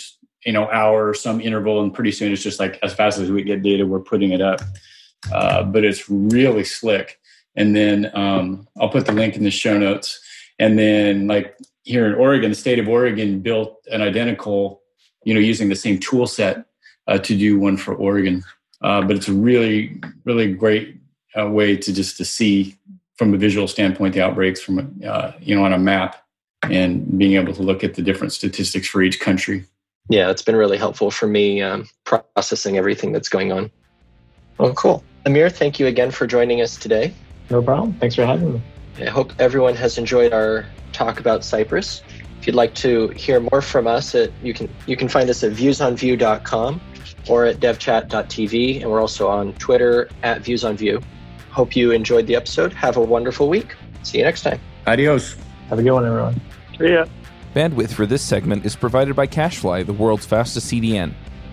you 0.44 0.52
know 0.52 0.70
hour 0.70 1.08
or 1.08 1.14
some 1.14 1.40
interval 1.40 1.82
and 1.82 1.92
pretty 1.92 2.12
soon 2.12 2.32
it's 2.32 2.42
just 2.42 2.60
like 2.60 2.78
as 2.82 2.94
fast 2.94 3.18
as 3.18 3.30
we 3.30 3.42
get 3.42 3.62
data 3.62 3.84
we're 3.86 4.00
putting 4.00 4.32
it 4.32 4.40
up 4.40 4.60
uh, 5.32 5.62
but 5.62 5.84
it's 5.84 6.08
really 6.08 6.64
slick 6.64 7.18
and 7.56 7.74
then 7.74 8.10
um, 8.14 8.66
i'll 8.80 8.88
put 8.88 9.06
the 9.06 9.12
link 9.12 9.36
in 9.36 9.44
the 9.44 9.50
show 9.50 9.78
notes 9.78 10.20
and 10.58 10.78
then 10.78 11.26
like 11.26 11.56
here 11.82 12.06
in 12.06 12.14
oregon 12.14 12.50
the 12.50 12.56
state 12.56 12.78
of 12.78 12.88
oregon 12.88 13.40
built 13.40 13.84
an 13.90 14.02
identical 14.02 14.82
you 15.24 15.34
know 15.34 15.40
using 15.40 15.68
the 15.68 15.76
same 15.76 15.98
tool 15.98 16.26
set 16.26 16.66
uh, 17.06 17.18
to 17.18 17.36
do 17.36 17.58
one 17.58 17.76
for 17.76 17.94
oregon 17.94 18.42
uh, 18.82 19.02
but 19.02 19.16
it's 19.16 19.28
a 19.28 19.32
really 19.32 20.00
really 20.24 20.52
great 20.52 20.96
a 21.36 21.48
way 21.48 21.76
to 21.76 21.92
just 21.92 22.16
to 22.16 22.24
see 22.24 22.76
from 23.16 23.34
a 23.34 23.36
visual 23.36 23.68
standpoint 23.68 24.14
the 24.14 24.22
outbreaks 24.22 24.60
from 24.60 25.00
uh, 25.06 25.32
you 25.40 25.54
know 25.54 25.64
on 25.64 25.72
a 25.72 25.78
map 25.78 26.24
and 26.70 27.18
being 27.18 27.34
able 27.34 27.52
to 27.52 27.62
look 27.62 27.84
at 27.84 27.94
the 27.94 28.02
different 28.02 28.32
statistics 28.32 28.88
for 28.88 29.02
each 29.02 29.20
country. 29.20 29.64
Yeah, 30.08 30.30
it's 30.30 30.42
been 30.42 30.56
really 30.56 30.76
helpful 30.76 31.10
for 31.10 31.26
me 31.26 31.62
um, 31.62 31.88
processing 32.04 32.76
everything 32.76 33.12
that's 33.12 33.28
going 33.28 33.52
on. 33.52 33.70
Oh, 34.58 34.72
cool. 34.74 35.02
Amir, 35.26 35.48
thank 35.48 35.80
you 35.80 35.86
again 35.86 36.10
for 36.10 36.26
joining 36.26 36.60
us 36.60 36.76
today. 36.76 37.14
No 37.50 37.62
problem. 37.62 37.94
Thanks 37.94 38.14
for 38.14 38.24
having 38.24 38.54
me. 38.54 38.62
I 39.00 39.10
hope 39.10 39.32
everyone 39.38 39.74
has 39.74 39.98
enjoyed 39.98 40.32
our 40.32 40.66
talk 40.92 41.20
about 41.20 41.44
Cypress. 41.44 42.02
If 42.40 42.46
you'd 42.46 42.56
like 42.56 42.74
to 42.76 43.08
hear 43.08 43.40
more 43.40 43.62
from 43.62 43.86
us, 43.86 44.14
at, 44.14 44.30
you 44.42 44.54
can 44.54 44.68
you 44.86 44.96
can 44.96 45.08
find 45.08 45.28
us 45.30 45.42
at 45.42 45.52
viewsonvue.com 45.52 46.80
or 47.28 47.46
at 47.46 47.56
devchat.tv, 47.60 48.82
and 48.82 48.90
we're 48.90 49.00
also 49.00 49.28
on 49.28 49.52
Twitter 49.54 50.08
at 50.22 50.42
viewsonview. 50.42 51.02
Hope 51.50 51.74
you 51.74 51.92
enjoyed 51.92 52.26
the 52.26 52.36
episode. 52.36 52.72
Have 52.72 52.96
a 52.96 53.00
wonderful 53.00 53.48
week. 53.48 53.74
See 54.02 54.18
you 54.18 54.24
next 54.24 54.42
time. 54.42 54.60
Adios. 54.86 55.36
Have 55.70 55.78
a 55.78 55.82
good 55.82 55.92
one, 55.92 56.04
everyone. 56.04 56.40
See 56.78 56.92
ya. 56.92 57.06
Bandwidth 57.54 57.92
for 57.92 58.04
this 58.04 58.22
segment 58.22 58.66
is 58.66 58.76
provided 58.76 59.14
by 59.14 59.26
CacheFly, 59.26 59.86
the 59.86 59.92
world's 59.92 60.26
fastest 60.26 60.70
CDN. 60.70 61.14